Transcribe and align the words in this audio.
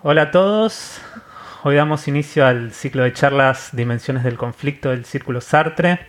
Hola 0.00 0.22
a 0.22 0.30
todos. 0.30 0.98
Hoy 1.62 1.76
damos 1.76 2.08
inicio 2.08 2.46
al 2.46 2.72
ciclo 2.72 3.02
de 3.02 3.12
charlas 3.12 3.68
Dimensiones 3.72 4.24
del 4.24 4.38
Conflicto 4.38 4.88
del 4.88 5.04
Círculo 5.04 5.42
Sartre. 5.42 6.06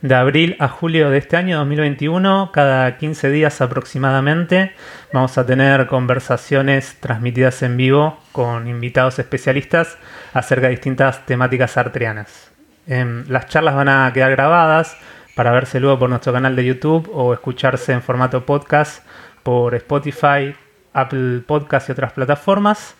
De 0.00 0.14
abril 0.14 0.56
a 0.60 0.68
julio 0.68 1.10
de 1.10 1.18
este 1.18 1.36
año 1.36 1.58
2021, 1.58 2.52
cada 2.52 2.96
15 2.96 3.28
días 3.28 3.60
aproximadamente, 3.60 4.72
vamos 5.12 5.36
a 5.36 5.44
tener 5.44 5.88
conversaciones 5.88 6.96
transmitidas 6.98 7.62
en 7.62 7.76
vivo 7.76 8.18
con 8.32 8.66
invitados 8.66 9.18
especialistas 9.18 9.98
acerca 10.32 10.68
de 10.68 10.70
distintas 10.70 11.26
temáticas 11.26 11.72
sartreanas. 11.72 12.50
Em, 12.86 13.26
las 13.28 13.46
charlas 13.46 13.74
van 13.74 13.90
a 13.90 14.10
quedar 14.14 14.30
grabadas 14.30 14.96
para 15.38 15.52
verse 15.52 15.78
luego 15.78 16.00
por 16.00 16.10
nuestro 16.10 16.32
canal 16.32 16.56
de 16.56 16.64
YouTube 16.64 17.08
o 17.14 17.32
escucharse 17.32 17.92
en 17.92 18.02
formato 18.02 18.44
podcast 18.44 19.06
por 19.48 19.74
Spotify, 19.76 20.54
Apple 20.92 21.40
Podcast 21.46 21.88
y 21.88 21.92
otras 21.92 22.12
plataformas. 22.12 22.94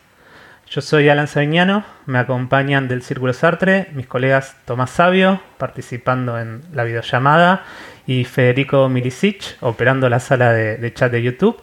Yo 0.71 0.81
soy 0.81 1.11
Alan 1.11 1.29
Savignano, 1.29 1.85
me 2.07 2.19
acompañan 2.19 2.89
del 2.89 3.03
Círculo 3.03 3.35
Sartre 3.35 3.89
mis 3.93 4.07
colegas 4.07 4.57
Tomás 4.65 4.89
Sabio, 4.89 5.43
participando 5.59 6.41
en 6.41 6.63
la 6.73 6.85
videollamada, 6.85 7.65
y 8.07 8.25
Federico 8.25 8.89
Milicic, 8.89 9.59
operando 9.61 10.09
la 10.09 10.21
sala 10.21 10.55
de, 10.55 10.95
chat 10.95 11.13
de 11.13 11.23
YouTube. 11.23 11.61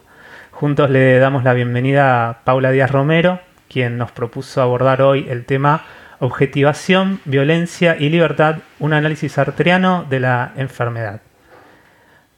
Juntos 0.51 0.91
le 0.91 1.17
damos 1.17 1.43
la 1.43 1.53
bienvenida 1.53 2.29
a 2.29 2.43
Paula 2.43 2.69
Díaz 2.69 2.91
Romero, 2.91 3.39
quien 3.67 3.97
nos 3.97 4.11
propuso 4.11 4.61
abordar 4.61 5.01
hoy 5.01 5.25
el 5.27 5.45
tema 5.45 5.83
Objetivación, 6.19 7.21
Violencia 7.25 7.97
y 7.99 8.09
Libertad, 8.09 8.57
un 8.77 8.93
análisis 8.93 9.31
sartreano 9.31 10.05
de 10.07 10.19
la 10.19 10.53
enfermedad. 10.57 11.24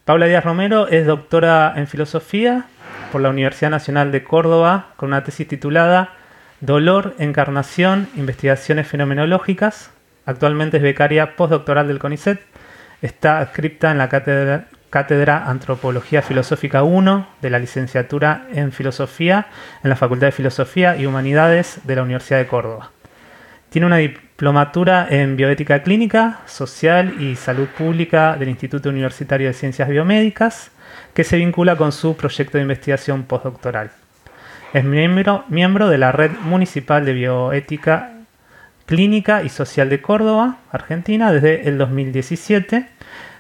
Paula 0.08 0.28
Díaz 0.28 0.46
Romero 0.46 0.88
es 0.88 1.06
doctora 1.06 1.74
en 1.76 1.86
filosofía 1.86 2.64
por 3.12 3.20
la 3.20 3.28
Universidad 3.28 3.72
Nacional 3.72 4.10
de 4.14 4.24
Córdoba 4.24 4.94
con 4.96 5.10
una 5.10 5.26
tesis 5.26 5.50
titulada 5.50 6.14
Dolor, 6.62 7.14
Encarnación, 7.20 8.08
Investigaciones 8.16 8.88
Fenomenológicas. 8.88 9.92
Actualmente 10.26 10.78
es 10.78 10.84
becaria 10.84 11.36
postdoctoral 11.36 11.90
del 11.90 12.00
CONICET. 12.00 12.40
Está 13.02 13.40
adscripta 13.40 13.92
en 13.92 13.98
la 13.98 14.08
cátedra, 14.08 15.44
Antropología 15.46 16.22
Filosófica 16.22 16.84
1 16.84 17.28
de 17.42 17.50
la 17.50 17.60
licenciatura 17.60 18.48
en 18.54 18.72
Filosofía 18.72 19.48
en 19.84 19.90
la 19.90 19.98
Facultad 19.98 20.28
de 20.28 20.32
Filosofía 20.32 20.96
y 20.96 21.06
Humanidades 21.06 21.82
de 21.84 21.96
la 21.98 22.04
Universidad 22.04 22.40
de 22.40 22.48
Córdoba. 22.48 22.92
Tiene 23.68 23.88
una 23.88 23.98
diplomatura 24.38 25.08
en 25.10 25.36
bioética 25.36 25.82
clínica, 25.82 26.42
social 26.46 27.20
y 27.20 27.36
salud 27.36 27.68
pública 27.76 28.36
del 28.38 28.50
Instituto 28.50 28.88
Universitario 28.88 29.48
de 29.48 29.54
Ciencias 29.56 29.90
Biomédicas, 29.90 30.70
que 31.16 31.24
se 31.24 31.38
vincula 31.38 31.76
con 31.76 31.92
su 31.92 32.16
proyecto 32.16 32.60
de 32.60 32.62
investigación 32.62 33.24
postdoctoral. 33.24 33.90
Es 34.74 34.84
miembro, 34.84 35.44
miembro 35.50 35.90
de 35.90 35.98
la 35.98 36.12
Red 36.12 36.34
Municipal 36.44 37.04
de 37.04 37.14
Bioética 37.14 38.12
Clínica 38.86 39.42
y 39.42 39.50
Social 39.50 39.90
de 39.90 40.04
Córdoba, 40.04 40.58
Argentina, 40.72 41.32
desde 41.32 41.68
el 41.68 41.80
2017. 41.80 42.86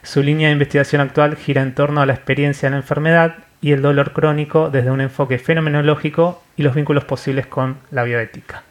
Su 0.01 0.23
línea 0.23 0.47
de 0.47 0.53
investigación 0.53 0.99
actual 0.99 1.35
gira 1.35 1.61
en 1.61 1.75
torno 1.75 2.01
a 2.01 2.07
la 2.07 2.13
experiencia 2.13 2.65
en 2.65 2.71
la 2.71 2.79
enfermedad 2.79 3.35
y 3.61 3.73
el 3.73 3.83
dolor 3.83 4.13
crónico 4.13 4.71
desde 4.71 4.89
un 4.89 5.01
enfoque 5.01 5.37
fenomenológico 5.37 6.41
y 6.55 6.63
los 6.63 6.73
vínculos 6.73 7.05
posibles 7.05 7.45
con 7.45 7.77
la 7.91 8.01
bioética. 8.01 8.63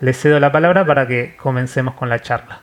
Le 0.00 0.14
cedo 0.14 0.40
la 0.40 0.50
palabra 0.50 0.86
para 0.86 1.06
que 1.06 1.36
comencemos 1.36 1.94
con 1.94 2.08
la 2.08 2.20
charla. 2.20 2.60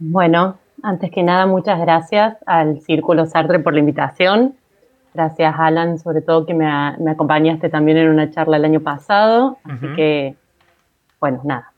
Bueno, 0.00 0.58
antes 0.82 1.10
que 1.10 1.22
nada, 1.22 1.46
muchas 1.46 1.78
gracias 1.78 2.36
al 2.46 2.80
Círculo 2.80 3.26
Sartre 3.26 3.60
por 3.60 3.72
la 3.72 3.80
invitación. 3.80 4.54
Gracias, 5.14 5.54
Alan, 5.56 5.98
sobre 5.98 6.20
todo 6.22 6.46
que 6.46 6.54
me, 6.54 6.66
acompañaste 7.10 7.68
también 7.68 7.98
en 7.98 8.08
una 8.08 8.30
charla 8.30 8.56
el 8.56 8.64
año 8.64 8.80
pasado. 8.80 9.58
Así 9.64 9.86
que, 9.94 10.34
bueno, 11.20 11.40
nada. 11.44 11.72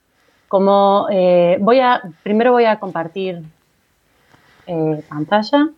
Como 0.48 1.08
eh, 1.10 1.58
voy 1.60 1.80
a, 1.80 2.00
primero 2.22 2.52
voy 2.52 2.64
a 2.64 2.78
compartir 2.78 3.42
eh, 4.66 5.04
pantalla. 5.08 5.68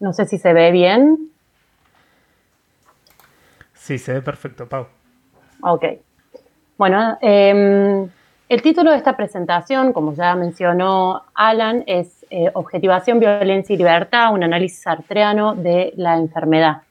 No 0.00 0.12
sé 0.12 0.26
si 0.26 0.38
se 0.38 0.52
ve 0.52 0.70
bien. 0.72 1.30
Sí, 3.74 3.98
se 3.98 4.14
ve 4.14 4.22
perfecto, 4.22 4.68
Pau. 4.68 4.86
Ok. 5.62 5.84
Bueno, 6.76 7.16
em, 7.20 8.08
el 8.48 8.62
título 8.62 8.90
de 8.90 8.98
esta 8.98 9.16
presentación, 9.16 9.92
como 9.92 10.12
ya 10.12 10.34
mencionó 10.34 11.22
Alan, 11.34 11.84
es 11.86 12.26
eh, 12.30 12.50
Objetivación, 12.52 13.20
Violencia 13.20 13.74
y 13.74 13.78
Libertad, 13.78 14.34
un 14.34 14.42
análisis 14.42 14.82
sartreano 14.82 15.54
de 15.54 15.94
la 15.96 16.16
enfermedad. 16.16 16.82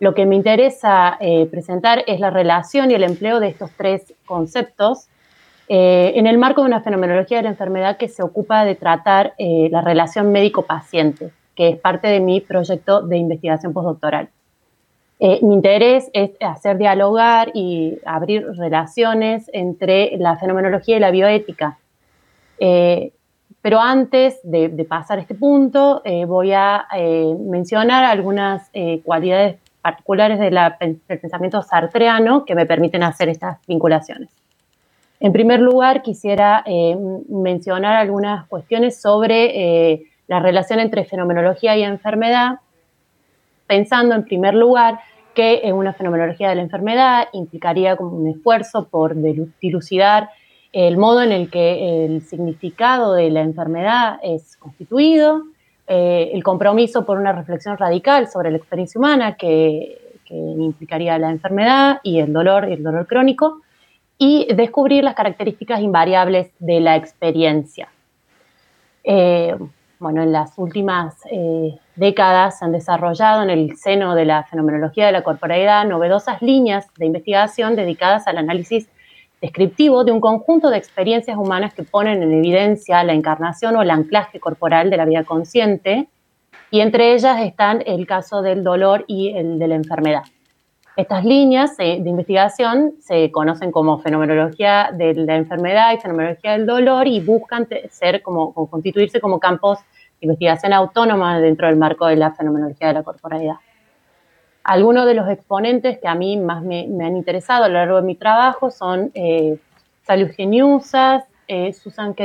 Lo 0.00 0.14
que 0.14 0.24
me 0.24 0.36
interesa 0.36 1.16
eh, 1.20 1.46
presentar 1.50 2.04
es 2.06 2.20
la 2.20 2.30
relación 2.30 2.90
y 2.90 2.94
el 2.94 3.02
empleo 3.02 3.40
de 3.40 3.48
estos 3.48 3.70
tres 3.72 4.14
conceptos 4.24 5.08
eh, 5.68 6.12
en 6.14 6.26
el 6.26 6.38
marco 6.38 6.62
de 6.62 6.68
una 6.68 6.80
fenomenología 6.80 7.38
de 7.38 7.42
la 7.42 7.50
enfermedad 7.50 7.98
que 7.98 8.08
se 8.08 8.22
ocupa 8.22 8.64
de 8.64 8.74
tratar 8.74 9.34
la 9.38 9.82
relación 9.82 10.32
médico-paciente 10.32 11.32
que 11.58 11.70
es 11.70 11.76
parte 11.76 12.06
de 12.06 12.20
mi 12.20 12.40
proyecto 12.40 13.02
de 13.02 13.16
investigación 13.16 13.72
postdoctoral. 13.72 14.28
Eh, 15.18 15.40
mi 15.42 15.54
interés 15.54 16.08
es 16.12 16.30
hacer 16.40 16.78
dialogar 16.78 17.50
y 17.52 17.98
abrir 18.06 18.46
relaciones 18.52 19.50
entre 19.52 20.16
la 20.18 20.36
fenomenología 20.36 20.96
y 20.96 21.00
la 21.00 21.10
bioética. 21.10 21.76
Eh, 22.60 23.10
pero 23.60 23.80
antes 23.80 24.38
de, 24.44 24.68
pasar 24.88 25.18
a 25.18 25.22
este 25.22 25.34
punto, 25.34 26.00
eh, 26.04 26.26
voy 26.26 26.52
a 26.52 26.86
mencionar 27.40 28.04
algunas 28.04 28.70
cualidades 29.02 29.56
particulares 29.82 30.38
del 30.38 31.00
pensamiento 31.08 31.60
sartreano 31.62 32.44
que 32.44 32.54
me 32.54 32.66
permiten 32.66 33.02
hacer 33.02 33.28
estas 33.28 33.58
vinculaciones. 33.66 34.30
En 35.18 35.32
primer 35.32 35.58
lugar, 35.58 36.02
quisiera 36.02 36.64
mencionar 37.28 37.96
algunas 37.96 38.46
cuestiones 38.46 39.00
sobre 39.00 40.06
la 40.28 40.40
relación 40.40 40.78
entre 40.78 41.04
fenomenología 41.04 41.76
y 41.76 41.82
enfermedad, 41.82 42.60
pensando 43.66 44.14
en 44.14 44.24
primer 44.24 44.54
lugar 44.54 45.00
que 45.34 45.70
una 45.72 45.92
fenomenología 45.92 46.50
de 46.50 46.56
la 46.56 46.62
enfermedad 46.62 47.28
implicaría 47.32 47.96
como 47.96 48.16
un 48.16 48.28
esfuerzo 48.28 48.88
por 48.88 49.14
dilucidar 49.60 50.30
el 50.72 50.96
modo 50.96 51.22
en 51.22 51.32
el 51.32 51.50
que 51.50 52.04
el 52.04 52.22
significado 52.22 53.14
de 53.14 53.30
la 53.30 53.40
enfermedad 53.40 54.18
es 54.22 54.56
constituido, 54.56 55.44
eh, 55.86 56.30
el 56.34 56.42
compromiso 56.42 57.06
por 57.06 57.18
una 57.18 57.32
reflexión 57.32 57.78
radical 57.78 58.28
sobre 58.28 58.50
la 58.50 58.58
experiencia 58.58 58.98
humana 58.98 59.36
que, 59.36 60.04
implicaría 60.30 61.16
la 61.18 61.30
enfermedad 61.30 62.00
y 62.02 62.18
el 62.18 62.34
dolor 62.34 62.68
y 62.68 62.74
el 62.74 62.82
dolor 62.82 63.06
crónico, 63.06 63.62
y 64.18 64.46
descubrir 64.52 65.02
las 65.02 65.14
características 65.14 65.80
invariables 65.80 66.50
de 66.58 66.80
la 66.80 66.96
experiencia. 66.96 67.88
Eh, 69.04 69.56
bueno, 69.98 70.22
en 70.22 70.32
las 70.32 70.52
últimas 70.56 71.16
eh, 71.30 71.78
décadas 71.96 72.58
se 72.58 72.64
han 72.64 72.72
desarrollado 72.72 73.42
en 73.42 73.50
el 73.50 73.76
seno 73.76 74.14
de 74.14 74.24
la 74.24 74.44
fenomenología 74.44 75.06
de 75.06 75.12
la 75.12 75.22
corporalidad 75.22 75.84
novedosas 75.86 76.40
líneas 76.40 76.86
de 76.96 77.06
investigación 77.06 77.74
dedicadas 77.74 78.26
al 78.26 78.38
análisis 78.38 78.88
descriptivo 79.40 80.04
de 80.04 80.12
un 80.12 80.20
conjunto 80.20 80.70
de 80.70 80.78
experiencias 80.78 81.36
humanas 81.36 81.74
que 81.74 81.82
ponen 81.82 82.22
en 82.22 82.32
evidencia 82.32 83.04
la 83.04 83.12
encarnación 83.12 83.76
o 83.76 83.82
el 83.82 83.90
anclaje 83.90 84.40
corporal 84.40 84.90
de 84.90 84.96
la 84.96 85.04
vida 85.04 85.24
consciente, 85.24 86.08
y 86.70 86.80
entre 86.80 87.14
ellas 87.14 87.40
están 87.40 87.82
el 87.86 88.06
caso 88.06 88.42
del 88.42 88.62
dolor 88.62 89.04
y 89.06 89.36
el 89.36 89.58
de 89.58 89.68
la 89.68 89.74
enfermedad. 89.76 90.24
Estas 90.98 91.24
líneas 91.24 91.76
de 91.76 91.94
investigación 91.94 92.94
se 92.98 93.30
conocen 93.30 93.70
como 93.70 94.00
fenomenología 94.00 94.90
de 94.92 95.14
la 95.14 95.36
enfermedad 95.36 95.92
y 95.92 95.98
fenomenología 95.98 96.54
del 96.54 96.66
dolor 96.66 97.06
y 97.06 97.20
buscan 97.20 97.68
ser 97.88 98.20
como, 98.20 98.52
constituirse 98.52 99.20
como 99.20 99.38
campos 99.38 99.78
de 99.78 100.26
investigación 100.26 100.72
autónoma 100.72 101.38
dentro 101.38 101.68
del 101.68 101.76
marco 101.76 102.08
de 102.08 102.16
la 102.16 102.32
fenomenología 102.32 102.88
de 102.88 102.94
la 102.94 103.04
corporalidad. 103.04 103.58
Algunos 104.64 105.06
de 105.06 105.14
los 105.14 105.30
exponentes 105.30 106.00
que 106.00 106.08
a 106.08 106.16
mí 106.16 106.36
más 106.36 106.64
me, 106.64 106.80
han 106.80 107.16
interesado 107.16 107.66
a 107.66 107.68
lo 107.68 107.74
largo 107.74 107.98
de 107.98 108.02
mi 108.02 108.16
trabajo 108.16 108.72
son 108.72 109.12
eh, 109.14 109.56
Salud 110.02 110.30
Geniusas, 110.36 111.22
eh, 111.46 111.74
Susan 111.74 112.12
K. 112.12 112.24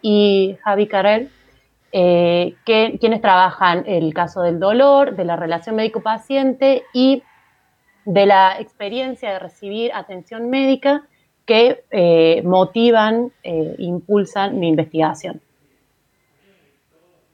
Y 0.00 0.56
Javi 0.64 0.86
Carrell, 0.86 1.30
eh, 1.92 2.54
que, 2.64 2.96
quienes 2.98 3.20
trabajan 3.20 3.84
el 3.86 4.14
caso 4.14 4.40
del 4.40 4.58
dolor, 4.58 5.16
de 5.16 5.26
la 5.26 5.36
relación 5.36 5.76
médico-paciente 5.76 6.84
y 6.94 7.24
de 8.12 8.26
la 8.26 8.58
experiencia 8.58 9.32
de 9.32 9.38
recibir 9.38 9.92
atención 9.94 10.50
médica 10.50 11.04
que 11.46 11.84
eh, 11.90 12.42
motivan, 12.44 13.30
e 13.42 13.76
impulsan 13.78 14.58
mi 14.58 14.68
investigación. 14.68 15.40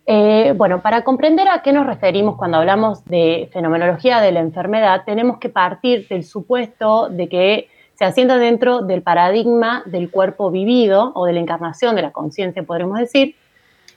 Eh, 0.04 0.52
bueno, 0.56 0.82
para 0.82 1.02
comprender 1.02 1.48
a 1.48 1.62
qué 1.62 1.72
nos 1.72 1.86
referimos 1.86 2.36
cuando 2.36 2.58
hablamos 2.58 3.04
de 3.06 3.48
fenomenología 3.52 4.20
de 4.20 4.32
la 4.32 4.40
enfermedad, 4.40 5.02
tenemos 5.04 5.38
que 5.38 5.48
partir 5.48 6.06
del 6.08 6.24
supuesto 6.24 7.08
de 7.08 7.28
que 7.28 7.68
se 7.94 8.04
asienta 8.04 8.36
dentro 8.36 8.82
del 8.82 9.02
paradigma 9.02 9.82
del 9.86 10.10
cuerpo 10.10 10.50
vivido 10.50 11.12
o 11.14 11.24
de 11.24 11.32
la 11.32 11.40
encarnación 11.40 11.96
de 11.96 12.02
la 12.02 12.12
conciencia, 12.12 12.62
podremos 12.62 12.98
decir. 12.98 13.34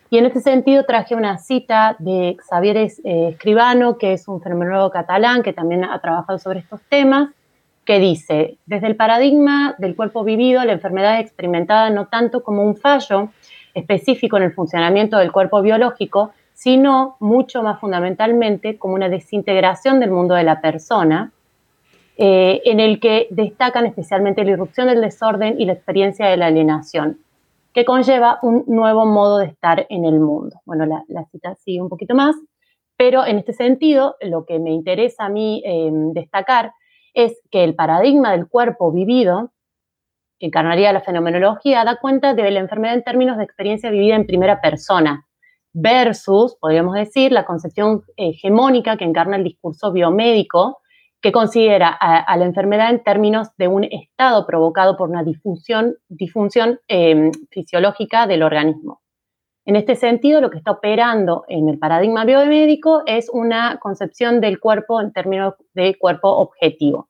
Y 0.09 0.17
en 0.17 0.25
este 0.25 0.41
sentido 0.41 0.85
traje 0.85 1.15
una 1.15 1.37
cita 1.37 1.95
de 1.99 2.35
Xavier 2.49 2.77
eh, 2.77 2.89
Escribano, 3.03 3.97
que 3.97 4.13
es 4.13 4.27
un 4.27 4.41
fenomenólogo 4.41 4.89
catalán 4.89 5.43
que 5.43 5.53
también 5.53 5.83
ha 5.83 5.99
trabajado 5.99 6.39
sobre 6.39 6.59
estos 6.59 6.81
temas, 6.89 7.29
que 7.85 7.99
dice, 7.99 8.57
desde 8.65 8.87
el 8.87 8.95
paradigma 8.95 9.75
del 9.77 9.95
cuerpo 9.95 10.23
vivido, 10.23 10.63
la 10.63 10.73
enfermedad 10.73 11.19
es 11.19 11.25
experimentada 11.25 11.89
no 11.89 12.07
tanto 12.07 12.43
como 12.43 12.63
un 12.63 12.75
fallo 12.75 13.29
específico 13.73 14.37
en 14.37 14.43
el 14.43 14.53
funcionamiento 14.53 15.17
del 15.17 15.31
cuerpo 15.31 15.61
biológico, 15.61 16.31
sino 16.53 17.15
mucho 17.19 17.63
más 17.63 17.79
fundamentalmente 17.79 18.77
como 18.77 18.95
una 18.95 19.09
desintegración 19.09 19.99
del 19.99 20.11
mundo 20.11 20.35
de 20.35 20.43
la 20.43 20.59
persona, 20.59 21.31
eh, 22.17 22.61
en 22.65 22.79
el 22.79 22.99
que 22.99 23.27
destacan 23.29 23.85
especialmente 23.85 24.43
la 24.43 24.51
irrupción 24.51 24.87
del 24.87 25.01
desorden 25.01 25.59
y 25.59 25.65
la 25.65 25.73
experiencia 25.73 26.27
de 26.27 26.35
la 26.35 26.47
alienación, 26.47 27.17
que 27.73 27.85
conlleva 27.85 28.39
un 28.41 28.63
nuevo 28.67 29.05
modo 29.05 29.39
de 29.39 29.47
estar 29.47 29.85
en 29.89 30.05
el 30.05 30.19
mundo. 30.19 30.59
Bueno, 30.65 30.85
la, 30.85 31.25
cita 31.31 31.55
sigue 31.55 31.81
un 31.81 31.89
poquito 31.89 32.15
más, 32.15 32.35
pero 32.97 33.25
en 33.25 33.37
este 33.37 33.53
sentido, 33.53 34.15
lo 34.21 34.45
que 34.45 34.59
me 34.59 34.71
interesa 34.71 35.25
a 35.25 35.29
mí 35.29 35.61
eh, 35.65 35.89
destacar 36.13 36.73
es 37.13 37.39
que 37.51 37.63
el 37.63 37.75
paradigma 37.75 38.31
del 38.31 38.47
cuerpo 38.47 38.91
vivido, 38.91 39.51
que 40.39 40.47
encarnaría 40.47 40.93
la 40.93 41.01
fenomenología, 41.01 41.83
da 41.83 41.97
cuenta 41.99 42.33
de 42.33 42.51
la 42.51 42.59
enfermedad 42.59 42.95
en 42.95 43.03
términos 43.03 43.37
de 43.37 43.43
experiencia 43.43 43.89
vivida 43.89 44.15
en 44.15 44.25
primera 44.25 44.61
persona, 44.61 45.25
versus, 45.73 46.57
podríamos 46.59 46.95
decir, 46.95 47.31
la 47.31 47.45
concepción 47.45 48.03
hegemónica 48.17 48.97
que 48.97 49.05
encarna 49.05 49.37
el 49.37 49.43
discurso 49.43 49.91
biomédico, 49.91 50.79
que 51.21 51.31
considera 51.31 51.89
a, 51.89 52.37
la 52.37 52.45
enfermedad 52.45 52.89
en 52.89 53.03
términos 53.03 53.49
de 53.57 53.67
un 53.67 53.83
estado 53.83 54.45
provocado 54.45 54.95
por 54.95 55.09
una 55.09 55.23
disfunción, 55.23 55.97
em, 56.87 57.31
fisiológica 57.51 58.25
del 58.25 58.43
organismo. 58.43 59.01
En 59.65 59.75
este 59.75 59.95
sentido, 59.95 60.41
lo 60.41 60.49
que 60.49 60.57
está 60.57 60.71
operando 60.71 61.43
en 61.47 61.69
el 61.69 61.77
paradigma 61.77 62.25
biomédico 62.25 63.03
es 63.05 63.29
una 63.29 63.77
concepción 63.79 64.39
del 64.41 64.59
cuerpo 64.59 65.01
en 65.01 65.11
términos 65.11 65.55
de 65.73 65.95
cuerpo 65.99 66.29
objetivo. 66.29 67.09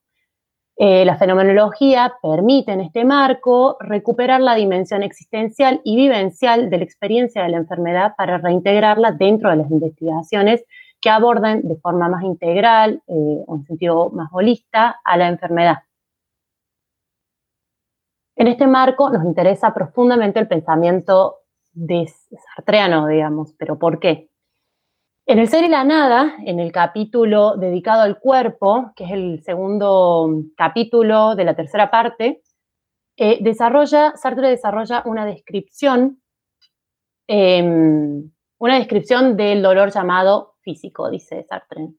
Eh, 0.76 1.04
la 1.06 1.18
fenomenología 1.18 2.14
permite 2.22 2.72
en 2.72 2.82
este 2.82 3.04
marco 3.04 3.78
recuperar 3.82 4.42
la 4.42 4.56
dimensión 4.56 5.04
existencial 5.04 5.82
y 5.84 5.98
vivencial 5.98 6.70
de 6.70 6.78
la 6.78 6.84
experiencia 6.86 7.44
de 7.44 7.50
la 7.50 7.58
enfermedad 7.58 8.14
para 8.18 8.38
reintegrarla 8.38 9.12
dentro 9.12 9.50
de 9.50 9.58
las 9.58 9.70
investigaciones 9.70 10.64
que 11.02 11.10
aborden 11.10 11.68
de 11.68 11.76
forma 11.78 12.10
más 12.10 12.24
integral 12.24 13.02
eh, 13.08 13.46
en 13.48 13.66
sentido 13.66 14.10
más 14.10 14.30
holista 14.32 15.00
a 15.04 15.18
la 15.18 15.28
enfermedad. 15.28 15.78
En 18.36 18.48
este 18.48 18.68
marco 18.68 19.10
nos 19.10 19.26
interesa 19.26 19.74
profundamente 19.74 20.40
el 20.40 20.48
pensamiento 20.48 21.40
de 21.74 22.10
sartreano, 22.56 23.08
digamos, 23.08 23.54
pero 23.58 23.78
¿por 23.78 24.00
qué? 24.00 24.30
En 25.26 25.38
el 25.38 25.48
ser 25.48 25.64
y 25.66 25.68
la 25.68 25.84
nada, 25.84 26.36
en 26.46 26.60
el 26.60 26.72
capítulo 26.72 27.56
dedicado 27.56 28.02
al 28.02 28.18
cuerpo, 28.18 28.94
que 28.96 29.04
es 29.04 29.12
el 29.12 29.44
segundo 29.44 30.28
capítulo 30.58 31.36
de 31.36 31.44
la 31.44 31.56
tercera 31.56 31.92
parte, 31.92 32.42
eh, 33.16 33.38
desarrolla, 33.42 34.14
Sartre 34.16 34.50
desarrolla 34.50 35.04
una 35.06 35.26
descripción, 35.26 36.22
em, 37.28 38.32
una 38.58 38.78
descripción 38.78 39.38
del 39.38 39.62
dolor 39.62 39.92
llamado 39.92 40.56
físico, 40.70 41.10
dice 41.10 41.44
Sartre. 41.50 41.90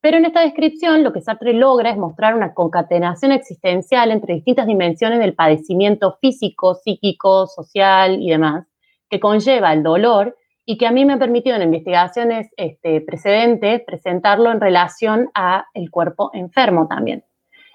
Pero 0.00 0.18
en 0.18 0.26
esta 0.26 0.40
descripción 0.40 1.02
lo 1.02 1.12
que 1.12 1.22
Sartre 1.22 1.54
logra 1.54 1.90
es 1.90 1.96
mostrar 1.96 2.34
una 2.34 2.52
concatenación 2.52 3.32
existencial 3.32 4.10
entre 4.10 4.34
distintas 4.34 4.66
dimensiones 4.66 5.18
del 5.18 5.34
padecimiento 5.34 6.18
físico, 6.20 6.74
psíquico, 6.74 7.46
social 7.46 8.20
y 8.20 8.30
demás, 8.30 8.66
que 9.08 9.18
conlleva 9.18 9.72
el 9.72 9.82
dolor 9.82 10.36
y 10.64 10.76
que 10.76 10.86
a 10.86 10.92
mí 10.92 11.04
me 11.04 11.14
ha 11.14 11.18
permitido 11.18 11.56
en 11.56 11.62
investigaciones 11.62 12.50
este, 12.56 13.00
precedentes 13.00 13.82
presentarlo 13.86 14.52
en 14.52 14.60
relación 14.60 15.30
a 15.34 15.64
el 15.72 15.90
cuerpo 15.90 16.30
enfermo 16.34 16.86
también. 16.86 17.24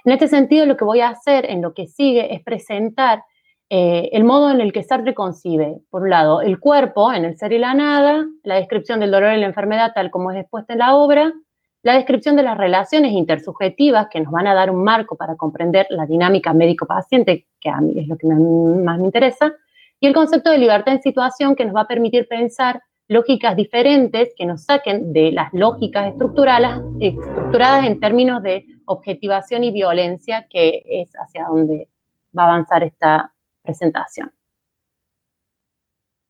En 0.05 0.13
este 0.13 0.27
sentido, 0.27 0.65
lo 0.65 0.77
que 0.77 0.85
voy 0.85 1.01
a 1.01 1.09
hacer 1.09 1.49
en 1.49 1.61
lo 1.61 1.73
que 1.73 1.87
sigue 1.87 2.35
es 2.35 2.43
presentar 2.43 3.23
eh, 3.75 4.11
el 4.15 4.23
modo 4.23 4.51
en 4.51 4.61
el 4.61 4.71
que 4.71 4.83
Sartre 4.83 5.15
concibe, 5.15 5.79
por 5.89 6.03
un 6.03 6.11
lado, 6.11 6.41
el 6.41 6.59
cuerpo 6.59 7.11
en 7.11 7.25
el 7.25 7.39
ser 7.39 7.53
y 7.53 7.57
la 7.57 7.73
nada, 7.73 8.23
la 8.43 8.53
descripción 8.53 8.99
del 8.99 9.09
dolor 9.09 9.33
y 9.33 9.39
la 9.39 9.47
enfermedad 9.47 9.93
tal 9.95 10.11
como 10.11 10.29
es 10.29 10.37
expuesta 10.37 10.73
en 10.73 10.79
la 10.79 10.95
obra, 10.95 11.33
la 11.81 11.95
descripción 11.95 12.35
de 12.35 12.43
las 12.43 12.55
relaciones 12.55 13.13
intersubjetivas 13.13 14.09
que 14.11 14.19
nos 14.21 14.31
van 14.31 14.45
a 14.45 14.53
dar 14.53 14.69
un 14.69 14.83
marco 14.83 15.15
para 15.15 15.35
comprender 15.37 15.87
la 15.89 16.05
dinámica 16.05 16.53
médico-paciente, 16.53 17.47
que 17.59 17.69
a 17.71 17.81
mí 17.81 17.93
es 17.97 18.07
lo 18.07 18.15
que 18.15 18.27
más 18.27 18.99
me 18.99 19.05
interesa, 19.05 19.51
y 19.99 20.05
el 20.05 20.13
concepto 20.13 20.51
de 20.51 20.59
libertad 20.59 20.93
en 20.93 21.01
situación 21.01 21.55
que 21.55 21.65
nos 21.65 21.75
va 21.75 21.81
a 21.81 21.87
permitir 21.87 22.27
pensar 22.27 22.79
lógicas 23.07 23.55
diferentes 23.55 24.35
que 24.37 24.45
nos 24.45 24.65
saquen 24.65 25.13
de 25.13 25.31
las 25.31 25.51
lógicas 25.51 26.09
estructurales, 26.09 26.79
estructuradas 26.99 27.87
en 27.87 27.99
términos 27.99 28.43
de 28.43 28.67
objetivación 28.85 29.63
y 29.63 29.71
violencia, 29.71 30.45
que 30.47 30.83
es 30.85 31.11
hacia 31.15 31.45
donde 31.45 31.87
va 32.37 32.43
a 32.43 32.47
avanzar 32.49 32.83
esta 32.83 33.32
presentación. 33.63 34.31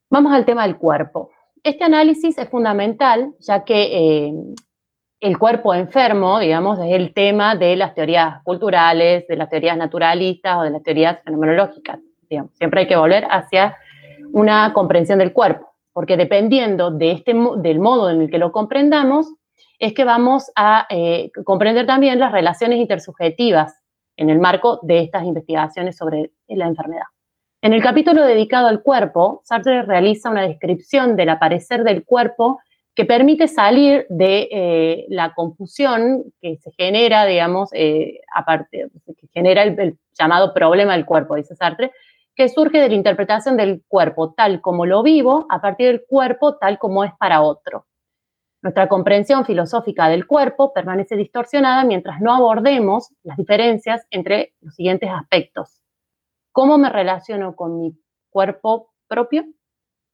Vamos 0.09 0.31
al 0.31 0.45
tema 0.45 0.63
del 0.63 0.77
cuerpo. 0.77 1.31
Este 1.63 1.83
análisis 1.83 2.37
es 2.37 2.49
fundamental 2.49 3.33
ya 3.39 3.63
que 3.63 4.27
eh, 4.27 4.33
el 5.19 5.39
cuerpo 5.39 5.73
enfermo, 5.73 6.39
digamos, 6.39 6.77
es 6.79 6.91
el 6.91 7.13
tema 7.13 7.55
de 7.55 7.75
las 7.75 7.95
teorías 7.95 8.43
culturales, 8.43 9.25
de 9.27 9.35
las 9.37 9.49
teorías 9.49 9.77
naturalistas 9.77 10.57
o 10.57 10.61
de 10.63 10.69
las 10.69 10.83
teorías 10.83 11.19
fenomenológicas. 11.23 11.99
Siempre 12.27 12.81
hay 12.81 12.87
que 12.87 12.95
volver 12.95 13.25
hacia 13.29 13.77
una 14.33 14.73
comprensión 14.73 15.19
del 15.19 15.33
cuerpo, 15.33 15.73
porque 15.93 16.17
dependiendo 16.17 16.91
de 16.91 17.11
este, 17.11 17.33
del 17.57 17.79
modo 17.79 18.09
en 18.09 18.23
el 18.23 18.29
que 18.29 18.37
lo 18.37 18.51
comprendamos, 18.51 19.33
es 19.79 19.93
que 19.93 20.03
vamos 20.03 20.51
a 20.55 20.87
eh, 20.89 21.31
comprender 21.45 21.85
también 21.85 22.19
las 22.19 22.31
relaciones 22.31 22.79
intersubjetivas 22.79 23.81
en 24.17 24.29
el 24.29 24.39
marco 24.39 24.79
de 24.81 24.99
estas 24.99 25.23
investigaciones 25.23 25.95
sobre 25.95 26.31
la 26.47 26.67
enfermedad. 26.67 27.05
En 27.63 27.71
el 27.71 27.81
capítulo 27.81 28.25
dedicado 28.25 28.67
al 28.67 28.83
cuerpo, 28.83 29.39
Sartre 29.45 29.83
realiza 29.83 30.29
una 30.29 30.41
descripción 30.41 31.15
del 31.15 31.29
aparecer 31.29 31.85
del 31.85 32.03
cuerpo 32.03 32.59
que 32.93 33.05
permite 33.05 33.47
salir 33.47 34.05
de 34.09 34.49
eh, 34.51 35.05
la 35.07 35.33
confusión 35.33 36.25
que 36.41 36.57
se 36.57 36.73
genera, 36.73 37.23
digamos, 37.23 37.69
eh, 37.71 38.19
aparte, 38.35 38.89
que 39.17 39.27
genera 39.33 39.63
el, 39.63 39.97
llamado 40.11 40.53
problema 40.53 40.91
del 40.91 41.05
cuerpo, 41.05 41.35
dice 41.35 41.55
Sartre, 41.55 41.93
que 42.35 42.49
surge 42.49 42.81
de 42.81 42.89
la 42.89 42.95
interpretación 42.95 43.55
del 43.55 43.81
cuerpo 43.87 44.33
tal 44.33 44.59
como 44.59 44.85
lo 44.85 45.01
vivo 45.01 45.47
a 45.49 45.61
partir 45.61 45.87
del 45.87 46.03
cuerpo 46.05 46.57
tal 46.57 46.77
como 46.77 47.05
es 47.05 47.13
para 47.17 47.41
otro. 47.41 47.85
Nuestra 48.61 48.89
comprensión 48.89 49.45
filosófica 49.45 50.09
del 50.09 50.27
cuerpo 50.27 50.73
permanece 50.73 51.15
distorsionada 51.15 51.85
mientras 51.85 52.19
no 52.19 52.33
abordemos 52.33 53.13
las 53.23 53.37
diferencias 53.37 54.05
entre 54.11 54.53
los 54.59 54.75
siguientes 54.75 55.09
aspectos. 55.09 55.82
¿Cómo 56.53 56.77
me 56.77 56.89
relaciono 56.89 57.57
con 57.57 57.81
mi 57.81 57.93
cuerpo 58.29 58.93
propio? 59.07 59.45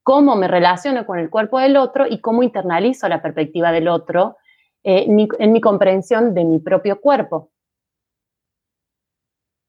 ¿Cómo 0.02 0.36
me 0.36 0.48
relaciono 0.48 1.06
con 1.06 1.20
el 1.20 1.30
cuerpo 1.30 1.60
del 1.60 1.78
otro? 1.78 2.08
¿Y 2.08 2.20
cómo 2.20 2.42
internalizo 2.42 3.08
la 3.08 3.22
perspectiva 3.22 3.72
del 3.72 3.88
otro 3.88 4.38
eh, 4.84 5.06
en 5.08 5.52
mi 5.52 5.62
comprensión 5.62 6.34
de 6.34 6.46
mi 6.46 6.58
propio 6.58 7.00
cuerpo? 7.00 7.52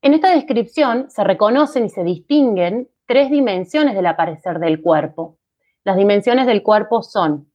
En 0.03 0.15
esta 0.15 0.31
descripción 0.31 1.11
se 1.11 1.25
reconocen 1.25 1.85
y 1.85 1.91
se 1.91 2.03
distinguen 2.05 2.89
tres 3.07 3.31
dimensiones 3.31 3.95
del 3.95 4.07
aparecer 4.07 4.59
del 4.59 4.81
cuerpo. 4.81 5.37
Las 5.85 5.97
dimensiones 5.97 6.47
del 6.47 6.63
cuerpo 6.63 7.03
son 7.03 7.53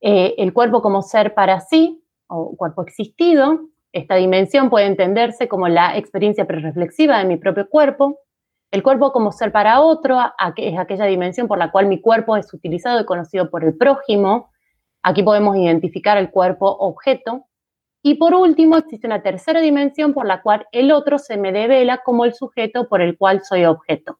eh, 0.00 0.34
el 0.38 0.52
cuerpo 0.54 0.80
como 0.80 1.02
ser 1.02 1.34
para 1.34 1.60
sí 1.60 2.02
o 2.28 2.56
cuerpo 2.56 2.82
existido. 2.82 3.68
Esta 3.92 4.14
dimensión 4.14 4.70
puede 4.70 4.86
entenderse 4.86 5.48
como 5.48 5.68
la 5.68 5.96
experiencia 5.98 6.46
prereflexiva 6.46 7.18
de 7.18 7.24
mi 7.24 7.36
propio 7.36 7.68
cuerpo. 7.68 8.20
El 8.70 8.82
cuerpo 8.82 9.12
como 9.12 9.32
ser 9.32 9.52
para 9.52 9.80
otro 9.80 10.18
es 10.56 10.78
aquella 10.78 11.06
dimensión 11.06 11.46
por 11.46 11.58
la 11.58 11.70
cual 11.70 11.86
mi 11.86 12.00
cuerpo 12.00 12.36
es 12.36 12.52
utilizado 12.52 13.00
y 13.00 13.04
conocido 13.04 13.48
por 13.48 13.64
el 13.64 13.76
prójimo. 13.76 14.50
Aquí 15.02 15.22
podemos 15.22 15.56
identificar 15.56 16.18
el 16.18 16.30
cuerpo 16.30 16.66
objeto. 16.68 17.46
Y 18.02 18.16
por 18.16 18.34
último, 18.34 18.76
existe 18.76 19.06
una 19.06 19.22
tercera 19.22 19.60
dimensión 19.60 20.12
por 20.12 20.26
la 20.26 20.42
cual 20.42 20.66
el 20.72 20.92
otro 20.92 21.18
se 21.18 21.36
me 21.36 21.52
devela 21.52 21.98
como 22.04 22.24
el 22.24 22.34
sujeto 22.34 22.88
por 22.88 23.00
el 23.00 23.16
cual 23.16 23.42
soy 23.42 23.64
objeto. 23.64 24.18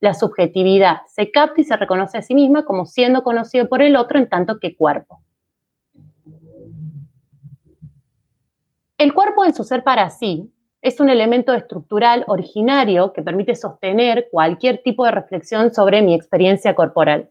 La 0.00 0.14
subjetividad 0.14 0.98
se 1.08 1.30
capta 1.30 1.60
y 1.60 1.64
se 1.64 1.76
reconoce 1.76 2.18
a 2.18 2.22
sí 2.22 2.34
misma 2.34 2.64
como 2.64 2.86
siendo 2.86 3.22
conocido 3.22 3.68
por 3.68 3.80
el 3.80 3.96
otro 3.96 4.18
en 4.18 4.28
tanto 4.28 4.58
que 4.58 4.76
cuerpo. 4.76 5.22
El 8.98 9.12
cuerpo 9.12 9.44
en 9.44 9.54
su 9.54 9.64
ser 9.64 9.82
para 9.82 10.10
sí 10.10 10.53
es 10.84 11.00
un 11.00 11.08
elemento 11.08 11.54
estructural 11.54 12.24
originario 12.26 13.14
que 13.14 13.22
permite 13.22 13.54
sostener 13.54 14.28
cualquier 14.30 14.82
tipo 14.82 15.06
de 15.06 15.12
reflexión 15.12 15.72
sobre 15.72 16.02
mi 16.02 16.14
experiencia 16.14 16.74
corporal. 16.74 17.30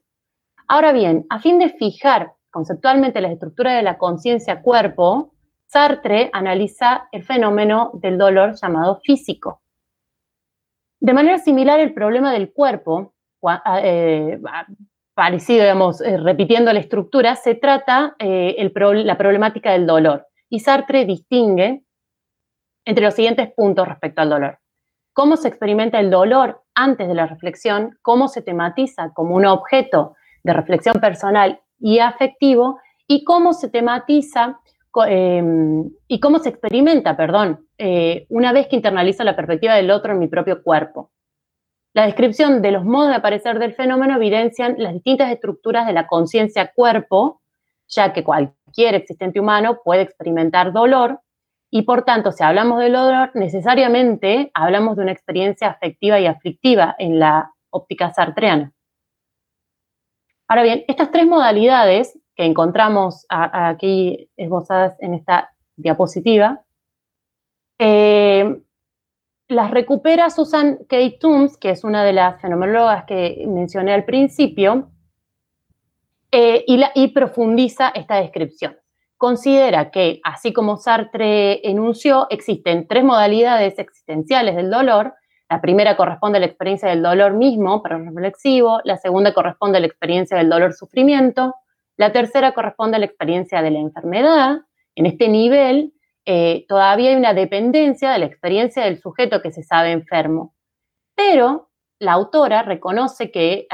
Ahora 0.67 0.91
bien, 0.91 1.27
a 1.29 1.39
fin 1.39 1.60
de 1.60 1.69
fijar 1.69 2.33
conceptualmente 2.50 3.22
la 3.22 3.31
estructura 3.31 3.75
de 3.75 3.83
la 3.83 4.00
conciencia 4.00 4.63
cuerpo, 4.63 5.36
Sartre 5.67 6.31
analiza 6.33 7.07
el 7.12 7.24
fenómeno 7.24 7.91
del 7.93 8.17
dolor 8.17 8.55
llamado 8.60 9.00
físico. 9.03 9.62
De 11.00 11.13
manera 11.13 11.38
similar, 11.38 11.79
el 11.79 11.93
problema 11.93 12.33
del 12.33 12.51
cuerpo, 12.53 13.13
eh, 13.83 14.39
parecido, 15.13 15.62
digamos, 15.62 16.01
eh, 16.01 16.17
repitiendo 16.17 16.74
la 16.74 16.79
estructura, 16.79 17.36
se 17.36 17.53
trata 17.53 18.15
eh, 18.17 18.72
la 19.03 19.17
problemática 19.17 19.74
del 19.74 19.86
dolor. 19.86 20.25
Y 20.50 20.60
Sartre 20.60 21.05
distingue 21.05 21.82
entre 22.85 23.03
los 23.03 23.13
siguientes 23.13 23.51
puntos 23.53 23.87
respecto 23.87 24.21
al 24.21 24.29
dolor. 24.29 24.59
Cómo 25.13 25.37
se 25.37 25.47
experimenta 25.47 25.99
el 25.99 26.09
dolor 26.09 26.63
antes 26.75 27.07
de 27.07 27.13
la 27.13 27.27
reflexión, 27.27 27.97
cómo 28.01 28.27
se 28.27 28.41
tematiza 28.41 29.11
como 29.13 29.35
un 29.35 29.45
objeto 29.45 30.15
de 30.43 30.53
reflexión 30.53 30.95
personal 30.95 31.61
y 31.79 31.99
afectivo, 31.99 32.79
y 33.07 33.23
cómo 33.23 33.53
se 33.53 33.69
tematiza 33.69 34.59
em, 35.07 35.89
y 36.07 36.19
cómo 36.19 36.39
se 36.39 36.49
experimenta, 36.49 37.17
perdón, 37.17 37.67
eh, 37.77 38.25
una 38.29 38.53
vez 38.53 38.67
que 38.67 38.75
internaliza 38.75 39.23
la 39.23 39.35
perspectiva 39.35 39.75
del 39.75 39.91
otro 39.91 40.13
en 40.13 40.19
mi 40.19 40.27
propio 40.27 40.63
cuerpo. 40.63 41.11
La 41.93 42.05
descripción 42.05 42.61
de 42.61 42.71
los 42.71 42.85
modos 42.85 43.09
de 43.09 43.15
aparecer 43.15 43.59
del 43.59 43.73
fenómeno 43.73 44.15
evidencian 44.15 44.75
las 44.79 44.93
distintas 44.93 45.31
estructuras 45.31 45.85
de 45.85 45.93
la 45.93 46.07
conciencia 46.07 46.71
cuerpo, 46.73 47.41
ya 47.87 48.13
que 48.13 48.23
cualquier 48.23 48.95
existente 48.95 49.39
humano 49.39 49.79
puede 49.83 50.01
experimentar 50.01 50.73
dolor 50.73 51.19
y 51.75 51.82
por 51.82 52.03
tanto, 52.03 52.32
si 52.32 52.44
hablamos 52.44 52.80
del 52.80 52.94
dolor, 52.94 53.32
necesariamente 53.34 54.51
hablamos 54.53 54.96
de 54.96 55.01
una 55.01 55.12
experiencia 55.12 55.70
afectiva 55.70 56.20
y 56.20 56.27
aflictiva 56.27 56.96
en 57.00 57.18
la 57.18 57.51
óptica 57.72 58.13
sartreana. 58.13 58.72
Ahora 60.48 60.62
bien, 60.62 60.84
estas 60.88 61.10
tres 61.10 61.25
modalidades 61.25 62.20
que 62.36 62.46
encontramos 62.46 63.25
aquí 63.27 64.30
esbozadas 64.38 64.96
en 65.00 65.15
esta 65.15 65.51
diapositiva, 65.75 66.63
eh, 67.80 68.62
las 69.48 69.72
recupera 69.72 70.30
Susan 70.30 70.77
K. 70.88 70.96
Toombs, 71.20 71.58
que 71.58 71.72
es 71.72 71.84
una 71.84 72.03
de 72.03 72.13
las 72.13 72.39
fenomenólogas 72.39 73.06
que 73.06 73.46
mencioné 73.48 73.96
al 73.96 74.06
principio, 74.06 74.92
eh, 76.32 76.65
y, 76.68 77.08
profundiza 77.08 77.89
esta 77.89 78.18
descripción. 78.18 78.77
Considera 79.24 79.89
que, 79.89 80.20
así 80.25 80.51
como 80.51 80.75
Sartre 80.75 81.65
enunció, 81.65 82.27
existen 82.30 82.89
tres 82.89 83.06
modalidades 83.06 83.80
existenciales 83.80 84.53
del 84.53 84.70
dolor. 84.70 85.13
La 85.50 85.62
primera 85.62 85.96
corresponde 85.96 86.39
a 86.39 86.42
la 86.42 86.48
experiencia 86.48 86.89
del 86.89 87.01
dolor 87.01 87.32
mismo, 87.32 87.82
pero 87.82 88.00
reflexivo. 88.00 88.82
La 88.84 88.98
segunda 88.98 89.34
corresponde 89.34 89.77
a 89.77 89.80
la 89.80 89.88
experiencia 89.88 90.36
del 90.36 90.50
dolor-sufrimiento. 90.50 91.56
La 91.96 92.12
tercera 92.12 92.53
corresponde 92.53 92.98
a 92.98 93.00
la 93.00 93.06
experiencia 93.06 93.62
de 93.62 93.72
la 93.72 93.80
enfermedad. 93.80 94.58
En 94.94 95.06
este 95.06 95.30
nivel, 95.30 95.94
eh, 96.25 96.65
todavía 96.68 97.12
hay 97.12 97.15
una 97.15 97.34
dependencia 97.34 98.12
de 98.12 98.20
la 98.20 98.25
experiencia 98.25 98.84
del 98.84 99.00
sujeto 99.00 99.42
que 99.42 99.53
se 99.53 99.63
sabe 99.63 99.94
enfermo. 99.94 100.53
Pero 101.15 101.70
la 101.98 102.12
autora 102.12 102.63
reconoce 102.63 103.32
que 103.32 103.68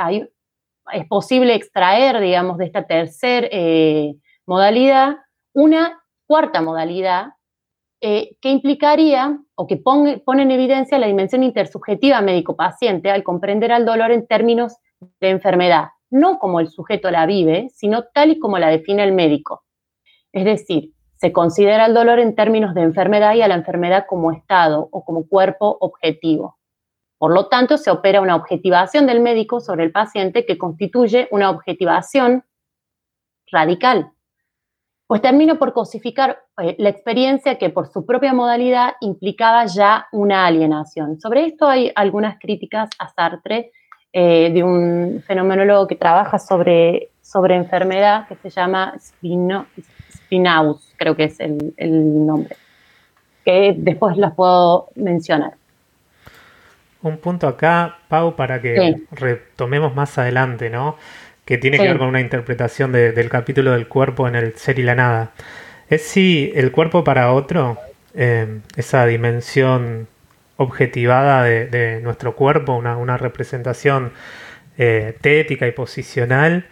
es 0.94 1.08
posible 1.08 1.56
extraer, 1.56 2.20
digamos, 2.20 2.60
de 2.60 2.66
esta 2.66 2.86
tercera 2.86 3.48
eh, 3.50 4.14
modalidad 4.46 5.18
una 5.54 6.04
cuarta 6.28 6.62
modalidad 6.62 7.34
eh, 8.02 8.38
que 8.40 8.50
implicaría 8.50 9.38
o 9.56 9.68
que 9.68 9.76
pone, 9.76 10.24
en 10.26 10.52
evidencia 10.52 10.98
la 10.98 11.08
dimensión 11.08 11.44
intersubjetiva 11.44 12.22
médico-paciente 12.22 13.12
al 13.12 13.24
comprender 13.24 13.72
al 13.72 13.86
dolor 13.86 14.12
en 14.12 14.26
términos 14.26 14.78
de 15.20 15.30
enfermedad, 15.30 15.90
no 16.10 16.40
como 16.40 16.60
el 16.62 16.70
sujeto 16.70 17.12
la 17.12 17.26
vive, 17.26 17.70
sino 17.74 18.06
tal 18.14 18.32
y 18.32 18.40
como 18.40 18.58
la 18.58 18.70
define 18.70 19.04
el 19.04 19.12
médico. 19.12 19.64
Es 20.32 20.46
decir, 20.46 20.94
se 21.16 21.34
considera 21.34 21.88
el 21.88 21.94
dolor 21.94 22.20
en 22.20 22.36
términos 22.36 22.74
de 22.74 22.84
enfermedad 22.84 23.36
y 23.36 23.42
a 23.42 23.50
la 23.50 23.56
enfermedad 23.56 24.06
como 24.08 24.32
estado 24.32 24.88
o 24.92 25.04
como 25.04 25.28
cuerpo 25.28 25.78
objetivo. 25.82 26.58
Por 27.18 27.34
lo 27.34 27.48
tanto, 27.48 27.78
se 27.78 27.92
opera 27.92 28.22
una 28.22 28.38
objetivación 28.38 29.06
del 29.08 29.20
médico 29.20 29.60
sobre 29.60 29.84
el 29.84 29.92
paciente 29.92 30.46
que 30.46 30.58
constituye 30.58 31.28
una 31.32 31.50
objetivación 31.50 32.46
radical. 33.52 34.14
Pues 35.10 35.24
termino 35.24 35.58
por 35.58 35.74
cosificar 35.74 36.44
eh, 36.62 36.76
la 36.78 36.90
experiencia 36.90 37.58
que 37.58 37.72
por 37.72 37.88
su 37.88 38.06
propia 38.06 38.32
modalidad 38.32 38.94
implicaba 39.02 39.66
ya 39.66 40.06
una 40.12 40.46
alienación. 40.46 41.20
Sobre 41.20 41.48
esto 41.48 41.68
hay 41.68 41.92
algunas 41.96 42.38
críticas 42.38 42.92
a 43.00 43.10
Sartre 43.10 43.72
eh, 44.14 44.52
de 44.54 44.64
un 44.64 45.24
fenomenólogo 45.26 45.88
que 45.88 45.96
trabaja 45.96 46.38
sobre, 46.38 47.10
sobre 47.24 47.56
enfermedad 47.56 48.28
que 48.28 48.36
se 48.36 48.52
llama 48.52 48.94
Spino, 49.00 49.66
Spinaus, 50.14 50.94
creo 50.96 51.16
que 51.16 51.24
es 51.24 51.40
el, 51.40 51.74
nombre, 52.28 52.56
que 53.44 53.74
después 53.76 54.16
las 54.16 54.36
puedo 54.36 54.90
mencionar. 54.94 55.56
Un 57.02 57.18
punto 57.18 57.48
acá, 57.48 57.98
Pau, 58.10 58.36
para 58.36 58.62
que 58.62 59.08
retomemos 59.10 59.96
más 59.96 60.20
adelante, 60.20 60.70
¿no? 60.70 60.98
Que 61.50 61.58
tiene 61.58 61.78
que 61.78 61.84
ver 61.84 61.98
con 61.98 62.08
una 62.08 62.22
interpretación 62.22 62.92
del 62.92 63.28
capítulo 63.28 63.72
del 63.72 63.88
cuerpo 63.88 64.28
en 64.28 64.36
el 64.36 64.56
ser 64.56 64.78
y 64.78 64.84
la 64.84 64.94
nada. 64.94 65.32
Es 65.90 66.04
si 66.04 66.52
el 66.56 66.72
cuerpo 66.72 67.04
para 67.04 67.34
otro, 67.34 67.80
eh, 68.14 68.60
esa 68.78 69.06
dimensión 69.08 70.08
objetivada 70.58 71.44
de, 71.44 72.00
nuestro 72.04 72.36
cuerpo, 72.36 72.76
una, 72.76 73.18
representación 73.18 74.12
eh, 74.78 75.18
tética 75.22 75.68
y 75.68 75.72
posicional, 75.72 76.68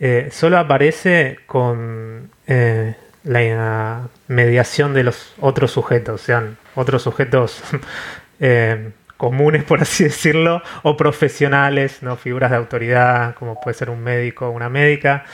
eh, 0.00 0.30
solo 0.32 0.58
aparece 0.58 1.38
con 1.46 2.30
eh, 2.46 2.94
la 3.24 4.08
mediación 4.28 4.94
de 4.94 5.04
los 5.04 5.34
otros 5.40 5.70
sujetos, 5.70 6.22
sean 6.22 6.56
otros 6.74 7.02
sujetos 7.02 7.62
eh, 8.40 8.90
comunes, 9.22 9.62
por 9.62 9.80
así 9.80 10.02
decirlo, 10.10 10.62
o 10.82 10.96
profesionales, 10.96 12.02
¿no? 12.02 12.16
figuras 12.16 12.50
de 12.50 12.56
autoridad, 12.56 13.36
como 13.36 13.60
puede 13.60 13.74
ser 13.74 13.88
un 13.88 14.02
médico 14.02 14.48
o 14.48 14.50
una 14.50 14.68
médica. 14.68 15.24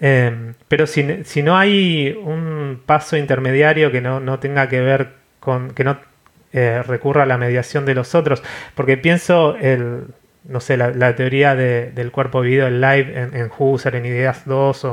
pero 0.00 0.86
si, 0.86 1.42
no 1.42 1.58
hay 1.58 2.16
un 2.24 2.80
paso 2.86 3.18
intermediario 3.18 3.92
que 3.92 4.00
no, 4.00 4.38
tenga 4.38 4.70
que 4.70 4.80
ver 4.80 5.10
con, 5.40 5.74
que 5.74 5.84
no 5.84 5.98
recurra 6.52 7.24
a 7.24 7.26
la 7.26 7.36
mediación 7.36 7.84
de 7.84 7.94
los 7.94 8.14
otros, 8.14 8.42
porque 8.74 8.96
pienso 8.96 9.56
el, 9.56 10.04
no 10.44 10.60
sé, 10.60 10.76
la, 10.76 11.14
teoría 11.14 11.54
del 11.54 12.10
cuerpo 12.12 12.40
vivido 12.40 12.66
en 12.66 12.80
live 12.80 13.12
en, 13.14 13.36
en 13.36 13.50
Husserl, 13.58 13.96
en 13.96 14.06
Ideas 14.06 14.42
2, 14.46 14.86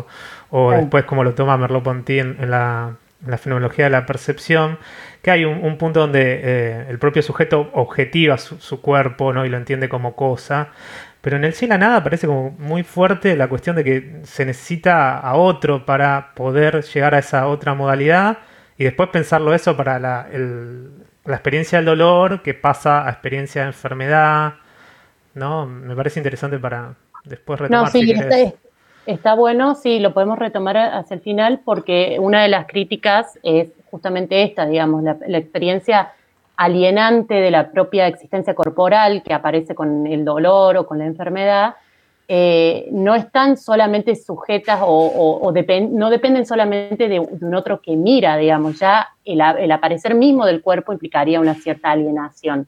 o, 0.49 0.71
después 0.71 1.05
como 1.05 1.23
lo 1.23 1.33
toma 1.33 1.57
Merleau-Ponty 1.57 2.19
en, 2.19 2.49
la, 2.49 2.95
fenomenología 3.37 3.85
de 3.85 3.91
la 3.91 4.05
percepción, 4.05 4.77
que 5.21 5.31
hay 5.31 5.45
un, 5.45 5.77
punto 5.77 5.99
donde 5.99 6.41
eh, 6.43 6.85
el 6.89 6.97
propio 6.99 7.21
sujeto 7.21 7.69
objetiva 7.73 8.37
su, 8.37 8.81
cuerpo 8.81 9.33
¿no? 9.33 9.45
y 9.45 9.49
lo 9.49 9.57
entiende 9.57 9.87
como 9.87 10.15
cosa, 10.15 10.69
pero 11.21 11.37
en 11.37 11.43
el 11.43 11.53
sí 11.53 11.67
la 11.67 11.77
nada 11.77 12.03
parece 12.03 12.27
como 12.27 12.51
muy 12.51 12.83
fuerte 12.83 13.35
la 13.35 13.47
cuestión 13.47 13.75
de 13.75 13.83
que 13.83 14.19
se 14.23 14.45
necesita 14.45 15.17
a 15.19 15.35
otro 15.35 15.85
para 15.85 16.33
poder 16.33 16.83
llegar 16.83 17.13
a 17.13 17.19
esa 17.19 17.47
otra 17.47 17.75
modalidad 17.75 18.39
y 18.77 18.83
después 18.83 19.09
pensarlo 19.09 19.53
eso 19.53 19.77
para 19.77 19.99
la, 19.99 20.27
la 21.25 21.35
experiencia 21.35 21.77
del 21.77 21.85
dolor 21.85 22.41
que 22.41 22.55
pasa 22.55 23.07
a 23.07 23.11
experiencia 23.11 23.61
de 23.61 23.67
enfermedad 23.67 24.55
¿no? 25.33 25.65
Me 25.65 25.95
parece 25.95 26.19
interesante 26.19 26.59
para 26.59 26.95
después 27.23 27.59
retomar. 27.59 27.85
No, 27.85 27.91
sí, 27.91 28.13
está, 29.05 29.33
bueno, 29.33 29.75
sí, 29.75 29.99
lo 29.99 30.13
podemos 30.13 30.37
retomar 30.37 30.77
hacia 30.77 31.15
el 31.15 31.21
final 31.21 31.61
porque 31.63 32.17
una 32.19 32.43
de 32.43 32.49
las 32.49 32.67
críticas 32.67 33.39
es 33.43 33.69
justamente 33.91 34.41
esta, 34.41 34.65
digamos, 34.65 35.03
la, 35.03 35.37
experiencia 35.37 36.13
alienante 36.55 37.35
de 37.35 37.51
la 37.51 37.71
propia 37.71 38.07
existencia 38.07 38.55
corporal 38.55 39.21
que 39.23 39.33
aparece 39.33 39.75
con 39.75 40.07
el 40.07 40.25
dolor 40.25 40.77
o 40.77 40.87
con 40.87 40.97
la 40.97 41.05
enfermedad, 41.05 41.75
eh, 42.27 42.87
no 42.91 43.13
están 43.13 43.57
solamente 43.57 44.15
sujetas 44.15 44.79
o, 44.81 45.51
no 45.91 46.09
dependen 46.09 46.45
solamente 46.45 47.09
de, 47.09 47.19
un 47.19 47.53
otro 47.55 47.81
que 47.81 47.95
mira, 47.97 48.37
digamos, 48.37 48.79
ya 48.79 49.09
el, 49.25 49.41
aparecer 49.71 50.15
mismo 50.15 50.45
del 50.45 50.61
cuerpo 50.61 50.93
implicaría 50.93 51.41
una 51.41 51.55
cierta 51.55 51.91
alienación. 51.91 52.67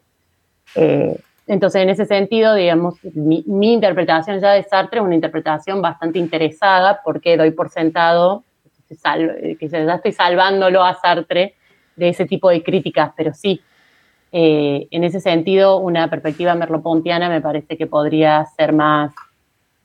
Eh, 0.76 1.18
entonces, 1.48 1.82
en 1.82 1.90
ese 1.90 2.06
sentido, 2.06 2.56
digamos, 2.56 2.96
mi, 3.14 3.44
interpretación 3.74 4.40
ya 4.40 4.52
de 4.52 4.64
Sartre 4.64 5.00
es 5.00 5.06
una 5.06 5.16
interpretación 5.16 5.82
bastante 5.82 6.20
interesada 6.20 7.02
porque 7.04 7.38
doy 7.38 7.52
por 7.52 7.70
sentado 7.70 8.44
que 8.88 9.68
ya 9.68 9.96
estoy 9.96 10.12
salvándolo 10.12 10.84
a 10.84 10.94
Sartre 10.96 11.56
de 11.96 12.10
ese 12.10 12.26
tipo 12.26 12.50
de 12.50 12.64
críticas, 12.64 13.12
pero 13.16 13.34
sí, 13.34 13.62
eh, 14.36 14.88
en 14.90 15.04
ese 15.04 15.20
sentido, 15.20 15.78
una 15.78 16.10
perspectiva 16.10 16.56
merlopontiana 16.56 17.30
me 17.30 17.40
parece 17.40 17.78
que 17.78 17.86
podría 17.86 18.44
ser 18.58 18.74
más, 18.74 19.14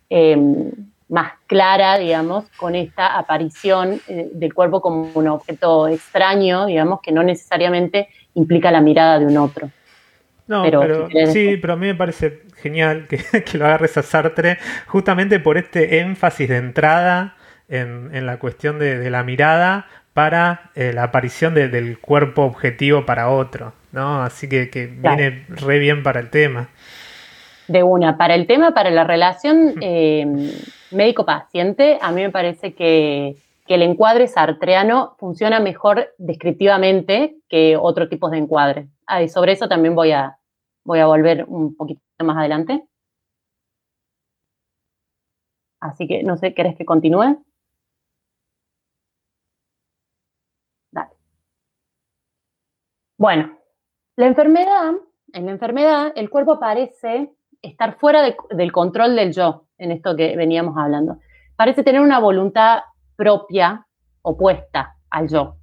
em, 0.08 0.70
más 1.10 1.32
clara, 1.46 1.98
digamos, 1.98 2.46
con 2.56 2.74
esta 2.74 3.18
aparición 3.18 4.00
eh, 4.08 4.30
del 4.32 4.54
cuerpo 4.54 4.80
como 4.80 5.10
un 5.14 5.28
objeto 5.28 5.86
extraño, 5.86 6.64
digamos, 6.64 7.00
que 7.02 7.12
no 7.12 7.22
necesariamente 7.22 8.08
implica 8.34 8.70
la 8.70 8.80
mirada 8.80 9.18
de 9.18 9.26
un 9.26 9.36
otro. 9.36 9.70
No, 10.46 10.62
pero, 10.62 11.08
sí, 11.26 11.58
pero 11.60 11.74
a 11.74 11.76
mí 11.76 11.88
me 11.88 11.94
parece 11.94 12.44
genial 12.56 13.06
que, 13.08 13.58
lo 13.58 13.66
agarres 13.66 13.98
a 13.98 14.02
Sartre 14.02 14.56
justamente 14.86 15.40
por 15.40 15.58
este 15.58 16.00
énfasis 16.00 16.48
de 16.48 16.56
entrada 16.56 17.36
en, 17.68 18.26
la 18.26 18.38
cuestión 18.38 18.78
de, 18.78 19.10
la 19.10 19.22
mirada 19.22 19.86
para 20.14 20.70
eh, 20.74 20.92
la 20.92 21.04
aparición 21.04 21.54
del 21.54 21.98
cuerpo 22.00 22.42
objetivo 22.42 23.06
para 23.06 23.30
otro, 23.30 23.72
¿no? 23.92 24.22
Así 24.22 24.48
que, 24.48 24.66
viene 24.86 25.46
re 25.48 25.78
bien 25.78 26.02
para 26.02 26.20
el 26.20 26.30
tema. 26.30 26.68
De 27.68 27.82
una, 27.82 28.16
para 28.16 28.34
el 28.34 28.46
tema, 28.46 28.72
para 28.72 28.90
la 28.90 29.04
relación 29.04 29.74
eh, 29.80 30.26
médico-paciente, 30.90 31.98
a 32.00 32.10
mí 32.10 32.22
me 32.22 32.30
parece 32.30 32.74
que, 32.74 33.36
el 33.68 33.82
encuadre 33.82 34.26
sartreano 34.28 35.14
funciona 35.18 35.60
mejor 35.60 36.14
descriptivamente 36.16 37.36
que 37.50 37.76
otro 37.76 38.08
tipo 38.08 38.30
de 38.30 38.38
encuadre. 38.38 38.88
Ah, 39.06 39.22
y 39.22 39.28
sobre 39.28 39.52
eso 39.52 39.68
también 39.68 39.94
voy 39.94 40.10
a, 40.10 40.38
voy 40.84 41.00
a 41.00 41.06
volver 41.06 41.44
un 41.46 41.76
poquito 41.76 42.00
más 42.24 42.38
adelante. 42.38 42.82
Así 45.80 46.08
que 46.08 46.22
no 46.22 46.38
sé, 46.38 46.54
¿querés 46.54 46.76
que 46.76 46.86
continúe? 46.86 47.44
Bueno, 53.18 53.58
la 54.14 54.26
enfermedad, 54.26 54.92
en 55.32 55.46
la 55.46 55.50
enfermedad, 55.50 56.12
el 56.14 56.30
cuerpo 56.30 56.60
parece 56.60 57.32
estar 57.60 57.98
fuera 57.98 58.22
del 58.22 58.70
control 58.70 59.16
del 59.16 59.32
yo, 59.32 59.66
en 59.76 59.90
esto 59.90 60.14
que 60.14 60.36
veníamos 60.36 60.76
hablando. 60.78 61.18
Parece 61.56 61.82
tener 61.82 62.00
una 62.00 62.20
voluntad 62.20 62.82
propia 63.16 63.84
opuesta 64.22 64.94
al 65.10 65.28
yo. 65.28 65.56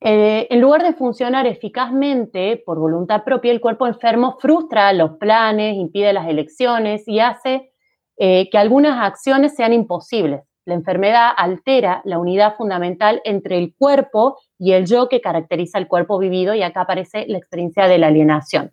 Eh, 0.00 0.48
en 0.50 0.60
lugar 0.60 0.82
de 0.82 0.94
funcionar 0.94 1.46
eficazmente 1.46 2.60
por 2.66 2.80
voluntad 2.80 3.22
propia, 3.22 3.52
el 3.52 3.60
cuerpo 3.60 3.86
enfermo 3.86 4.36
frustra 4.40 4.92
los 4.92 5.12
planes, 5.18 5.76
impide 5.76 6.12
las 6.12 6.26
elecciones 6.26 7.06
y 7.06 7.20
hace 7.20 7.72
eh, 8.16 8.50
que 8.50 8.58
algunas 8.58 8.98
acciones 9.00 9.54
sean 9.54 9.72
imposibles. 9.72 10.42
La 10.64 10.74
enfermedad 10.74 11.30
altera 11.36 12.02
la 12.04 12.18
unidad 12.18 12.56
fundamental 12.56 13.20
entre 13.24 13.58
el 13.58 13.74
cuerpo 13.74 14.38
y 14.58 14.72
el 14.72 14.86
yo 14.86 15.08
que 15.08 15.20
caracteriza 15.20 15.78
el 15.78 15.88
cuerpo 15.88 16.18
vivido 16.18 16.54
y 16.54 16.62
acá 16.62 16.82
aparece 16.82 17.26
la 17.26 17.38
experiencia 17.38 17.88
de 17.88 17.98
la 17.98 18.08
alienación. 18.08 18.72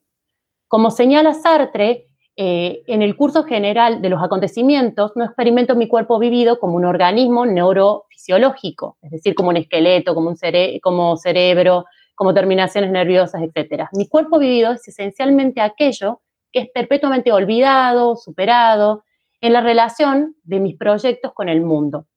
Como 0.68 0.92
señala 0.92 1.34
Sartre, 1.34 2.10
eh, 2.36 2.84
en 2.88 3.02
el 3.02 3.18
curso 3.18 3.44
general 3.44 4.02
de 4.02 4.10
los 4.10 4.24
acontecimientos 4.24 5.12
no 5.16 5.26
experimento 5.26 5.76
mi 5.76 5.88
cuerpo 5.88 6.20
vivido 6.20 6.60
como 6.60 6.76
un 6.76 6.86
organismo 6.86 7.46
neurofisiológico, 7.46 8.98
es 9.02 9.12
decir, 9.12 9.36
como 9.36 9.50
un 9.50 9.58
esqueleto, 9.58 10.16
como, 10.16 10.30
un 10.30 10.38
como 10.82 11.18
cerebro, 11.18 11.86
como 12.16 12.34
terminaciones 12.34 12.92
nerviosas, 12.92 13.42
etc. 13.42 13.88
Mi 13.92 14.08
cuerpo 14.08 14.40
vivido 14.40 14.72
es 14.74 14.88
esencialmente 14.88 15.60
aquello 15.60 16.22
que 16.52 16.60
es 16.62 16.70
perpetuamente 16.70 17.32
olvidado, 17.32 18.16
superado, 18.16 19.04
en 19.42 19.54
la 19.54 19.62
relación 19.62 20.36
de 20.44 20.60
mis 20.60 20.78
proyectos 20.78 21.34
con 21.34 21.50
el 21.50 21.62
mundo. 21.62 22.08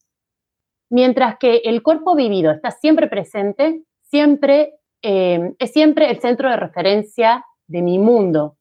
Mientras 0.91 1.38
que 1.38 1.62
el 1.64 1.83
cuerpo 1.83 2.14
vivido 2.14 2.50
está 2.50 2.71
siempre 2.71 3.07
presente, 3.07 3.85
siempre, 4.02 4.75
eh, 5.02 5.55
es 5.59 5.73
siempre 5.73 6.11
el 6.11 6.21
centro 6.21 6.50
de 6.50 6.57
referencia 6.57 7.45
de 7.67 7.83
mi 7.83 7.99
mundo, 7.99 8.57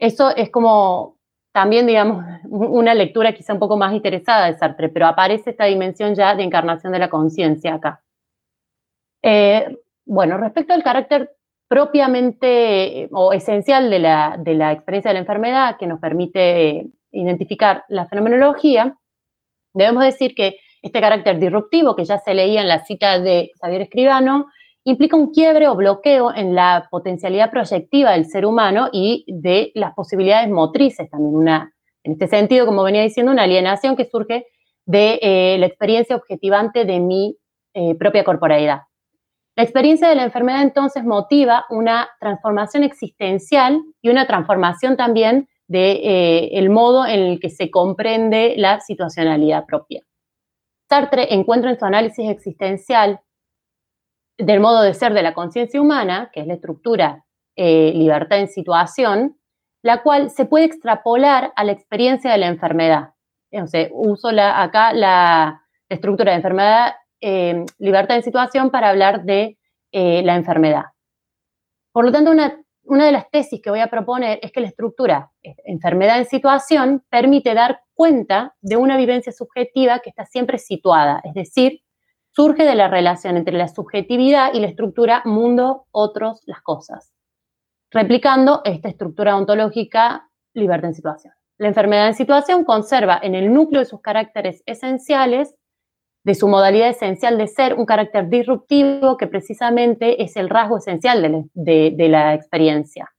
eso 0.00 0.34
es 0.34 0.50
como 0.50 1.18
también, 1.52 1.86
digamos, 1.86 2.24
una 2.48 2.94
lectura 2.94 3.34
quizá 3.34 3.52
un 3.52 3.60
poco 3.60 3.76
más 3.76 3.92
interesada 3.94 4.46
de 4.46 4.58
Sartre, 4.58 4.88
pero 4.88 5.06
aparece 5.06 5.50
esta 5.50 5.66
dimensión 5.66 6.14
ya 6.14 6.34
de 6.34 6.42
encarnación 6.42 6.92
de 6.92 6.98
la 6.98 7.10
conciencia 7.10 7.74
acá. 7.74 8.02
Eh, 9.22 9.76
bueno, 10.06 10.38
respecto 10.38 10.72
al 10.72 10.82
carácter 10.82 11.36
propiamente 11.70 13.08
o 13.12 13.32
esencial 13.32 13.90
de 13.90 14.00
la, 14.00 14.36
de 14.36 14.54
la, 14.54 14.72
experiencia 14.72 15.10
de 15.10 15.14
la 15.14 15.20
enfermedad 15.20 15.76
que 15.78 15.86
nos 15.86 16.00
permite 16.00 16.88
identificar 17.12 17.84
la 17.88 18.06
fenomenología, 18.06 18.98
debemos 19.72 20.02
decir 20.02 20.34
que 20.34 20.56
este 20.82 21.00
carácter 21.00 21.38
disruptivo 21.38 21.94
que 21.94 22.04
ya 22.04 22.18
se 22.18 22.34
leía 22.34 22.60
en 22.60 22.66
la 22.66 22.84
cita 22.84 23.20
de 23.20 23.52
Xavier 23.60 23.82
Escribano 23.82 24.46
implica 24.82 25.14
un 25.14 25.30
quiebre 25.30 25.68
o 25.68 25.76
bloqueo 25.76 26.34
en 26.34 26.56
la 26.56 26.88
potencialidad 26.90 27.52
proyectiva 27.52 28.12
del 28.12 28.26
ser 28.26 28.46
humano 28.46 28.88
y 28.92 29.24
de 29.28 29.70
las 29.76 29.94
posibilidades 29.94 30.50
motrices 30.50 31.08
también. 31.08 31.36
Una, 31.36 31.72
en 32.02 32.12
este 32.14 32.26
sentido, 32.26 32.66
como 32.66 32.82
venía 32.82 33.02
diciendo, 33.02 33.30
una 33.30 33.44
alienación 33.44 33.94
que 33.94 34.06
surge 34.06 34.46
de 34.86 35.20
eh, 35.22 35.56
la 35.60 35.66
experiencia 35.66 36.16
objetivante 36.16 36.84
de 36.84 36.98
mi 36.98 37.36
eh, 37.74 37.94
propia 37.94 38.24
corporalidad. 38.24 38.80
La 39.60 39.64
experiencia 39.64 40.08
de 40.08 40.14
la 40.14 40.24
enfermedad 40.24 40.62
entonces 40.62 41.04
motiva 41.04 41.66
una 41.68 42.08
transformación 42.18 42.82
existencial 42.82 43.82
y 44.00 44.08
una 44.08 44.26
transformación 44.26 44.96
también 44.96 45.50
del 45.68 46.00
de, 46.00 46.48
eh, 46.54 46.68
modo 46.70 47.04
en 47.04 47.20
el 47.20 47.40
que 47.40 47.50
se 47.50 47.70
comprende 47.70 48.54
la 48.56 48.80
situacionalidad 48.80 49.66
propia. 49.66 50.02
Sartre 50.88 51.34
encuentra 51.34 51.68
en 51.68 51.78
su 51.78 51.84
análisis 51.84 52.30
existencial 52.30 53.20
del 54.38 54.60
modo 54.60 54.80
de 54.80 54.94
ser 54.94 55.12
de 55.12 55.24
la 55.24 55.34
conciencia 55.34 55.78
humana, 55.78 56.30
que 56.32 56.40
es 56.40 56.46
la 56.46 56.54
estructura 56.54 57.26
eh, 57.54 57.92
libertad 57.94 58.38
en 58.38 58.48
situación, 58.48 59.36
la 59.82 60.02
cual 60.02 60.30
se 60.30 60.46
puede 60.46 60.64
extrapolar 60.64 61.52
a 61.54 61.64
la 61.64 61.72
experiencia 61.72 62.32
de 62.32 62.38
la 62.38 62.46
enfermedad. 62.46 63.10
Entonces, 63.50 63.90
uso 63.92 64.32
la, 64.32 64.62
acá 64.62 64.94
la, 64.94 65.60
estructura 65.90 66.30
de 66.30 66.36
enfermedad, 66.36 66.94
eh, 67.20 67.64
libertad 67.78 68.16
en 68.16 68.22
situación 68.22 68.70
para 68.70 68.88
hablar 68.88 69.24
de 69.24 69.58
eh, 69.92 70.22
la 70.22 70.36
enfermedad. 70.36 70.84
Por 71.92 72.04
lo 72.04 72.12
tanto, 72.12 72.30
una, 72.30 72.60
una 72.82 73.06
de 73.06 73.12
las 73.12 73.30
tesis 73.30 73.60
que 73.62 73.70
voy 73.70 73.80
a 73.80 73.88
proponer 73.88 74.38
es 74.42 74.52
que 74.52 74.60
la 74.60 74.68
estructura 74.68 75.32
enfermedad 75.42 76.18
en 76.18 76.26
situación 76.26 77.04
permite 77.08 77.54
dar 77.54 77.80
cuenta 77.94 78.54
de 78.60 78.76
una 78.76 78.96
vivencia 78.96 79.32
subjetiva 79.32 79.98
que 80.00 80.10
está 80.10 80.24
siempre 80.24 80.58
situada, 80.58 81.20
es 81.24 81.34
decir, 81.34 81.82
surge 82.32 82.64
de 82.64 82.74
la 82.74 82.88
relación 82.88 83.36
entre 83.36 83.56
la 83.56 83.68
subjetividad 83.68 84.54
y 84.54 84.60
la 84.60 84.68
estructura 84.68 85.22
mundo, 85.24 85.86
otros, 85.90 86.42
las 86.46 86.62
cosas, 86.62 87.12
replicando 87.90 88.62
esta 88.64 88.88
estructura 88.88 89.36
ontológica 89.36 90.30
libertad 90.54 90.88
en 90.88 90.94
situación. 90.94 91.34
La 91.58 91.68
enfermedad 91.68 92.08
en 92.08 92.14
situación 92.14 92.64
conserva 92.64 93.20
en 93.22 93.34
el 93.34 93.52
núcleo 93.52 93.80
de 93.80 93.86
sus 93.86 94.00
caracteres 94.00 94.62
esenciales, 94.66 95.54
de 96.22 96.34
su 96.34 96.48
modalidad 96.48 96.90
esencial 96.90 97.38
de 97.38 97.46
ser, 97.46 97.74
un 97.74 97.86
carácter 97.86 98.28
disruptivo 98.28 99.16
que 99.16 99.26
precisamente 99.26 100.22
es 100.22 100.36
el 100.36 100.48
rasgo 100.48 100.78
esencial 100.78 101.48
de, 101.54 102.08
la 102.08 102.34
experiencia. 102.34 103.10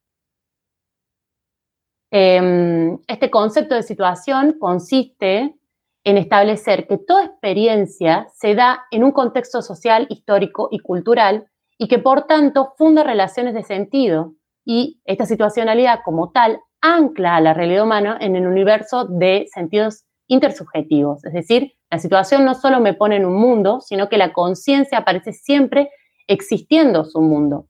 Em, 2.11 2.99
este 3.07 3.29
concepto 3.31 3.73
de 3.75 3.83
situación 3.83 4.57
consiste 4.59 5.55
en 6.03 6.17
establecer 6.17 6.87
que 6.87 6.97
toda 6.97 7.25
experiencia 7.25 8.27
se 8.33 8.55
da 8.55 8.85
en 8.91 9.03
un 9.03 9.11
contexto 9.11 9.61
social, 9.61 10.07
histórico 10.09 10.67
y 10.71 10.79
cultural 10.79 11.47
y 11.77 11.87
que 11.87 11.99
por 11.99 12.23
tanto 12.27 12.73
funda 12.77 13.03
relaciones 13.03 13.53
de 13.53 13.63
sentido 13.63 14.33
y 14.65 15.01
esta 15.05 15.25
situacionalidad 15.25 16.01
como 16.03 16.31
tal 16.31 16.59
ancla 16.81 17.35
a 17.35 17.41
la 17.41 17.53
realidad 17.53 17.83
humana 17.83 18.17
en 18.19 18.35
el 18.35 18.47
universo 18.47 19.05
de 19.05 19.47
sentidos 19.53 20.05
intersubjetivos. 20.31 21.25
Es 21.25 21.33
decir, 21.33 21.73
la 21.89 21.99
situación 21.99 22.45
no 22.45 22.55
solo 22.55 22.79
me 22.79 22.93
pone 22.93 23.17
en 23.17 23.25
un 23.25 23.35
mundo, 23.35 23.81
sino 23.81 24.07
que 24.07 24.17
la 24.17 24.31
conciencia 24.31 24.99
aparece 24.99 25.33
siempre 25.33 25.89
existiendo 26.27 27.03
su 27.03 27.19
mundo, 27.21 27.67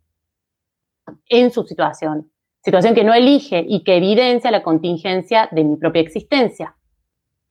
en 1.27 1.49
su 1.49 1.63
situación. 1.63 2.31
Situación 2.63 2.93
que 2.93 3.03
no 3.03 3.15
elige 3.15 3.65
y 3.67 3.83
que 3.83 3.97
evidencia 3.97 4.51
la 4.51 4.61
contingencia 4.61 5.49
de 5.51 5.63
mi 5.63 5.75
propia 5.77 6.03
existencia 6.03 6.77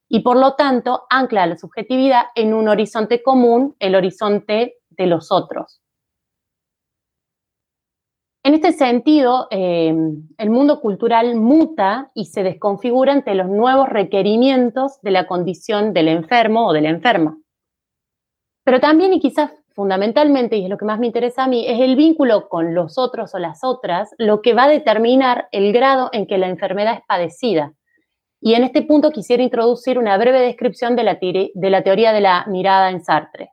y 0.08 0.20
por 0.20 0.36
lo 0.36 0.54
tanto 0.54 1.02
ancla 1.10 1.46
la 1.46 1.56
subjetividad 1.56 2.26
en 2.36 2.54
un 2.54 2.68
horizonte 2.68 3.22
común, 3.22 3.74
el 3.80 3.96
horizonte 3.96 4.74
de 4.90 5.06
los 5.06 5.32
otros. 5.32 5.80
En 8.42 8.54
este 8.54 8.72
sentido, 8.72 9.48
eh, 9.50 9.94
el 10.38 10.50
mundo 10.50 10.80
cultural 10.80 11.36
muta 11.36 12.10
y 12.14 12.24
se 12.24 12.42
desconfigura 12.42 13.12
ante 13.12 13.34
los 13.34 13.48
nuevos 13.48 13.88
requerimientos 13.88 14.98
de 15.02 15.10
la 15.10 15.26
condición 15.26 15.92
del 15.92 16.08
enfermo 16.08 16.66
o 16.66 16.72
de 16.72 16.80
la 16.80 16.88
enferma. 16.88 17.38
Pero 18.64 18.80
también, 18.80 19.12
y 19.12 19.20
quizás 19.20 19.52
fundamentalmente, 19.74 20.56
y 20.56 20.64
es 20.64 20.70
lo 20.70 20.78
que 20.78 20.86
más 20.86 20.98
me 20.98 21.06
interesa 21.06 21.44
a 21.44 21.48
mí, 21.48 21.66
es 21.66 21.80
el 21.80 21.96
vínculo 21.96 22.48
con 22.48 22.74
los 22.74 22.96
otros 22.96 23.34
o 23.34 23.38
las 23.38 23.62
otras, 23.62 24.14
lo 24.16 24.40
que 24.40 24.54
va 24.54 24.64
a 24.64 24.68
determinar 24.68 25.48
el 25.52 25.72
grado 25.74 26.08
en 26.12 26.26
que 26.26 26.38
la 26.38 26.48
enfermedad 26.48 26.94
es 26.94 27.00
padecida. 27.06 27.74
Y 28.40 28.54
en 28.54 28.64
este 28.64 28.80
punto 28.82 29.10
quisiera 29.10 29.42
introducir 29.42 29.98
una 29.98 30.16
breve 30.16 30.40
descripción 30.40 30.96
de 30.96 31.04
la, 31.04 31.18
de 31.20 31.70
la 31.70 31.82
teoría 31.82 32.12
de 32.14 32.22
la 32.22 32.46
mirada 32.46 32.90
en 32.90 33.04
Sartre. 33.04 33.50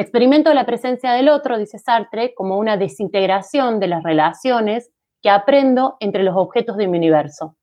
Experimento 0.00 0.54
la 0.54 0.64
presencia 0.64 1.10
del 1.10 1.28
otro, 1.28 1.58
dice 1.58 1.80
Sartre, 1.80 2.32
como 2.32 2.56
una 2.56 2.76
desintegración 2.76 3.80
de 3.80 3.88
las 3.88 4.04
relaciones 4.04 4.92
que 5.20 5.28
aprendo 5.28 5.96
entre 5.98 6.22
los 6.22 6.36
objetos 6.36 6.76
de 6.76 6.86
mi 6.86 6.98
universo. 6.98 7.56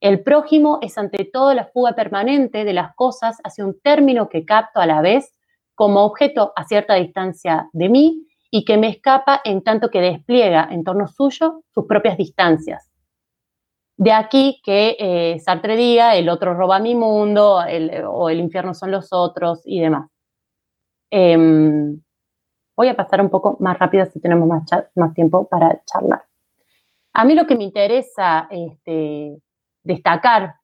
El 0.00 0.22
prójimo 0.22 0.78
es 0.80 0.96
ante 0.96 1.26
todo 1.30 1.52
la 1.52 1.66
fuga 1.66 1.92
permanente 1.92 2.64
de 2.64 2.72
las 2.72 2.94
cosas 2.94 3.36
hacia 3.44 3.66
un 3.66 3.78
término 3.82 4.30
que 4.30 4.46
capto 4.46 4.80
a 4.80 4.86
la 4.86 5.02
vez 5.02 5.38
como 5.74 6.06
objeto 6.06 6.54
a 6.56 6.64
cierta 6.64 6.94
distancia 6.94 7.68
de 7.74 7.90
mí 7.90 8.28
y 8.50 8.64
que 8.64 8.78
me 8.78 8.88
escapa 8.88 9.42
en 9.44 9.62
tanto 9.62 9.90
que 9.90 10.00
despliega 10.00 10.66
en 10.70 10.84
torno 10.84 11.06
suyo 11.06 11.64
sus 11.74 11.84
propias 11.84 12.16
distancias. 12.16 12.90
De 13.98 14.10
aquí 14.10 14.62
que 14.64 14.96
eh, 14.98 15.38
Sartre 15.38 15.76
diga, 15.76 16.16
el 16.16 16.30
otro 16.30 16.54
roba 16.54 16.78
mi 16.78 16.94
mundo, 16.94 17.60
o 18.08 18.30
el 18.30 18.40
infierno 18.40 18.72
son 18.72 18.90
los 18.90 19.12
otros 19.12 19.60
y 19.66 19.80
demás. 19.80 20.13
Em, 21.16 22.02
voy 22.76 22.88
a 22.88 22.96
pasar 22.96 23.20
un 23.20 23.30
poco 23.30 23.56
más 23.60 23.78
rápido 23.78 24.04
si 24.06 24.18
tenemos 24.18 24.48
más, 24.48 25.14
tiempo 25.14 25.46
para 25.46 25.80
charlar. 25.84 26.24
A 27.12 27.24
mí 27.24 27.34
lo 27.36 27.46
que 27.46 27.54
me 27.54 27.62
interesa 27.62 28.48
este, 28.50 29.40
destacar 29.84 30.56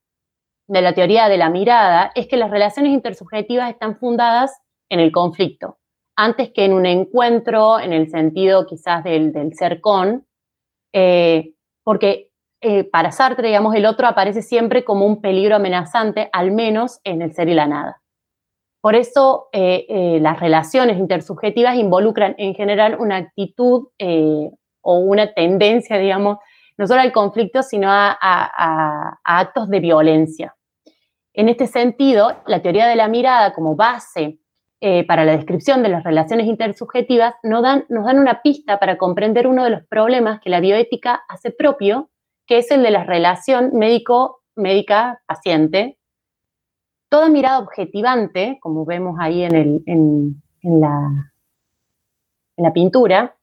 de 0.66 0.82
la 0.82 0.92
teoría 0.92 1.28
de 1.28 1.36
la 1.36 1.50
mirada 1.50 2.10
es 2.16 2.26
que 2.26 2.36
las 2.36 2.50
relaciones 2.50 2.92
intersubjetivas 2.92 3.70
están 3.70 3.96
fundadas 3.96 4.60
en 4.88 4.98
el 4.98 5.12
conflicto, 5.12 5.78
antes 6.16 6.50
que 6.50 6.64
en 6.64 6.72
un 6.72 6.84
encuentro 6.84 7.78
en 7.78 7.92
el 7.92 8.10
sentido 8.10 8.66
quizás 8.66 9.04
del, 9.04 9.52
ser 9.54 9.80
con, 9.80 10.26
eh, 10.92 11.54
porque 11.84 12.32
eh, 12.60 12.82
para 12.82 13.12
Sartre, 13.12 13.46
digamos, 13.46 13.76
el 13.76 13.86
otro 13.86 14.08
aparece 14.08 14.42
siempre 14.42 14.82
como 14.82 15.06
un 15.06 15.20
peligro 15.20 15.54
amenazante, 15.54 16.28
al 16.32 16.50
menos 16.50 16.98
en 17.04 17.22
el 17.22 17.34
ser 17.34 17.48
y 17.48 17.54
la 17.54 17.68
nada. 17.68 17.99
Por 18.80 18.94
eso 18.94 19.48
eh, 19.52 20.18
las 20.20 20.40
relaciones 20.40 20.98
intersubjetivas 20.98 21.76
involucran 21.76 22.34
en 22.38 22.54
general 22.54 22.96
una 22.98 23.16
actitud 23.16 23.88
o 24.82 24.98
una 24.98 25.34
tendencia, 25.34 25.98
digamos, 25.98 26.38
no 26.78 26.86
solo 26.86 27.02
al 27.02 27.12
conflicto, 27.12 27.62
sino 27.62 27.88
a 27.90 29.18
actos 29.22 29.68
de 29.68 29.80
violencia. 29.80 30.56
En 31.34 31.48
este 31.48 31.66
sentido, 31.66 32.42
la 32.46 32.60
teoría 32.60 32.86
de 32.86 32.96
la 32.96 33.08
mirada 33.08 33.52
como 33.52 33.76
base 33.76 34.40
eh, 34.82 35.06
para 35.06 35.26
la 35.26 35.32
descripción 35.32 35.82
de 35.82 35.90
las 35.90 36.04
relaciones 36.04 36.46
intersubjetivas 36.46 37.34
nos 37.42 37.62
dan, 37.62 37.84
nos 37.90 38.06
dan 38.06 38.18
una 38.18 38.40
pista 38.40 38.78
para 38.78 38.96
comprender 38.96 39.46
uno 39.46 39.64
de 39.64 39.70
los 39.70 39.86
problemas 39.86 40.40
que 40.40 40.48
la 40.48 40.60
bioética 40.60 41.22
hace 41.28 41.50
propio, 41.50 42.08
que 42.46 42.56
es 42.58 42.70
el 42.70 42.82
de 42.82 42.90
la 42.90 43.04
relación 43.04 43.72
médico-médica-paciente. 43.74 45.98
Toda 47.10 47.28
mirada 47.28 47.58
objetivante, 47.58 48.58
como 48.60 48.84
vemos 48.84 49.16
ahí 49.18 49.42
en, 49.42 50.42
la 52.56 52.72
pintura, 52.72 53.36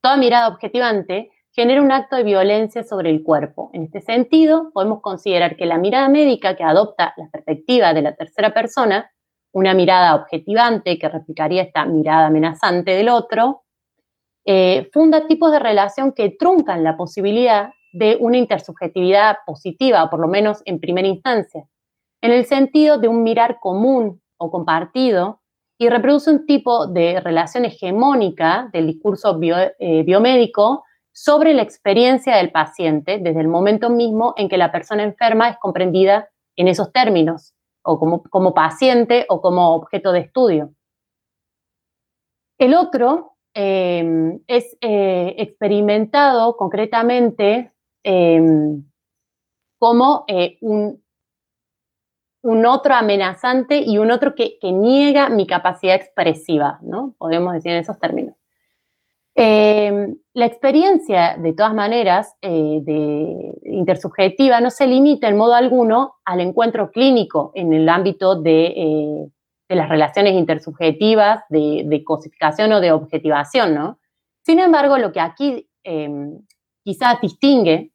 toda 0.00 0.16
mirada 0.16 0.48
objetivante 0.48 1.30
genera 1.52 1.82
un 1.82 1.92
acto 1.92 2.16
de 2.16 2.22
violencia 2.22 2.82
sobre 2.82 3.10
el 3.10 3.22
cuerpo. 3.22 3.68
En 3.74 3.82
este 3.82 4.00
sentido, 4.00 4.70
podemos 4.72 5.02
considerar 5.02 5.56
que 5.56 5.66
la 5.66 5.76
mirada 5.76 6.08
médica 6.08 6.56
que 6.56 6.64
adopta 6.64 7.12
la 7.18 7.28
perspectiva 7.28 7.92
de 7.92 8.00
la 8.00 8.14
tercera 8.14 8.54
persona, 8.54 9.12
una 9.52 9.74
mirada 9.74 10.14
objetivante 10.14 10.98
que 10.98 11.10
replicaría 11.10 11.64
esta 11.64 11.84
mirada 11.84 12.28
amenazante 12.28 12.92
del 12.92 13.10
otro, 13.10 13.64
eh, 14.46 14.88
funda 14.90 15.26
tipos 15.26 15.52
de 15.52 15.58
relación 15.58 16.12
que 16.12 16.30
truncan 16.30 16.82
la 16.82 16.96
posibilidad 16.96 17.74
de 17.92 18.16
una 18.18 18.38
intersubjetividad 18.38 19.36
positiva, 19.44 20.02
o 20.04 20.08
por 20.08 20.20
lo 20.20 20.28
menos 20.28 20.62
en 20.64 20.80
primera 20.80 21.08
instancia, 21.08 21.68
en 22.24 22.32
el 22.32 22.46
sentido 22.46 22.96
de 22.96 23.06
un 23.06 23.22
mirar 23.22 23.58
común 23.60 24.22
o 24.38 24.50
compartido 24.50 25.42
y 25.78 25.90
reproduce 25.90 26.30
un 26.30 26.46
tipo 26.46 26.86
de 26.86 27.20
relación 27.20 27.66
hegemónica 27.66 28.70
del 28.72 28.86
discurso 28.86 29.38
eh, 29.42 30.02
biomédico 30.04 30.84
sobre 31.12 31.52
la 31.52 31.60
experiencia 31.60 32.36
del 32.36 32.50
paciente 32.50 33.18
desde 33.18 33.40
el 33.42 33.48
momento 33.48 33.90
mismo 33.90 34.32
en 34.38 34.48
que 34.48 34.56
la 34.56 34.72
persona 34.72 35.02
enferma 35.02 35.50
es 35.50 35.58
comprendida 35.58 36.30
en 36.56 36.68
esos 36.68 36.92
términos, 36.92 37.52
o 37.82 37.98
como, 37.98 38.54
paciente 38.54 39.26
o 39.28 39.42
como 39.42 39.74
objeto 39.74 40.10
de 40.10 40.20
estudio. 40.20 40.72
El 42.58 42.72
otro 42.74 43.36
em, 43.52 44.40
es 44.46 44.78
eh, 44.80 45.34
experimentado 45.36 46.56
concretamente 46.56 47.70
em, 48.02 48.82
como 49.78 50.24
eh, 50.26 50.56
un, 50.62 51.03
un, 52.44 52.66
otro 52.66 52.94
amenazante 52.94 53.78
y 53.78 53.98
un 53.98 54.10
otro 54.10 54.34
que, 54.34 54.58
niega 54.62 55.28
mi 55.28 55.46
capacidad 55.46 55.96
expresiva, 55.96 56.78
¿no? 56.82 57.14
Podemos 57.18 57.54
decir 57.54 57.72
en 57.72 57.78
esos 57.78 57.98
términos. 57.98 58.34
Em, 59.34 60.16
la 60.34 60.46
experiencia, 60.46 61.36
de 61.36 61.52
todas 61.54 61.74
maneras, 61.74 62.36
eh, 62.40 62.80
de 62.82 63.54
intersubjetiva 63.64 64.60
no 64.60 64.70
se 64.70 64.86
limita 64.86 65.28
en 65.28 65.36
modo 65.36 65.54
alguno 65.54 66.14
al 66.24 66.40
encuentro 66.40 66.90
clínico 66.92 67.50
en 67.54 67.72
el 67.72 67.88
ámbito 67.88 68.40
de, 68.40 68.66
eh, 68.76 69.28
las 69.70 69.88
relaciones 69.88 70.34
intersubjetivas, 70.34 71.42
de, 71.48 72.02
cosificación 72.04 72.72
o 72.72 72.80
de 72.80 72.92
objetivación, 72.92 73.74
¿no? 73.74 73.98
Sin 74.42 74.60
embargo, 74.60 74.98
lo 74.98 75.10
que 75.10 75.20
aquí 75.20 75.68
em, 75.82 76.38
quizás 76.84 77.20
distingue 77.20 77.90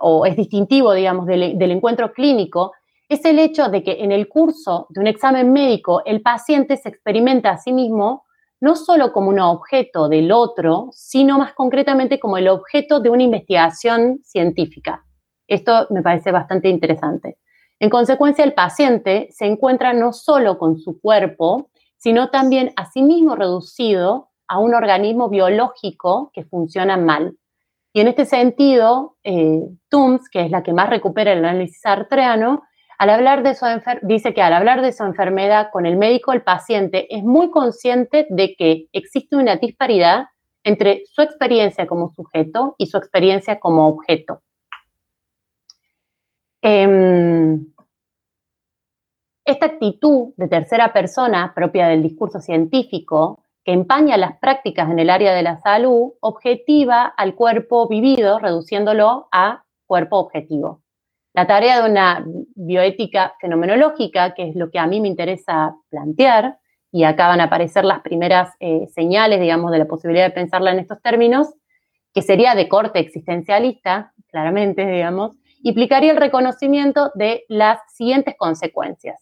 o 0.00 0.26
es 0.26 0.36
distintivo, 0.36 0.92
digamos, 0.92 1.26
del 1.26 1.70
encuentro 1.70 2.12
clínico 2.12 2.72
es 3.08 3.24
el 3.24 3.38
hecho 3.38 3.68
de 3.68 3.82
que 3.82 4.02
en 4.02 4.12
el 4.12 4.28
curso 4.28 4.86
de 4.90 5.00
un 5.00 5.06
examen 5.06 5.52
médico 5.52 6.02
el 6.04 6.22
paciente 6.22 6.76
se 6.76 6.88
experimenta 6.88 7.50
a 7.50 7.58
sí 7.58 7.72
mismo 7.72 8.24
no 8.60 8.76
solo 8.76 9.12
como 9.12 9.28
un 9.28 9.40
objeto 9.40 10.08
del 10.08 10.32
otro, 10.32 10.88
sino 10.92 11.38
más 11.38 11.52
concretamente 11.52 12.18
como 12.18 12.38
el 12.38 12.48
objeto 12.48 13.00
de 13.00 13.10
una 13.10 13.22
investigación 13.22 14.20
científica. 14.22 15.04
Esto 15.46 15.86
me 15.90 16.02
parece 16.02 16.32
bastante 16.32 16.70
interesante. 16.70 17.36
En 17.78 17.90
consecuencia, 17.90 18.44
el 18.44 18.54
paciente 18.54 19.28
se 19.30 19.44
encuentra 19.44 19.92
no 19.92 20.12
solo 20.14 20.56
con 20.56 20.78
su 20.78 20.98
cuerpo, 20.98 21.68
sino 21.98 22.30
también 22.30 22.72
a 22.76 22.90
sí 22.90 23.02
mismo 23.02 23.36
reducido 23.36 24.30
a 24.48 24.58
un 24.58 24.74
organismo 24.74 25.28
biológico 25.28 26.30
que 26.32 26.44
funciona 26.44 26.96
mal. 26.96 27.36
Y 27.92 28.00
en 28.00 28.08
este 28.08 28.24
sentido, 28.24 29.16
eh, 29.24 29.62
Tooms, 29.88 30.28
que 30.30 30.40
es 30.42 30.50
la 30.50 30.62
que 30.62 30.72
más 30.72 30.88
recupera 30.88 31.32
el 31.32 31.44
análisis 31.44 31.84
artreano, 31.84 32.62
al 33.04 33.10
hablar 33.10 33.42
de 33.42 33.54
su 33.54 33.66
dice 34.00 34.32
que 34.32 34.40
al 34.40 34.54
hablar 34.54 34.80
de 34.80 34.90
su 34.90 35.04
enfermedad 35.04 35.68
con 35.70 35.84
el 35.84 35.98
médico, 35.98 36.32
el 36.32 36.40
paciente 36.40 37.14
es 37.14 37.22
muy 37.22 37.50
consciente 37.50 38.26
de 38.30 38.56
que 38.56 38.86
existe 38.94 39.36
una 39.36 39.56
disparidad 39.56 40.28
entre 40.62 41.02
su 41.04 41.20
experiencia 41.20 41.86
como 41.86 42.14
sujeto 42.14 42.74
y 42.78 42.86
su 42.86 42.96
experiencia 42.96 43.60
como 43.60 43.88
objeto. 43.88 44.40
Em, 46.62 47.66
esta 49.44 49.66
actitud 49.66 50.32
de 50.38 50.48
tercera 50.48 50.90
persona 50.94 51.52
propia 51.54 51.88
del 51.88 52.02
discurso 52.02 52.40
científico 52.40 53.44
que 53.66 53.72
empaña 53.72 54.16
las 54.16 54.38
prácticas 54.38 54.90
en 54.90 54.98
el 54.98 55.10
área 55.10 55.34
de 55.34 55.42
la 55.42 55.58
salud, 55.58 56.14
objetiva 56.20 57.04
al 57.04 57.34
cuerpo 57.34 57.86
vivido, 57.86 58.38
reduciéndolo 58.38 59.28
a 59.30 59.64
cuerpo 59.84 60.16
objetivo. 60.16 60.83
La 61.34 61.46
tarea 61.46 61.82
de 61.82 61.90
una 61.90 62.24
bioética 62.54 63.34
fenomenológica, 63.40 64.34
que 64.34 64.48
es 64.48 64.56
lo 64.56 64.70
que 64.70 64.78
a 64.78 64.86
mí 64.86 65.00
me 65.00 65.08
interesa 65.08 65.74
plantear, 65.90 66.58
y 66.92 67.02
acá 67.02 67.26
van 67.26 67.40
a 67.40 67.44
aparecer 67.44 67.84
las 67.84 68.02
primeras 68.02 68.54
eh, 68.60 68.86
señales, 68.94 69.40
digamos, 69.40 69.72
de 69.72 69.78
la 69.78 69.86
posibilidad 69.86 70.26
de 70.26 70.30
pensarla 70.30 70.70
en 70.70 70.78
estos 70.78 71.02
términos, 71.02 71.52
que 72.12 72.22
sería 72.22 72.54
de 72.54 72.68
corte 72.68 73.00
existencialista, 73.00 74.12
claramente, 74.28 74.86
digamos, 74.86 75.36
implicaría 75.64 76.12
el 76.12 76.18
reconocimiento 76.18 77.10
de 77.16 77.44
las 77.48 77.80
siguientes 77.92 78.36
consecuencias. 78.38 79.20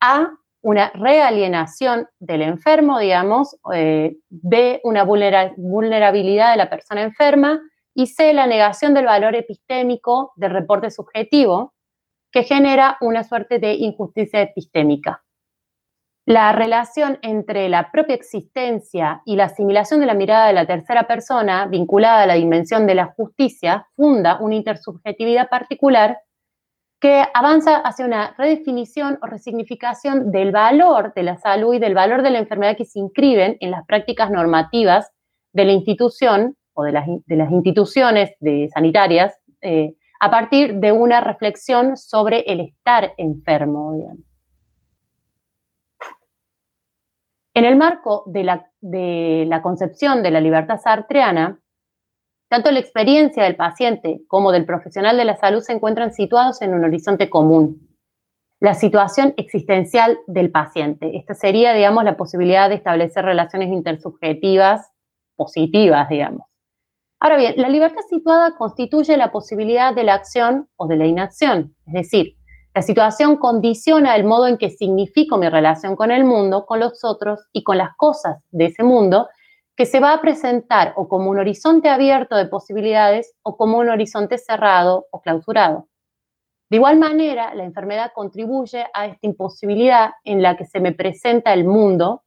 A, 0.00 0.30
una 0.62 0.90
realienación 0.94 2.08
del 2.18 2.40
enfermo, 2.40 2.98
digamos, 2.98 3.58
eh, 3.74 4.16
de 4.30 4.80
una 4.84 5.04
vulnerabilidad 5.04 6.52
de 6.52 6.56
la 6.56 6.70
persona 6.70 7.02
enferma, 7.02 7.60
y 7.94 8.08
C, 8.08 8.32
la 8.32 8.46
negación 8.46 8.92
del 8.92 9.06
valor 9.06 9.34
epistémico 9.36 10.32
del 10.36 10.50
reporte 10.50 10.90
subjetivo, 10.90 11.74
que 12.32 12.42
genera 12.42 12.98
una 13.00 13.22
suerte 13.22 13.60
de 13.60 13.74
injusticia 13.74 14.40
epistémica. 14.42 15.22
La 16.26 16.52
relación 16.52 17.18
entre 17.22 17.68
la 17.68 17.92
propia 17.92 18.16
existencia 18.16 19.22
y 19.24 19.36
la 19.36 19.44
asimilación 19.44 20.00
de 20.00 20.06
la 20.06 20.14
mirada 20.14 20.46
de 20.46 20.54
la 20.54 20.66
tercera 20.66 21.06
persona, 21.06 21.66
vinculada 21.66 22.22
a 22.22 22.26
la 22.26 22.34
dimensión 22.34 22.86
de 22.86 22.94
la 22.94 23.06
justicia, 23.06 23.86
funda 23.94 24.38
una 24.40 24.54
intersubjetividad 24.54 25.48
particular 25.48 26.18
que 26.98 27.22
avanza 27.34 27.76
hacia 27.76 28.06
una 28.06 28.34
redefinición 28.38 29.18
o 29.22 29.26
resignificación 29.26 30.32
del 30.32 30.50
valor 30.50 31.12
de 31.12 31.24
la 31.24 31.36
salud 31.36 31.74
y 31.74 31.78
del 31.78 31.92
valor 31.92 32.22
de 32.22 32.30
la 32.30 32.38
enfermedad 32.38 32.78
que 32.78 32.86
se 32.86 32.98
inscriben 32.98 33.58
en 33.60 33.70
las 33.70 33.84
prácticas 33.84 34.30
normativas 34.30 35.10
de 35.52 35.66
la 35.66 35.72
institución 35.72 36.56
o 36.74 36.84
de 36.84 36.92
las, 36.92 37.50
instituciones 37.50 38.32
de 38.40 38.68
sanitarias 38.72 39.34
eh, 39.62 39.94
a 40.20 40.30
partir 40.30 40.74
de 40.76 40.92
una 40.92 41.20
reflexión 41.20 41.96
sobre 41.96 42.40
el 42.40 42.60
estar 42.60 43.12
enfermo. 43.16 44.16
En 47.54 47.64
el 47.64 47.76
marco 47.76 48.24
de 48.26 48.44
la, 48.44 48.66
de 48.80 49.44
la 49.48 49.62
concepción 49.62 50.22
de 50.22 50.30
la 50.30 50.40
libertad 50.40 50.80
sartreana, 50.82 51.60
tanto 52.48 52.70
la 52.70 52.80
experiencia 52.80 53.44
del 53.44 53.56
paciente 53.56 54.22
como 54.28 54.52
del 54.52 54.64
profesional 54.64 55.16
de 55.16 55.24
la 55.24 55.36
salud 55.36 55.60
se 55.60 55.72
encuentran 55.72 56.12
situados 56.12 56.62
en 56.62 56.74
un 56.74 56.84
horizonte 56.84 57.30
común. 57.30 57.88
La 58.60 58.74
situación 58.74 59.34
existencial 59.36 60.18
del 60.26 60.50
paciente. 60.50 61.16
Esta 61.16 61.34
sería, 61.34 61.74
digamos, 61.74 62.04
la 62.04 62.16
posibilidad 62.16 62.68
de 62.68 62.76
establecer 62.76 63.24
relaciones 63.24 63.68
intersubjetivas 63.68 64.90
positivas, 65.36 66.08
digamos. 66.08 66.46
Ahora 67.24 67.38
bien, 67.38 67.54
la 67.56 67.70
libertad 67.70 68.02
situada 68.06 68.54
constituye 68.54 69.16
la 69.16 69.32
posibilidad 69.32 69.94
de 69.94 70.04
la 70.04 70.12
acción 70.12 70.68
o 70.76 70.86
de 70.86 70.96
la 70.96 71.06
inacción, 71.06 71.74
es 71.86 71.94
decir, 71.94 72.36
La 72.74 72.82
situación 72.82 73.36
condiciona 73.36 74.14
el 74.14 74.24
modo 74.24 74.46
en 74.46 74.58
que 74.58 74.68
significo 74.68 75.38
mi 75.38 75.48
relación 75.48 75.96
con 75.96 76.10
el 76.10 76.24
mundo, 76.24 76.66
con 76.66 76.80
los 76.80 77.02
otros 77.02 77.48
y 77.50 77.62
con 77.62 77.78
las 77.78 77.96
cosas 77.96 78.42
de 78.50 78.66
ese 78.66 78.82
mundo, 78.82 79.30
que 79.74 79.86
se 79.86 80.00
va 80.00 80.12
a 80.12 80.20
presentar 80.20 80.92
o 80.96 81.08
como 81.08 81.30
un 81.30 81.38
horizonte 81.38 81.88
abierto 81.88 82.36
de 82.36 82.44
posibilidades 82.44 83.32
o 83.42 83.56
como 83.56 83.78
un 83.78 83.88
horizonte 83.88 84.36
cerrado 84.36 85.06
o 85.10 85.22
clausurado. 85.22 85.88
De 86.68 86.76
igual 86.76 86.98
manera, 86.98 87.54
la 87.54 87.64
enfermedad 87.64 88.12
contribuye 88.14 88.84
a 88.92 89.06
esta 89.06 89.26
imposibilidad 89.26 90.10
en 90.24 90.42
la 90.42 90.58
que 90.58 90.66
se 90.66 90.78
me 90.78 90.92
presenta 90.92 91.54
el 91.54 91.64
mundo, 91.64 92.22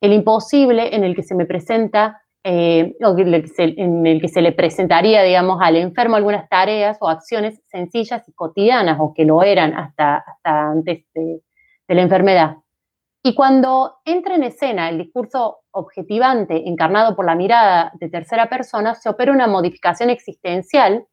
el 0.00 0.14
imposible 0.14 0.96
en 0.96 1.04
el 1.04 1.14
que 1.14 1.24
se 1.24 1.34
me 1.34 1.44
presenta, 1.44 2.22
eh, 2.42 2.96
en 3.00 4.06
el 4.06 4.20
que 4.20 4.28
se 4.28 4.42
le 4.42 4.52
presentaría, 4.52 5.22
digamos, 5.22 5.58
al 5.60 5.76
enfermo 5.76 6.16
algunas 6.16 6.48
tareas 6.48 6.98
o 7.00 7.08
acciones 7.08 7.60
sencillas 7.66 8.28
y 8.28 8.32
cotidianas, 8.32 8.98
o 9.00 9.12
que 9.14 9.24
lo 9.24 9.42
eran 9.42 9.74
hasta, 9.74 10.24
antes 10.42 11.04
de, 11.14 11.42
de 11.88 11.94
la 11.94 12.02
enfermedad. 12.02 12.56
Y 13.22 13.34
cuando 13.34 13.98
entra 14.06 14.34
en 14.34 14.44
escena 14.44 14.88
el 14.88 14.98
discurso 14.98 15.58
objetivante 15.72 16.68
encarnado 16.68 17.14
por 17.14 17.26
la 17.26 17.34
mirada 17.34 17.92
de 18.00 18.08
tercera 18.08 18.48
persona, 18.48 18.94
se 18.94 19.10
opera 19.10 19.32
una 19.32 19.46
modificación 19.46 20.08
existencial 20.08 21.06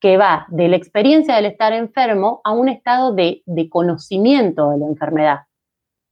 que 0.00 0.16
va 0.16 0.46
de 0.50 0.68
la 0.68 0.76
experiencia 0.76 1.36
del 1.36 1.46
estar 1.46 1.72
enfermo 1.72 2.40
a 2.44 2.52
un 2.52 2.68
estado 2.68 3.14
de, 3.14 3.42
conocimiento 3.70 4.70
de 4.70 4.78
la 4.78 4.86
enfermedad. 4.86 5.38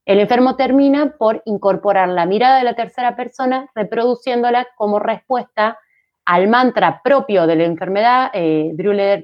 El 0.05 0.21
enfermo 0.21 0.57
termina 0.57 1.14
por 1.19 1.43
incorporar 1.47 2.09
la 2.09 2.27
mirada 2.27 2.59
de 2.59 2.64
la 2.64 2.75
tercera 2.75 3.17
persona, 3.17 3.71
reproduciéndola 3.75 4.69
como 4.77 4.99
respuesta 4.99 5.79
al 6.27 6.49
mantra 6.49 7.01
propio 7.03 7.47
de 7.47 7.57
la 7.57 7.64
enfermedad. 7.64 8.31
Eh, 8.35 8.75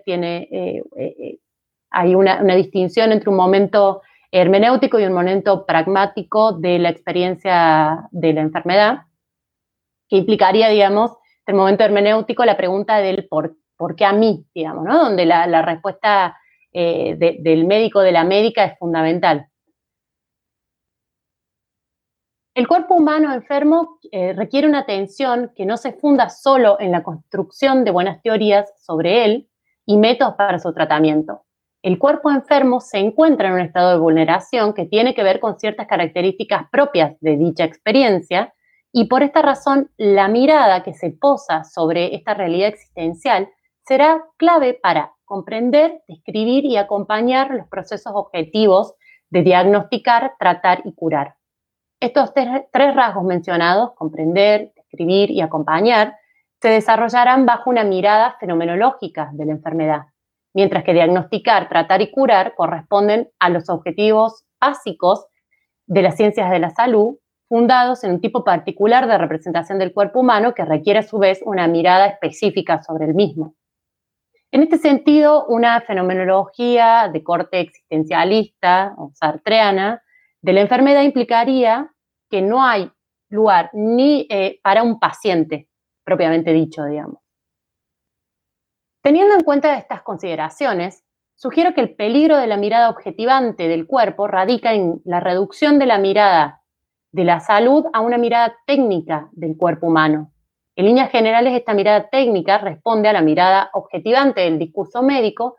tiene, 0.04 0.48
eh, 0.50 0.82
eh, 0.96 1.38
hay 1.90 2.14
una, 2.14 2.42
distinción 2.54 3.12
entre 3.12 3.30
un 3.30 3.36
momento 3.36 4.02
hermenéutico 4.32 4.98
y 4.98 5.04
un 5.04 5.12
momento 5.12 5.66
pragmático 5.66 6.52
de 6.52 6.78
la 6.78 6.88
experiencia 6.88 8.08
de 8.10 8.32
la 8.32 8.40
enfermedad, 8.40 9.00
que 10.08 10.16
implicaría, 10.16 10.68
digamos, 10.68 11.12
el 11.46 11.54
momento 11.54 11.84
hermenéutico, 11.84 12.44
la 12.44 12.56
pregunta 12.56 12.98
del 12.98 13.26
por 13.28 13.56
¿por 13.80 13.96
qué 13.96 14.04
a 14.04 14.12
mí? 14.12 14.44
Digamos, 14.54 14.84
¿no? 14.84 15.04
Donde 15.04 15.24
la, 15.24 15.62
respuesta 15.62 16.36
eh, 16.70 17.16
del 17.16 17.64
médico, 17.64 18.00
de 18.00 18.12
la 18.12 18.24
médica, 18.24 18.62
es 18.64 18.78
fundamental. 18.78 19.46
El 22.60 22.68
cuerpo 22.68 22.94
humano 22.94 23.32
enfermo 23.32 23.98
eh, 24.12 24.34
requiere 24.34 24.68
una 24.68 24.80
atención 24.80 25.50
que 25.56 25.64
no 25.64 25.78
se 25.78 25.94
funda 25.94 26.28
solo 26.28 26.78
en 26.78 26.92
la 26.92 27.02
construcción 27.02 27.84
de 27.84 27.90
buenas 27.90 28.20
teorías 28.20 28.70
sobre 28.84 29.24
él 29.24 29.48
y 29.86 29.96
métodos 29.96 30.34
para 30.34 30.58
su 30.58 30.70
tratamiento. 30.74 31.46
El 31.80 31.98
cuerpo 31.98 32.30
enfermo 32.30 32.82
se 32.82 32.98
encuentra 32.98 33.48
en 33.48 33.54
un 33.54 33.60
estado 33.60 33.92
de 33.92 33.98
vulneración 33.98 34.74
que 34.74 34.84
tiene 34.84 35.14
que 35.14 35.22
ver 35.22 35.40
con 35.40 35.58
ciertas 35.58 35.86
características 35.86 36.68
propias 36.70 37.18
de 37.20 37.38
dicha 37.38 37.64
experiencia 37.64 38.52
y 38.92 39.06
por 39.06 39.22
esta 39.22 39.40
razón 39.40 39.90
la 39.96 40.28
mirada 40.28 40.82
que 40.82 40.92
se 40.92 41.12
posa 41.12 41.64
sobre 41.64 42.14
esta 42.14 42.34
realidad 42.34 42.68
existencial 42.68 43.48
será 43.86 44.22
clave 44.36 44.74
para 44.74 45.14
comprender, 45.24 46.02
describir 46.06 46.66
y 46.66 46.76
acompañar 46.76 47.52
los 47.52 47.66
procesos 47.68 48.12
objetivos 48.14 48.96
de 49.30 49.44
diagnosticar, 49.44 50.34
tratar 50.38 50.82
y 50.84 50.92
curar. 50.92 51.39
Estos 52.00 52.32
tres 52.32 52.94
rasgos 52.94 53.24
mencionados, 53.24 53.92
comprender, 53.92 54.72
describir 54.74 55.30
y 55.30 55.42
acompañar, 55.42 56.16
se 56.60 56.68
desarrollarán 56.68 57.44
bajo 57.44 57.68
una 57.68 57.84
mirada 57.84 58.36
fenomenológica 58.40 59.30
de 59.34 59.44
la 59.44 59.52
enfermedad, 59.52 60.06
mientras 60.54 60.82
que 60.82 60.94
diagnosticar, 60.94 61.68
tratar 61.68 62.00
y 62.00 62.10
curar 62.10 62.54
corresponden 62.54 63.30
a 63.38 63.50
los 63.50 63.68
objetivos 63.68 64.44
básicos 64.58 65.26
de 65.86 66.02
las 66.02 66.16
ciencias 66.16 66.50
de 66.50 66.58
la 66.58 66.70
salud, 66.70 67.16
fundados 67.48 68.02
en 68.04 68.12
un 68.12 68.20
tipo 68.20 68.44
particular 68.44 69.06
de 69.06 69.18
representación 69.18 69.78
del 69.78 69.92
cuerpo 69.92 70.20
humano 70.20 70.54
que 70.54 70.64
requiere 70.64 71.00
a 71.00 71.02
su 71.02 71.18
vez 71.18 71.40
una 71.44 71.66
mirada 71.66 72.06
específica 72.06 72.82
sobre 72.82 73.06
el 73.06 73.14
mismo. 73.14 73.54
En 74.52 74.62
este 74.62 74.78
sentido, 74.78 75.46
una 75.46 75.80
fenomenología 75.82 77.10
de 77.12 77.22
corte 77.22 77.60
existencialista 77.60 78.94
o 78.96 79.10
sartreana 79.14 80.02
de 80.42 80.52
la 80.52 80.60
enfermedad 80.60 81.02
implicaría 81.02 81.92
que 82.30 82.42
no 82.42 82.64
hay 82.64 82.90
lugar 83.28 83.70
ni 83.72 84.26
eh, 84.30 84.60
para 84.62 84.82
un 84.82 84.98
paciente, 84.98 85.68
propiamente 86.04 86.52
dicho, 86.52 86.84
digamos. 86.84 87.20
Teniendo 89.02 89.34
en 89.34 89.42
cuenta 89.42 89.78
estas 89.78 90.02
consideraciones, 90.02 91.04
sugiero 91.34 91.74
que 91.74 91.80
el 91.80 91.94
peligro 91.94 92.36
de 92.36 92.46
la 92.46 92.56
mirada 92.56 92.90
objetivante 92.90 93.68
del 93.68 93.86
cuerpo 93.86 94.26
radica 94.26 94.74
en 94.74 95.00
la 95.04 95.20
reducción 95.20 95.78
de 95.78 95.86
la 95.86 95.98
mirada 95.98 96.62
de 97.12 97.24
la 97.24 97.40
salud 97.40 97.86
a 97.92 98.00
una 98.00 98.18
mirada 98.18 98.54
técnica 98.66 99.28
del 99.32 99.56
cuerpo 99.56 99.88
humano, 99.88 100.32
en 100.80 100.86
líneas 100.86 101.10
generales, 101.10 101.52
esta 101.52 101.74
mirada 101.74 102.08
técnica 102.08 102.56
responde 102.56 103.06
a 103.08 103.12
la 103.12 103.20
mirada 103.20 103.68
objetivante 103.74 104.40
del 104.40 104.58
discurso 104.58 105.02
médico, 105.02 105.58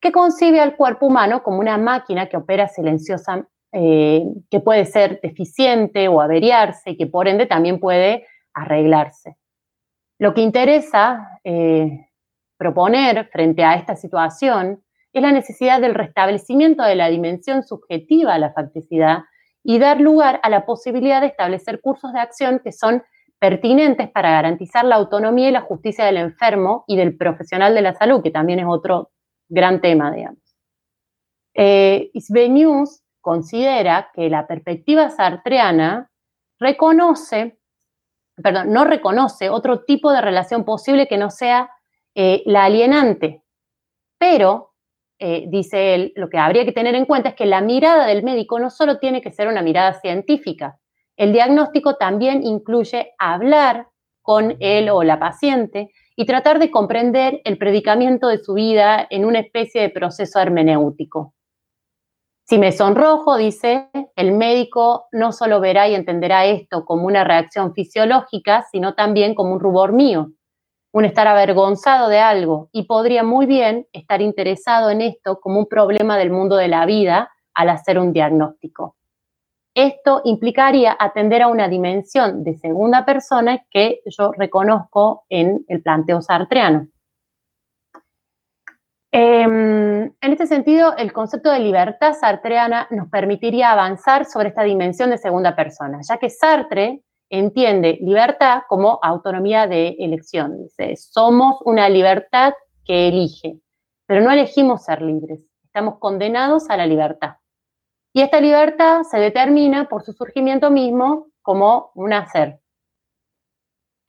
que 0.00 0.10
concibe 0.10 0.58
al 0.58 0.74
cuerpo 0.74 1.06
humano 1.06 1.42
como 1.42 1.58
una 1.58 1.76
máquina 1.76 2.30
que 2.30 2.38
opera 2.38 2.66
silenciosa, 2.68 3.46
eh, 3.76 4.24
que 4.50 4.60
puede 4.60 4.84
ser 4.84 5.20
deficiente 5.20 6.06
o 6.06 6.20
averiarse 6.20 6.90
y 6.90 6.96
que 6.96 7.08
por 7.08 7.26
ende 7.26 7.46
también 7.46 7.80
puede 7.80 8.24
arreglarse. 8.54 9.36
Lo 10.20 10.32
que 10.32 10.42
interesa 10.42 11.40
eh, 11.42 12.06
proponer 12.56 13.28
frente 13.32 13.64
a 13.64 13.74
esta 13.74 13.96
situación 13.96 14.84
es 15.12 15.22
la 15.22 15.32
necesidad 15.32 15.80
del 15.80 15.94
restablecimiento 15.94 16.84
de 16.84 16.94
la 16.94 17.08
dimensión 17.08 17.64
subjetiva 17.64 18.34
a 18.34 18.38
la 18.38 18.52
facticidad 18.52 19.24
y 19.64 19.80
dar 19.80 20.00
lugar 20.00 20.38
a 20.44 20.50
la 20.50 20.66
posibilidad 20.66 21.20
de 21.20 21.26
establecer 21.26 21.80
cursos 21.80 22.12
de 22.12 22.20
acción 22.20 22.60
que 22.62 22.70
son 22.70 23.02
pertinentes 23.40 24.08
para 24.08 24.30
garantizar 24.30 24.84
la 24.84 24.94
autonomía 24.96 25.48
y 25.48 25.52
la 25.52 25.62
justicia 25.62 26.04
del 26.04 26.18
enfermo 26.18 26.84
y 26.86 26.96
del 26.96 27.16
profesional 27.16 27.74
de 27.74 27.82
la 27.82 27.94
salud, 27.94 28.22
que 28.22 28.30
también 28.30 28.60
es 28.60 28.66
otro 28.68 29.10
gran 29.48 29.80
tema, 29.80 30.12
digamos. 30.12 30.38
Eh, 31.54 32.10
News 32.50 33.03
considera 33.24 34.10
que 34.14 34.28
la 34.28 34.46
perspectiva 34.46 35.08
sartreana 35.08 36.10
reconoce, 36.60 37.58
perdón, 38.36 38.70
no 38.70 38.84
reconoce 38.84 39.48
otro 39.48 39.82
tipo 39.84 40.12
de 40.12 40.20
relación 40.20 40.64
posible 40.64 41.08
que 41.08 41.16
no 41.16 41.30
sea 41.30 41.70
eh, 42.14 42.42
la 42.44 42.64
alienante, 42.64 43.42
pero, 44.18 44.74
eh, 45.18 45.46
dice 45.48 45.94
él, 45.94 46.12
lo 46.16 46.28
que 46.28 46.38
habría 46.38 46.66
que 46.66 46.72
tener 46.72 46.94
en 46.94 47.06
cuenta 47.06 47.30
es 47.30 47.34
que 47.34 47.46
la 47.46 47.62
mirada 47.62 48.06
del 48.06 48.22
médico 48.22 48.60
no 48.60 48.68
solo 48.68 48.98
tiene 48.98 49.22
que 49.22 49.32
ser 49.32 49.48
una 49.48 49.62
mirada 49.62 49.94
científica, 49.94 50.78
el 51.16 51.32
diagnóstico 51.32 51.96
también 51.96 52.44
incluye 52.44 53.14
hablar 53.18 53.88
con 54.20 54.56
él 54.60 54.90
o 54.90 55.02
la 55.02 55.18
paciente 55.18 55.90
y 56.14 56.26
tratar 56.26 56.58
de 56.58 56.70
comprender 56.70 57.40
el 57.44 57.56
predicamento 57.56 58.28
de 58.28 58.38
su 58.38 58.54
vida 58.54 59.06
en 59.08 59.24
una 59.24 59.40
especie 59.40 59.80
de 59.80 59.90
proceso 59.90 60.40
hermenéutico. 60.40 61.34
Si 62.46 62.58
me 62.58 62.72
sonrojo, 62.72 63.38
dice, 63.38 63.88
el 64.16 64.32
médico 64.32 65.06
no 65.12 65.32
solo 65.32 65.60
verá 65.60 65.88
y 65.88 65.94
entenderá 65.94 66.44
esto 66.44 66.84
como 66.84 67.06
una 67.06 67.24
reacción 67.24 67.72
fisiológica, 67.72 68.66
sino 68.70 68.94
también 68.94 69.34
como 69.34 69.54
un 69.54 69.60
rubor 69.60 69.94
mío, 69.94 70.30
un 70.92 71.06
estar 71.06 71.26
avergonzado 71.26 72.10
de 72.10 72.18
algo, 72.18 72.68
y 72.70 72.82
podría 72.82 73.22
muy 73.22 73.46
bien 73.46 73.86
estar 73.94 74.20
interesado 74.20 74.90
en 74.90 75.00
esto 75.00 75.40
como 75.40 75.58
un 75.58 75.66
problema 75.66 76.18
del 76.18 76.30
mundo 76.30 76.56
de 76.56 76.68
la 76.68 76.84
vida 76.84 77.30
al 77.54 77.70
hacer 77.70 77.98
un 77.98 78.12
diagnóstico. 78.12 78.94
Esto 79.74 80.20
implicaría 80.24 80.94
atender 81.00 81.40
a 81.40 81.48
una 81.48 81.68
dimensión 81.68 82.44
de 82.44 82.58
segunda 82.58 83.06
persona 83.06 83.64
que 83.70 84.02
yo 84.04 84.32
reconozco 84.32 85.24
en 85.30 85.64
el 85.66 85.82
planteo 85.82 86.20
sartreano. 86.20 86.88
Em, 89.16 90.06
en 90.06 90.32
este 90.32 90.48
sentido, 90.48 90.96
el 90.96 91.12
concepto 91.12 91.48
de 91.52 91.60
libertad 91.60 92.14
sartreana 92.14 92.88
nos 92.90 93.08
permitiría 93.10 93.70
avanzar 93.70 94.24
sobre 94.24 94.48
esta 94.48 94.64
dimensión 94.64 95.10
de 95.10 95.18
segunda 95.18 95.54
persona, 95.54 96.00
ya 96.02 96.18
que 96.18 96.28
Sartre 96.28 97.04
entiende 97.30 97.96
libertad 98.00 98.62
como 98.68 98.98
autonomía 99.00 99.68
de 99.68 99.94
elección. 100.00 100.64
Dice, 100.64 100.96
somos 100.96 101.58
una 101.64 101.88
libertad 101.88 102.54
que 102.84 103.06
elige, 103.06 103.60
pero 104.04 104.20
no 104.20 104.32
elegimos 104.32 104.82
ser 104.82 105.00
libres, 105.00 105.38
estamos 105.62 106.00
condenados 106.00 106.68
a 106.68 106.76
la 106.76 106.84
libertad. 106.84 107.36
Y 108.12 108.20
esta 108.20 108.40
libertad 108.40 109.04
se 109.04 109.18
determina 109.18 109.88
por 109.88 110.02
su 110.02 110.12
surgimiento 110.12 110.72
mismo 110.72 111.28
como 111.40 111.92
un 111.94 112.14
hacer. 112.14 112.58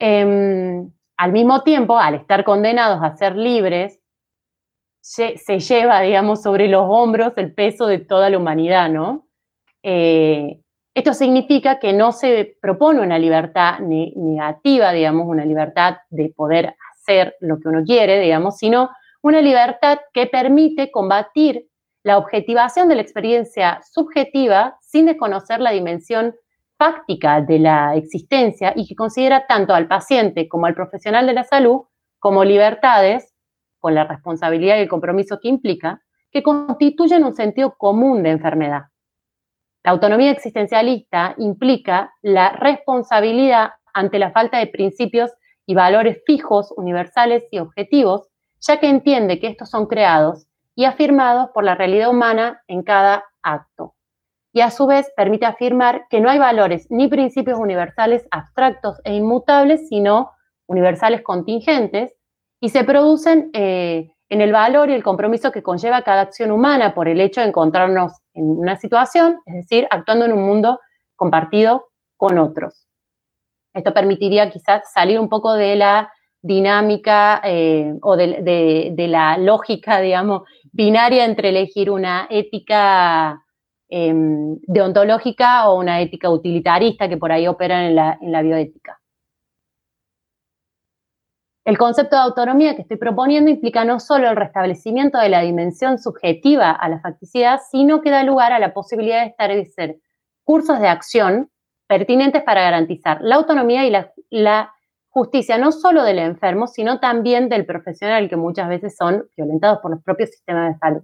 Em, 0.00 0.90
al 1.16 1.30
mismo 1.30 1.62
tiempo, 1.62 1.96
al 1.96 2.16
estar 2.16 2.42
condenados 2.42 2.98
a 3.04 3.16
ser 3.16 3.36
libres, 3.36 4.00
se, 5.06 5.60
lleva, 5.60 6.00
digamos, 6.00 6.42
sobre 6.42 6.66
los 6.66 6.84
hombros 6.88 7.32
el 7.36 7.54
peso 7.54 7.86
de 7.86 8.00
toda 8.00 8.28
la 8.28 8.38
humanidad, 8.38 8.90
¿no? 8.90 9.28
Eh, 9.84 10.60
esto 10.94 11.14
significa 11.14 11.78
que 11.78 11.92
no 11.92 12.10
se 12.10 12.56
propone 12.60 13.00
una 13.00 13.16
libertad 13.16 13.78
negativa, 13.78 14.90
digamos, 14.90 15.28
una 15.28 15.44
libertad 15.44 15.98
de 16.10 16.32
poder 16.34 16.74
hacer 16.92 17.36
lo 17.38 17.60
que 17.60 17.68
uno 17.68 17.84
quiere, 17.84 18.18
digamos, 18.18 18.56
sino 18.56 18.90
una 19.22 19.40
libertad 19.40 20.00
que 20.12 20.26
permite 20.26 20.90
combatir 20.90 21.68
la 22.02 22.18
objetivación 22.18 22.88
de 22.88 22.96
la 22.96 23.02
experiencia 23.02 23.80
subjetiva 23.88 24.76
sin 24.80 25.06
desconocer 25.06 25.60
la 25.60 25.70
dimensión 25.70 26.34
fáctica 26.76 27.40
de 27.40 27.60
la 27.60 27.94
existencia 27.94 28.72
y 28.74 28.88
que 28.88 28.96
considera 28.96 29.46
tanto 29.46 29.72
al 29.72 29.86
paciente 29.86 30.48
como 30.48 30.66
al 30.66 30.74
profesional 30.74 31.26
de 31.26 31.32
la 31.32 31.44
salud 31.44 31.82
como 32.18 32.44
libertades, 32.44 33.35
con 33.86 33.94
la 33.94 34.02
responsabilidad 34.02 34.78
y 34.78 34.80
el 34.80 34.88
compromiso 34.88 35.38
que 35.38 35.46
implica, 35.46 36.02
que 36.32 36.42
constituyen 36.42 37.22
un 37.22 37.36
sentido 37.36 37.76
común 37.78 38.24
de 38.24 38.30
enfermedad. 38.30 38.86
La 39.84 39.92
autonomía 39.92 40.32
existencialista 40.32 41.36
implica 41.38 42.12
la 42.20 42.50
responsabilidad 42.50 43.74
ante 43.94 44.18
la 44.18 44.32
falta 44.32 44.58
de 44.58 44.66
principios 44.66 45.30
y 45.66 45.76
valores 45.76 46.20
fijos, 46.26 46.74
universales 46.76 47.44
y 47.52 47.60
objetivos, 47.60 48.26
ya 48.58 48.80
que 48.80 48.88
entiende 48.88 49.38
que 49.38 49.46
estos 49.46 49.70
son 49.70 49.86
creados 49.86 50.48
y 50.74 50.84
afirmados 50.84 51.50
por 51.54 51.62
la 51.62 51.76
realidad 51.76 52.10
humana 52.10 52.64
en 52.66 52.82
cada 52.82 53.22
acto. 53.40 53.94
Y 54.52 54.62
a 54.62 54.72
su 54.72 54.88
vez 54.88 55.12
permite 55.16 55.46
afirmar 55.46 56.08
que 56.10 56.20
no 56.20 56.28
hay 56.28 56.40
valores 56.40 56.88
ni 56.90 57.06
principios 57.06 57.56
universales 57.56 58.26
abstractos 58.32 59.00
e 59.04 59.14
inmutables, 59.14 59.88
sino 59.88 60.32
universales 60.66 61.22
contingentes, 61.22 62.16
y 62.66 62.68
se 62.68 62.82
producen 62.82 63.50
eh, 63.52 64.10
en 64.28 64.40
el 64.40 64.50
valor 64.50 64.90
y 64.90 64.94
el 64.94 65.04
compromiso 65.04 65.52
que 65.52 65.62
conlleva 65.62 66.02
cada 66.02 66.22
acción 66.22 66.50
humana 66.50 66.96
por 66.96 67.06
el 67.06 67.20
hecho 67.20 67.40
de 67.40 67.46
encontrarnos 67.46 68.10
en 68.34 68.44
una 68.44 68.74
situación, 68.74 69.38
es 69.46 69.54
decir, 69.54 69.86
actuando 69.88 70.24
en 70.24 70.32
un 70.32 70.44
mundo 70.44 70.80
compartido 71.14 71.90
con 72.16 72.38
otros. 72.38 72.88
Esto 73.72 73.94
permitiría 73.94 74.50
quizás 74.50 74.92
salir 74.92 75.20
un 75.20 75.28
poco 75.28 75.52
de 75.52 75.76
la 75.76 76.12
dinámica 76.42 77.40
eh, 77.44 77.94
o 78.02 78.16
de, 78.16 78.94
la 78.96 79.38
lógica, 79.38 80.00
digamos, 80.00 80.42
binaria 80.72 81.24
entre 81.24 81.50
elegir 81.50 81.88
una 81.88 82.26
ética 82.28 83.44
em, 83.88 84.58
deontológica 84.62 85.70
o 85.70 85.78
una 85.78 86.00
ética 86.00 86.30
utilitarista 86.30 87.08
que 87.08 87.16
por 87.16 87.30
ahí 87.30 87.46
operan 87.46 87.84
en 87.84 87.94
la, 87.94 88.18
en 88.20 88.32
la 88.32 88.42
bioética. 88.42 88.95
El 91.66 91.78
concepto 91.78 92.14
de 92.14 92.22
autonomía 92.22 92.76
que 92.76 92.82
estoy 92.82 92.96
proponiendo 92.96 93.50
implica 93.50 93.84
no 93.84 93.98
solo 93.98 94.30
el 94.30 94.36
restablecimiento 94.36 95.18
de 95.18 95.28
la 95.28 95.40
dimensión 95.40 95.98
subjetiva 95.98 96.70
a 96.70 96.88
la 96.88 97.00
facticidad, 97.00 97.58
sino 97.68 98.02
que 98.02 98.10
da 98.10 98.22
lugar 98.22 98.52
a 98.52 98.60
la 98.60 98.72
posibilidad 98.72 99.22
de 99.22 99.30
establecer 99.30 99.96
cursos 100.44 100.78
de 100.78 100.86
acción 100.86 101.50
pertinentes 101.88 102.44
para 102.44 102.62
garantizar 102.62 103.18
la 103.20 103.34
autonomía 103.34 103.84
y 103.84 103.90
la, 103.90 104.12
la 104.30 104.74
justicia 105.08 105.58
no 105.58 105.72
solo 105.72 106.04
del 106.04 106.20
enfermo, 106.20 106.68
sino 106.68 107.00
también 107.00 107.48
del 107.48 107.66
profesional, 107.66 108.28
que 108.28 108.36
muchas 108.36 108.68
veces 108.68 108.96
son 108.96 109.28
violentados 109.36 109.80
por 109.80 109.90
los 109.90 110.04
propios 110.04 110.30
sistemas 110.30 110.72
de 110.72 110.78
salud. 110.78 111.02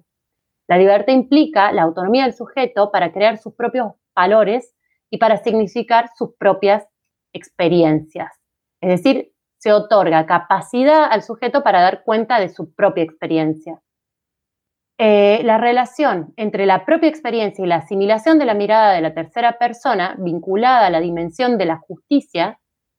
La 0.69 0.79
libertad 0.79 1.13
implica 1.13 1.73
la 1.73 1.83
autonomía 1.83 2.23
del 2.23 2.35
sujeto 2.35 2.93
para 2.93 3.13
crear 3.13 3.37
sus 3.39 3.53
propios 3.55 3.95
valores 4.15 4.77
y 5.11 5.19
para 5.19 5.39
significar 5.39 6.09
sus 6.17 6.37
propias 6.37 6.87
experiencias. 7.33 8.31
Es 8.81 8.91
decir, 8.91 9.32
se 9.63 9.73
otorga 9.73 10.27
capacidad 10.27 11.05
al 11.09 11.23
sujeto 11.23 11.63
para 11.63 11.81
dar 11.83 12.03
cuenta 12.03 12.41
de 12.41 12.49
su 12.49 12.75
propia 12.75 13.05
experiencia. 13.05 13.81
Eh, 14.99 15.41
la 15.45 15.57
relación 15.57 16.33
entre 16.37 16.67
la 16.67 16.85
propia 16.85 17.09
experiencia 17.09 17.65
y 17.65 17.69
la 17.69 17.77
asimilación 17.77 18.41
de 18.41 18.45
la 18.45 18.55
mirada 18.55 18.93
de 18.93 19.01
la 19.01 19.15
tercera 19.15 19.59
persona 19.59 20.17
vinculada 20.19 20.87
a 20.87 20.91
la 20.91 20.99
dimensión 20.99 21.59
de 21.59 21.67
la 21.67 21.77
justicia 21.77 22.59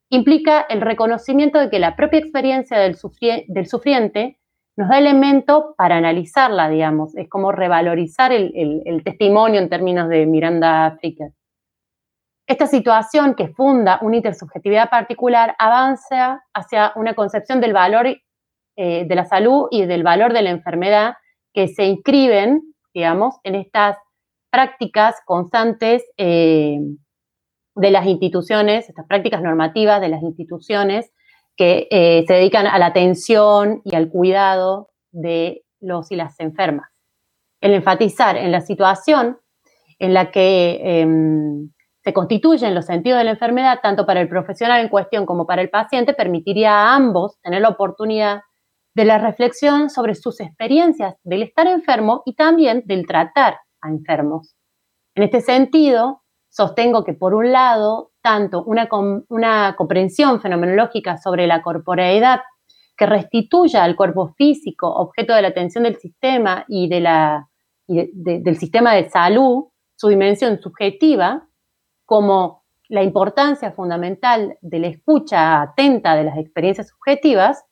implica 0.10 0.62
el 0.62 0.80
reconocimiento 0.80 1.60
de 1.60 1.70
que 1.70 1.80
la 1.80 1.98
propia 1.98 2.20
experiencia 2.20 2.80
del, 2.80 2.96
sufriente 2.96 4.40
nos 4.78 4.88
da 4.88 5.00
elemento 5.00 5.76
para 5.78 5.98
analizarla, 5.98 6.70
digamos. 6.70 7.14
Es 7.18 7.28
como 7.28 7.52
revalorizar 7.52 8.32
el, 8.32 9.02
testimonio 9.04 9.60
en 9.60 9.68
términos 9.68 10.08
de 10.08 10.26
Miranda 10.26 10.96
Fricker. 11.02 11.32
Esta 12.54 12.68
situación 12.68 13.34
que 13.34 13.48
funda 13.48 13.98
una 14.04 14.18
intersubjetividad 14.18 14.92
particular 14.92 15.56
avanza 15.58 16.44
hacia 16.54 16.94
una 16.96 17.16
concepción 17.16 17.60
del 17.60 17.74
valor 17.74 18.06
eh, 18.76 19.06
de 19.08 19.16
la 19.16 19.26
salud 19.26 19.70
y 19.72 19.88
del 19.88 20.04
valor 20.04 20.34
de 20.34 20.44
la 20.44 20.52
enfermedad 20.52 21.16
que 21.52 21.68
se 21.68 21.86
inscriben, 21.86 22.62
digamos, 22.94 23.38
en 23.44 23.56
estas 23.56 23.98
prácticas 24.52 25.16
constantes 25.26 26.04
eh, 26.18 26.78
de 27.74 27.90
las 27.90 28.06
instituciones, 28.06 28.88
estas 28.88 29.08
prácticas 29.08 29.42
normativas 29.42 30.00
de 30.00 30.10
las 30.10 30.22
instituciones 30.22 31.12
que 31.58 31.88
eh, 31.90 32.24
se 32.28 32.34
dedican 32.36 32.68
a 32.68 32.78
la 32.78 32.86
atención 32.86 33.82
y 33.84 33.96
al 33.96 34.10
cuidado 34.10 34.92
de 35.12 35.64
los 35.80 36.12
y 36.12 36.18
las 36.18 36.40
enfermas. 36.40 36.88
El 37.62 37.74
enfatizar 37.74 38.38
en 38.38 38.52
la 38.52 38.62
situación 38.62 39.40
en 39.98 40.14
la 40.14 40.30
que 40.30 40.82
em, 40.84 41.72
se 42.04 42.14
constituyen 42.14 42.76
los 42.76 42.86
sentidos 42.86 43.20
de 43.20 43.24
la 43.24 43.32
enfermedad, 43.32 43.80
tanto 43.82 44.06
para 44.06 44.20
el 44.20 44.28
profesional 44.28 44.82
en 44.82 44.90
cuestión 44.90 45.26
como 45.26 45.46
para 45.46 45.62
el 45.62 45.70
paciente, 45.70 46.14
permitiría 46.14 46.72
a 46.74 46.96
ambos 46.96 47.40
tener 47.42 47.62
la 47.62 47.70
oportunidad 47.70 48.42
de 48.94 49.06
la 49.06 49.18
reflexión 49.18 49.90
sobre 49.90 50.14
sus 50.14 50.40
experiencias 50.42 51.16
del 51.24 51.44
estar 51.44 51.66
enfermo 51.68 52.22
y 52.26 52.36
también 52.36 52.84
del 52.86 53.08
tratar 53.08 53.58
a 53.82 53.90
enfermos. 53.90 54.56
En 55.16 55.24
este 55.24 55.42
sentido, 55.42 56.24
sostengo 56.50 57.04
que 57.04 57.14
por 57.14 57.34
un 57.34 57.52
lado, 57.52 58.12
tanto 58.22 58.64
una, 58.64 58.88
una 59.30 59.76
comprensión 59.78 60.42
fenomenológica 60.42 61.18
sobre 61.18 61.48
la 61.48 61.62
corporeidad 61.62 62.42
que 62.98 63.06
restituya 63.06 63.84
al 63.84 63.96
cuerpo 63.96 64.34
físico 64.38 64.88
objeto 64.88 65.34
de 65.34 65.42
la 65.42 65.48
atención 65.48 65.86
del 65.86 65.98
sistema 65.98 66.66
y, 66.68 66.90
de 66.90 67.00
la, 67.00 67.48
del 67.88 68.58
sistema 68.58 68.94
de 68.94 69.10
salud, 69.10 69.66
su 69.96 70.10
dimensión 70.10 70.60
subjetiva, 70.62 71.48
como 72.06 72.64
la 72.90 73.04
importancia 73.04 73.72
fundamental 73.72 74.58
de 74.62 74.80
la 74.80 74.88
escucha 74.88 75.62
atenta 75.62 76.16
de 76.16 76.26
las 76.26 76.38
experiencias 76.38 76.90
subjetivas, 76.90 77.64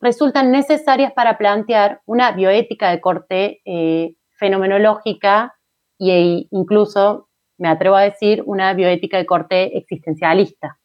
resultan 0.00 0.50
necesarias 0.50 1.12
para 1.12 1.38
plantear 1.38 2.00
una 2.06 2.32
bioética 2.32 2.90
de 2.90 3.00
corte 3.00 3.60
eh, 3.64 4.16
fenomenológica 4.38 5.54
e 5.98 6.46
incluso 6.50 7.28
me 7.58 7.68
atrevo 7.68 7.94
a 7.94 8.02
decir, 8.02 8.42
una 8.44 8.74
bioética 8.74 9.18
de 9.18 9.26
corte 9.26 9.78
existencialista. 9.78 10.80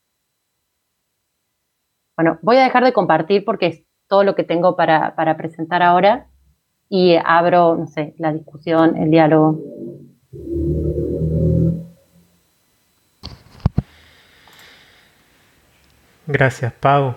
Bueno, 2.16 2.38
voy 2.44 2.58
a 2.58 2.64
dejar 2.64 2.84
de 2.84 2.94
compartir 2.94 3.44
porque 3.44 3.68
es 3.68 3.84
todo 4.08 4.24
lo 4.24 4.36
que 4.36 4.44
tengo 4.44 4.76
para, 4.76 5.16
presentar 5.38 5.82
ahora 5.82 6.30
y 6.88 7.16
abro, 7.24 7.76
no 7.76 7.88
sé, 7.88 8.14
la 8.20 8.32
discusión, 8.32 8.96
el 8.96 9.10
diálogo. 9.10 9.60
Gracias, 16.28 16.74
Pau. 16.74 17.16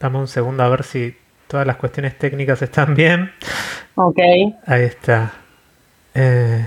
Dame 0.00 0.18
un 0.18 0.28
segundo 0.28 0.62
a 0.62 0.68
ver 0.70 0.82
si 0.82 1.14
todas 1.46 1.66
las 1.66 1.76
cuestiones 1.76 2.18
técnicas 2.18 2.62
están 2.62 2.94
bien. 2.94 3.32
Ok. 3.96 4.18
Ahí 4.66 4.82
está. 4.82 5.32
Eh, 6.14 6.66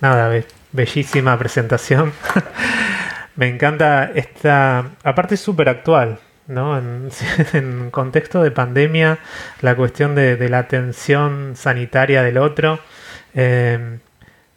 nada, 0.00 0.42
bellísima 0.72 1.38
presentación. 1.38 2.12
Me 3.36 3.48
encanta 3.48 4.12
esta, 4.14 4.92
aparte 5.04 5.34
es 5.34 5.40
súper 5.40 5.68
actual, 5.68 6.18
¿no? 6.48 6.78
En, 7.52 7.90
contexto 7.90 8.42
de 8.42 8.50
pandemia, 8.50 9.18
la 9.60 9.76
cuestión 9.76 10.14
de, 10.14 10.48
la 10.48 10.60
atención 10.60 11.52
sanitaria 11.54 12.22
del 12.22 12.38
otro. 12.38 12.80
Eh, 13.34 13.98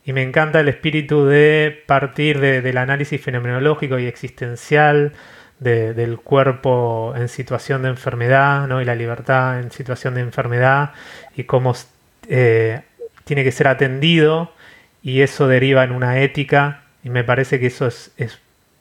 y 0.06 0.14
me 0.14 0.22
encanta 0.22 0.60
el 0.60 0.70
espíritu 0.70 1.26
de 1.26 1.84
partir 1.88 2.40
del 2.40 2.78
análisis 2.78 3.20
fenomenológico 3.20 3.98
y 3.98 4.06
existencial 4.06 5.14
del 5.60 6.18
cuerpo 6.20 7.14
en 7.16 7.30
situación 7.30 7.84
de 7.84 7.90
enfermedad, 7.90 8.68
¿no? 8.68 8.82
Y 8.82 8.86
la 8.86 8.96
libertad 8.96 9.60
en 9.60 9.72
situación 9.72 10.16
de 10.16 10.22
enfermedad 10.22 10.92
y 11.36 11.46
cómo 11.46 11.74
eh, 12.28 12.82
tiene 13.24 13.44
que 13.44 13.52
ser 13.52 13.68
atendido 13.68 14.52
y 15.02 15.22
eso 15.22 15.48
deriva 15.48 15.84
en 15.84 15.92
una 15.92 16.20
ética 16.20 16.82
y 17.04 17.10
me 17.10 17.24
parece 17.24 17.60
que 17.60 17.68
eso 17.68 17.88
es, 17.88 18.12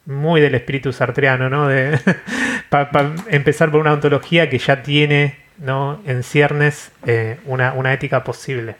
muy 0.06 0.42
del 0.42 0.54
espíritu 0.54 0.92
sartreano, 0.92 1.48
¿no? 1.48 1.66
De, 1.66 1.98
para 2.68 3.14
empezar 3.28 3.70
por 3.70 3.80
una 3.80 3.94
ontología 3.94 4.50
que 4.50 4.58
ya 4.58 4.82
tiene 4.82 5.38
¿no? 5.58 6.02
en 6.04 6.22
ciernes 6.22 6.92
eh, 7.06 7.38
una, 7.46 7.92
ética 7.92 8.22
posible. 8.24 8.76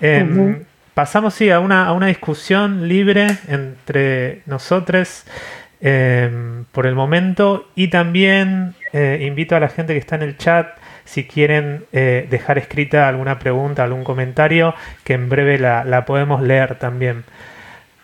Em, 0.00 0.64
pasamos 0.94 1.34
sí, 1.34 1.50
a, 1.50 1.60
una, 1.60 1.86
a 1.86 1.92
una 1.92 2.06
discusión 2.06 2.88
libre 2.88 3.28
entre 3.46 4.42
nosotros 4.46 5.24
em, 5.80 6.64
por 6.72 6.86
el 6.86 6.94
momento 6.94 7.68
y 7.74 7.88
también 7.88 8.74
eh, 8.92 9.24
invito 9.26 9.56
a 9.56 9.60
la 9.60 9.68
gente 9.68 9.92
que 9.92 9.98
está 9.98 10.16
en 10.16 10.22
el 10.22 10.36
chat 10.36 10.76
si 11.04 11.24
quieren 11.24 11.86
eh, 11.92 12.26
dejar 12.30 12.58
escrita 12.58 13.08
alguna 13.08 13.38
pregunta, 13.38 13.82
algún 13.82 14.04
comentario, 14.04 14.74
que 15.04 15.14
en 15.14 15.28
breve 15.28 15.58
la, 15.58 16.04
podemos 16.06 16.42
leer 16.42 16.78
también. 16.78 17.24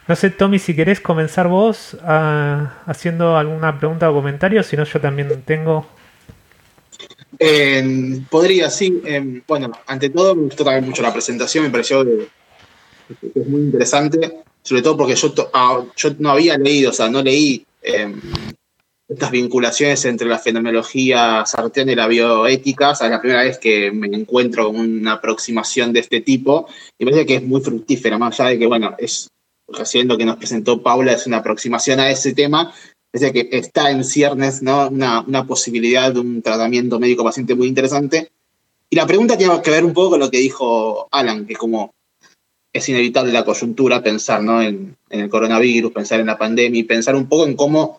No 0.08 0.16
sé, 0.16 0.30
Tommy, 0.30 0.58
si 0.58 0.74
querés 0.74 1.00
comenzar 1.00 1.48
vos 1.48 1.96
ah, 2.02 2.74
haciendo 2.86 3.36
alguna 3.36 3.78
pregunta 3.78 4.10
o 4.10 4.14
comentario, 4.14 4.62
si 4.62 4.76
no, 4.76 4.84
yo 4.84 5.00
también 5.00 5.42
tengo. 5.44 5.86
podría, 8.30 8.70
sí. 8.70 9.02
bueno, 9.46 9.70
ante 9.86 10.10
todo 10.10 10.34
me 10.34 10.42
gustó 10.42 10.64
también 10.64 10.84
mucho 10.86 11.02
la 11.02 11.12
presentación, 11.12 11.64
me 11.64 11.70
pareció 11.70 12.04
que, 12.04 12.28
es 13.34 13.46
muy 13.46 13.62
interesante, 13.62 14.44
sobre 14.66 14.82
todo 14.82 14.96
porque 14.96 15.14
yo, 15.14 15.32
ah, 15.52 15.84
yo 15.96 16.10
no 16.18 16.30
había 16.30 16.58
leído, 16.58 16.90
o 16.90 16.92
sea, 16.92 17.08
no 17.08 17.22
leí 17.22 17.64
em, 17.82 18.20
estas 19.08 19.30
vinculaciones 19.30 20.04
entre 20.06 20.26
la 20.26 20.40
fenomenología 20.40 21.46
sartén 21.46 21.88
y 21.88 21.94
la 21.94 22.08
bioética. 22.08 22.90
O 22.90 22.94
sea, 22.96 23.06
es 23.06 23.12
la 23.12 23.20
primera 23.20 23.44
vez 23.44 23.58
que 23.58 23.92
me 23.92 24.08
encuentro 24.08 24.66
con 24.66 24.80
una 24.80 25.12
aproximación 25.12 25.92
de 25.92 26.00
este 26.00 26.20
tipo 26.20 26.66
y 26.98 27.04
me 27.04 27.12
parece 27.12 27.26
que 27.26 27.36
es 27.36 27.42
muy 27.44 27.60
fructífera, 27.60 28.18
más 28.18 28.40
allá 28.40 28.50
de 28.50 28.58
que, 28.58 28.66
bueno, 28.66 28.96
es 28.98 29.30
recién 29.68 30.08
lo 30.08 30.18
que 30.18 30.24
nos 30.24 30.36
presentó 30.36 30.82
Paula 30.82 31.12
es 31.12 31.28
una 31.28 31.36
aproximación 31.36 32.00
a 32.00 32.10
ese 32.10 32.34
tema, 32.34 32.74
es 33.12 33.30
que 33.30 33.48
está 33.52 33.92
en 33.92 34.02
ciernes 34.02 34.62
¿no? 34.62 34.88
una, 34.88 35.20
una 35.20 35.46
posibilidad 35.46 36.12
de 36.12 36.18
un 36.18 36.42
tratamiento 36.42 36.98
médico-paciente 36.98 37.54
muy 37.54 37.68
interesante. 37.68 38.32
Y 38.90 38.96
la 38.96 39.06
pregunta 39.06 39.38
tiene 39.38 39.62
que 39.62 39.70
ver 39.70 39.84
un 39.84 39.92
poco 39.92 40.10
con 40.10 40.20
lo 40.20 40.30
que 40.30 40.38
dijo 40.38 41.06
Alan, 41.12 41.46
que 41.46 41.54
como 41.54 41.94
es 42.76 42.88
inevitable 42.88 43.32
la 43.32 43.44
coyuntura 43.44 44.02
pensar 44.02 44.42
¿no? 44.42 44.62
en, 44.62 44.96
el 45.10 45.28
coronavirus, 45.28 45.92
pensar 45.92 46.20
en 46.20 46.26
la 46.26 46.38
pandemia 46.38 46.80
y 46.80 46.84
pensar 46.84 47.14
un 47.14 47.28
poco 47.28 47.46
en 47.46 47.56
cómo 47.56 47.98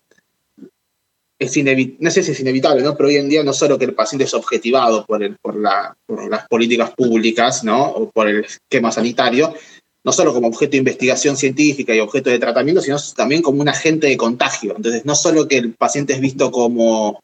es 1.38 1.56
no 2.00 2.10
sé 2.10 2.22
si 2.24 2.32
es 2.32 2.40
inevitable, 2.40 2.82
¿no? 2.82 2.96
Pero 2.96 3.08
hoy 3.08 3.16
en 3.16 3.28
día 3.28 3.44
no 3.44 3.52
solo 3.52 3.78
que 3.78 3.84
el 3.84 3.94
paciente 3.94 4.24
es 4.24 4.34
objetivado 4.34 5.06
por, 5.06 5.22
el, 5.22 5.36
por, 5.36 5.54
la, 5.54 5.96
por 6.04 6.28
las 6.28 6.48
políticas 6.48 6.90
públicas, 6.90 7.62
¿no? 7.62 7.90
O 7.90 8.10
por 8.10 8.28
el 8.28 8.44
esquema 8.44 8.90
sanitario, 8.90 9.54
no 10.02 10.12
solo 10.12 10.32
como 10.32 10.48
objeto 10.48 10.72
de 10.72 10.78
investigación 10.78 11.36
científica 11.36 11.94
y 11.94 12.00
objeto 12.00 12.30
de 12.30 12.40
tratamiento, 12.40 12.80
sino 12.80 12.96
también 13.14 13.42
como 13.42 13.60
un 13.60 13.68
agente 13.68 14.08
de 14.08 14.16
contagio. 14.16 14.74
Entonces, 14.76 15.04
no 15.04 15.14
solo 15.14 15.46
que 15.46 15.58
el 15.58 15.74
paciente 15.74 16.12
es 16.12 16.20
visto 16.20 16.50
como 16.50 17.20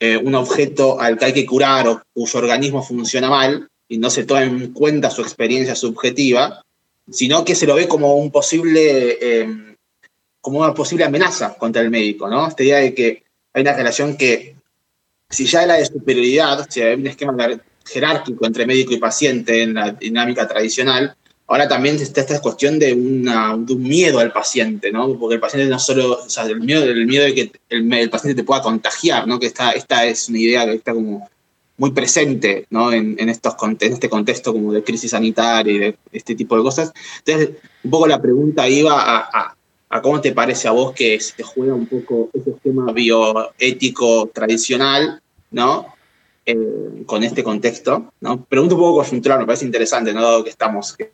eh, 0.00 0.16
un 0.16 0.34
objeto 0.34 1.00
al 1.00 1.18
que 1.18 1.26
hay 1.26 1.32
que 1.32 1.46
curar 1.46 1.86
o 1.88 2.02
cuyo 2.14 2.38
organismo 2.38 2.82
funciona 2.82 3.28
mal 3.28 3.68
y 3.88 3.98
no 3.98 4.10
se 4.10 4.24
toma 4.24 4.44
en 4.44 4.72
cuenta 4.72 5.10
su 5.10 5.22
experiencia 5.22 5.74
subjetiva, 5.74 6.62
sino 7.10 7.44
que 7.44 7.54
se 7.54 7.66
lo 7.66 7.74
ve 7.74 7.88
como 7.88 8.14
un 8.14 8.30
posible, 8.30 9.18
eh, 9.20 9.76
como 10.40 10.60
una 10.60 10.74
posible 10.74 11.04
amenaza 11.04 11.54
contra 11.54 11.82
el 11.82 11.90
médico, 11.90 12.28
¿no? 12.28 12.48
Esta 12.48 12.62
idea 12.62 12.78
de 12.78 12.94
que 12.94 13.24
hay 13.52 13.62
una 13.62 13.74
relación 13.74 14.16
que, 14.16 14.56
si 15.30 15.46
ya 15.46 15.64
era 15.64 15.74
de 15.74 15.86
superioridad, 15.86 16.66
si 16.68 16.80
hay 16.80 16.94
un 16.94 17.06
esquema 17.06 17.36
jerárquico 17.84 18.46
entre 18.46 18.66
médico 18.66 18.94
y 18.94 18.98
paciente 18.98 19.62
en 19.62 19.74
la 19.74 19.92
dinámica 19.92 20.48
tradicional, 20.48 21.16
ahora 21.46 21.68
también 21.68 21.96
está 21.96 22.22
esta 22.22 22.40
cuestión 22.40 22.78
de, 22.78 22.92
un 22.94 23.82
miedo 23.82 24.18
al 24.18 24.32
paciente, 24.32 24.90
¿no? 24.90 25.18
Porque 25.18 25.34
el 25.34 25.40
paciente 25.40 25.68
no 25.68 25.78
solo, 25.78 26.24
o 26.24 26.28
sea, 26.28 26.44
el 26.44 26.60
miedo, 26.60 26.84
el 26.84 27.06
miedo 27.06 27.24
de 27.24 27.34
que 27.34 27.52
el, 27.68 28.10
paciente 28.10 28.40
te 28.40 28.46
pueda 28.46 28.62
contagiar, 28.62 29.26
¿no? 29.26 29.38
Que 29.38 29.46
esta, 29.46 29.72
esta 29.72 30.04
es 30.04 30.28
una 30.28 30.38
idea 30.38 30.64
que 30.64 30.74
está 30.74 30.94
como 30.94 31.28
muy 31.76 31.90
presente, 31.92 32.66
¿no? 32.70 32.92
En, 32.92 33.28
estos, 33.28 33.54
en 33.62 33.92
este 33.92 34.08
contexto 34.08 34.52
como 34.52 34.72
de 34.72 34.84
crisis 34.84 35.10
sanitaria 35.10 35.72
y 35.72 35.78
de 35.78 35.96
este 36.12 36.34
tipo 36.34 36.56
de 36.56 36.62
cosas. 36.62 36.92
Entonces, 37.24 37.56
un 37.82 37.90
poco 37.90 38.06
la 38.06 38.22
pregunta 38.22 38.68
iba 38.68 38.94
a 38.98 39.56
a 39.94 40.02
cómo 40.02 40.20
te 40.20 40.32
parece 40.32 40.66
a 40.66 40.72
vos 40.72 40.92
que 40.92 41.20
se 41.20 41.40
juega 41.44 41.72
un 41.72 41.86
poco 41.86 42.28
ese 42.32 42.50
esquema 42.50 42.90
bioético 42.92 44.28
tradicional, 44.34 45.22
¿no? 45.52 45.86
Eh, 46.44 47.04
con 47.06 47.22
este 47.22 47.44
contexto, 47.44 48.12
¿no? 48.20 48.44
Pregunto 48.44 48.74
un 48.74 48.80
poco 48.80 49.04
coyuntural, 49.04 49.38
me 49.38 49.46
parece 49.46 49.64
interesante, 49.64 50.12
¿no? 50.12 50.20
Dado 50.20 50.42
que 50.42 50.50
estamos, 50.50 50.96
que 50.96 51.12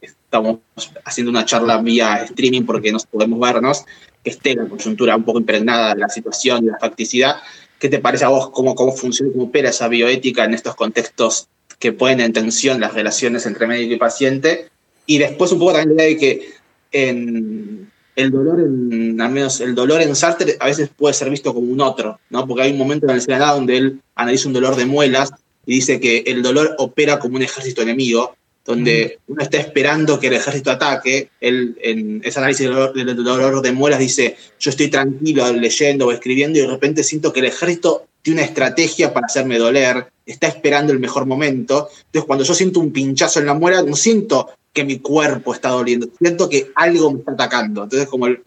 estamos 0.00 0.60
haciendo 1.04 1.30
una 1.30 1.44
charla 1.44 1.82
vía 1.82 2.22
streaming 2.24 2.62
porque 2.62 2.90
no 2.90 2.98
podemos 3.10 3.38
vernos, 3.38 3.84
que 4.24 4.30
esté 4.30 4.54
la 4.54 4.64
coyuntura 4.64 5.14
un 5.14 5.24
poco 5.24 5.38
impregnada 5.38 5.94
de 5.94 6.00
la 6.00 6.08
situación 6.08 6.64
y 6.64 6.68
la 6.68 6.78
facticidad. 6.78 7.36
¿Qué 7.78 7.88
te 7.88 7.98
parece 7.98 8.24
a 8.24 8.28
vos 8.28 8.50
cómo, 8.50 8.74
cómo 8.74 8.92
funciona 8.92 9.32
cómo 9.32 9.44
opera 9.44 9.70
esa 9.70 9.88
bioética 9.88 10.44
en 10.44 10.54
estos 10.54 10.74
contextos 10.74 11.48
que 11.78 11.92
ponen 11.92 12.20
en 12.20 12.32
tensión 12.32 12.80
las 12.80 12.94
relaciones 12.94 13.46
entre 13.46 13.66
médico 13.66 13.94
y 13.94 13.98
paciente? 13.98 14.68
Y 15.06 15.18
después 15.18 15.52
un 15.52 15.58
poco 15.58 15.72
también 15.72 15.96
la 15.96 16.04
idea 16.04 16.14
de 16.14 16.20
que 16.20 16.50
en 16.92 17.90
el 18.16 18.30
dolor, 18.32 18.60
en, 18.60 19.20
al 19.20 19.30
menos 19.30 19.60
el 19.60 19.74
dolor 19.74 20.02
en 20.02 20.16
Sartre, 20.16 20.56
a 20.58 20.66
veces 20.66 20.90
puede 20.94 21.14
ser 21.14 21.30
visto 21.30 21.54
como 21.54 21.70
un 21.70 21.80
otro, 21.80 22.18
¿no? 22.30 22.46
Porque 22.46 22.64
hay 22.64 22.72
un 22.72 22.78
momento 22.78 23.06
en 23.06 23.14
el 23.14 23.20
Senado 23.20 23.56
donde 23.56 23.76
él 23.76 24.00
analiza 24.16 24.48
un 24.48 24.54
dolor 24.54 24.74
de 24.74 24.86
muelas 24.86 25.30
y 25.64 25.74
dice 25.74 26.00
que 26.00 26.24
el 26.26 26.42
dolor 26.42 26.74
opera 26.78 27.20
como 27.20 27.36
un 27.36 27.42
ejército 27.42 27.82
enemigo, 27.82 28.34
donde 28.68 29.18
uno 29.28 29.42
está 29.42 29.56
esperando 29.56 30.20
que 30.20 30.26
el 30.26 30.34
ejército 30.34 30.70
ataque. 30.70 31.30
Él, 31.40 31.78
en 31.80 32.20
ese 32.22 32.38
análisis 32.38 32.68
del 32.68 33.24
dolor, 33.24 33.62
de 33.62 33.72
muelas, 33.72 33.98
dice: 33.98 34.36
Yo 34.60 34.68
estoy 34.68 34.88
tranquilo 34.88 35.50
leyendo 35.54 36.06
o 36.06 36.12
escribiendo 36.12 36.58
y 36.58 36.62
de 36.62 36.68
repente 36.68 37.02
siento 37.02 37.32
que 37.32 37.40
el 37.40 37.46
ejército 37.46 38.04
tiene 38.20 38.42
una 38.42 38.46
estrategia 38.46 39.14
para 39.14 39.24
hacerme 39.24 39.56
doler, 39.56 40.08
está 40.26 40.48
esperando 40.48 40.92
el 40.92 40.98
mejor 40.98 41.24
momento. 41.24 41.88
Entonces, 41.96 42.26
cuando 42.26 42.44
yo 42.44 42.52
siento 42.52 42.80
un 42.80 42.92
pinchazo 42.92 43.40
en 43.40 43.46
la 43.46 43.54
muela, 43.54 43.80
no 43.80 43.96
siento 43.96 44.50
que 44.70 44.84
mi 44.84 44.98
cuerpo 44.98 45.54
está 45.54 45.70
doliendo, 45.70 46.10
siento 46.18 46.46
que 46.50 46.70
algo 46.74 47.10
me 47.10 47.20
está 47.20 47.32
atacando. 47.32 47.84
Entonces, 47.84 48.06
como 48.06 48.26
el, 48.26 48.42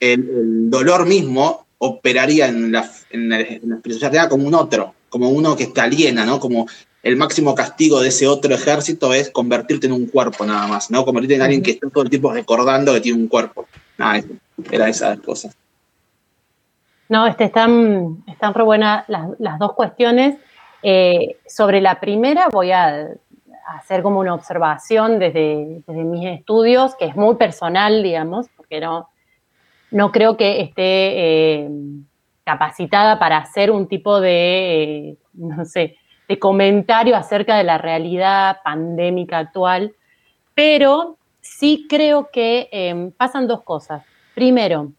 el, 0.00 0.70
dolor 0.70 1.06
mismo 1.06 1.68
operaría 1.78 2.48
en 2.48 2.72
la, 2.72 2.90
en, 3.10 3.28
la, 3.28 4.28
como 4.28 4.48
un 4.48 4.54
otro, 4.54 4.96
como 5.08 5.30
uno 5.30 5.54
que 5.54 5.68
te 5.68 5.80
aliena, 5.80 6.26
¿no? 6.26 6.40
Como 6.40 6.66
el 7.02 7.16
máximo 7.16 7.54
castigo 7.54 8.00
de 8.00 8.08
ese 8.08 8.28
otro 8.28 8.54
ejército 8.54 9.12
es 9.12 9.30
convertirte 9.30 9.86
en 9.86 9.92
un 9.92 10.06
cuerpo 10.06 10.46
nada 10.46 10.66
más, 10.68 10.90
¿no? 10.90 11.04
Convertirte 11.04 11.34
en 11.34 11.42
alguien 11.42 11.62
que 11.62 11.72
está 11.72 11.88
todo 11.90 12.04
el 12.04 12.10
tiempo 12.10 12.32
recordando 12.32 12.92
que 12.94 13.00
tiene 13.00 13.18
un 13.20 13.28
cuerpo. 13.28 13.66
Nada, 13.98 14.22
era 14.70 14.88
esas 14.88 15.18
cosas. 15.20 15.56
No, 17.08 17.26
este, 17.26 17.44
están, 17.44 18.22
están 18.26 18.54
re 18.54 18.62
buenas 18.62 19.04
las, 19.08 19.58
dos 19.58 19.72
cuestiones. 19.74 20.38
Eh, 20.82 21.38
sobre 21.46 21.80
la 21.80 22.00
primera 22.00 22.48
voy 22.50 22.72
a 22.72 23.08
hacer 23.66 24.02
como 24.02 24.20
una 24.20 24.34
observación 24.34 25.18
desde, 25.18 25.82
mis 25.88 26.26
estudios, 26.26 26.94
que 26.96 27.06
es 27.06 27.16
muy 27.16 27.34
personal, 27.34 28.02
digamos, 28.02 28.46
porque 28.56 28.80
no, 28.80 29.08
no 29.90 30.12
creo 30.12 30.36
que 30.36 30.60
esté 30.60 31.64
eh, 31.64 31.70
capacitada 32.44 33.18
para 33.18 33.38
hacer 33.38 33.70
un 33.70 33.88
tipo 33.88 34.20
de, 34.20 35.10
eh, 35.10 35.16
no 35.34 35.64
sé, 35.64 35.96
de 36.28 36.38
comentario 36.38 37.16
acerca 37.16 37.56
de 37.56 37.64
la 37.64 37.78
realidad 37.78 38.58
pandémica 38.64 39.38
actual, 39.38 39.94
pero 40.54 41.16
sí 41.40 41.86
creo 41.88 42.30
que 42.32 42.68
em, 42.72 43.10
pasan 43.10 43.46
dos 43.46 43.62
cosas. 43.62 44.04
Primero, 44.34 44.92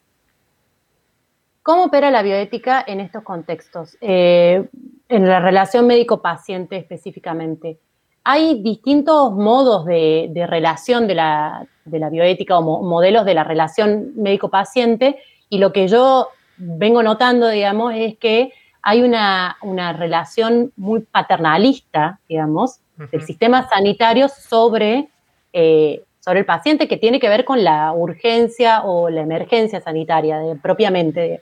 ¿cómo 1.62 1.86
opera 1.86 2.12
la 2.12 2.22
bioética 2.22 2.84
en 2.86 3.00
estos 3.00 3.24
contextos? 3.24 3.98
Eh, 4.02 4.68
en 5.10 5.28
la 5.28 5.40
relación 5.40 5.88
médico-paciente 5.88 6.78
específicamente 6.78 7.80
hay 8.24 8.62
distintos 8.62 9.34
modos 9.34 9.86
de, 9.86 10.46
relación 10.48 11.08
de 11.08 11.16
la, 11.16 11.68
bioética 11.86 12.58
o 12.58 12.82
modelos 12.82 13.26
de 13.26 13.34
la 13.34 13.44
relación 13.44 14.14
médico-paciente 14.16 15.18
y 15.50 15.58
lo 15.58 15.74
que 15.74 15.88
yo 15.88 16.30
vengo 16.58 17.04
notando, 17.04 17.50
digamos, 17.50 17.94
es 17.96 18.18
que 18.18 18.54
hay 18.84 19.02
una, 19.02 19.58
relación 19.98 20.72
muy 20.76 21.00
paternalista, 21.02 22.20
digamos, 22.30 22.80
del 23.12 23.24
sistema 23.24 23.68
sanitario 23.68 24.28
sobre, 24.30 25.08
eh, 25.52 26.04
sobre 26.20 26.40
el 26.40 26.46
paciente 26.46 26.88
que 26.88 26.98
tiene 26.98 27.20
que 27.20 27.30
ver 27.30 27.44
con 27.44 27.64
la 27.64 27.92
urgencia 27.92 28.84
o 28.84 29.10
la 29.10 29.22
emergencia 29.22 29.82
sanitaria 29.82 30.40
propiamente. 30.62 31.42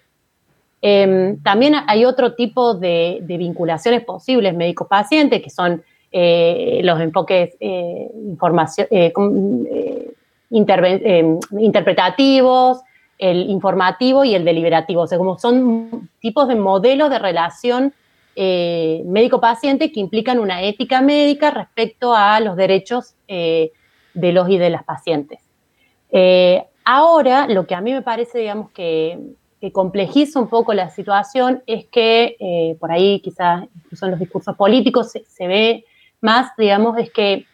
Em, 0.82 1.42
también 1.44 1.76
hay 1.88 2.06
otro 2.06 2.34
tipo 2.36 2.74
de, 2.74 3.20
de 3.22 3.38
vinculaciones 3.38 4.04
posibles 4.04 4.56
médico-paciente, 4.56 5.42
que 5.42 5.50
son 5.50 5.84
eh, 6.14 6.82
los 6.84 7.00
enfoques 7.00 7.56
eh, 7.62 8.10
eh, 8.92 9.14
interpretativos, 11.58 12.82
el 13.22 13.50
informativo 13.50 14.26
y 14.26 14.36
el 14.36 14.44
deliberativo. 14.44 15.04
O 15.04 15.08
sea, 15.08 15.18
como 15.18 15.38
son 15.38 16.10
tipos 16.20 16.50
de 16.50 16.56
modelos 16.56 17.10
de 17.10 17.20
relación 17.20 17.94
médico-paciente 18.36 19.92
que 19.92 20.00
implican 20.00 20.40
una 20.40 20.64
ética 20.64 21.02
médica 21.02 21.52
respecto 21.52 22.16
a 22.16 22.40
los 22.40 22.56
derechos 22.56 23.16
de 23.28 23.72
los 24.14 24.50
y 24.50 24.58
de 24.58 24.70
las 24.70 24.84
pacientes. 24.84 25.40
ahora, 26.84 27.48
lo 27.48 27.68
que 27.68 27.76
a 27.76 27.82
mí 27.82 27.94
me 27.94 28.02
parece, 28.02 28.40
digamos, 28.40 28.72
que, 28.72 29.20
complejiza 29.72 30.40
un 30.40 30.48
poco 30.48 30.74
la 30.74 30.90
situación 30.90 31.62
es 31.68 31.86
que 31.86 32.76
por 32.80 32.92
ahí 32.92 33.20
quizás 33.20 33.66
incluso 33.76 34.06
en 34.06 34.12
los 34.12 34.20
discursos 34.20 34.56
políticos 34.56 35.12
se 35.12 35.48
ve 35.48 35.86
más, 36.20 36.52
digamos, 36.58 36.98
es 36.98 37.12
que 37.12 37.46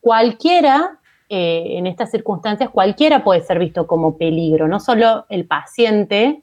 cualquiera, 0.00 0.98
eh, 1.30 1.78
en 1.78 1.86
estas 1.86 2.10
circunstancias, 2.10 2.68
cualquiera 2.68 3.24
puede 3.24 3.40
ser 3.40 3.58
visto 3.58 3.86
como 3.86 4.18
peligro, 4.18 4.68
no 4.68 4.80
solo 4.80 5.24
el 5.30 5.46
paciente, 5.46 6.42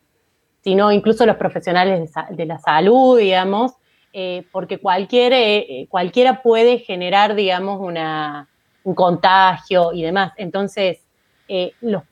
sino 0.64 0.92
incluso 0.92 1.26
los 1.28 1.36
profesionales 1.36 2.12
de, 2.32 2.46
la 2.46 2.58
salud, 2.58 3.20
digamos, 3.20 3.74
eh, 4.14 4.46
porque 4.52 4.80
cualquier, 4.80 5.34
eh, 5.34 5.88
cualquiera 5.90 6.42
puede 6.42 6.80
generar, 6.80 7.36
digamos, 7.36 7.80
una, 7.80 8.50
un 8.84 8.96
contagio 8.96 9.94
y 9.94 10.02
demás. 10.02 10.34
Entonces, 10.38 11.00
los, 11.82 12.04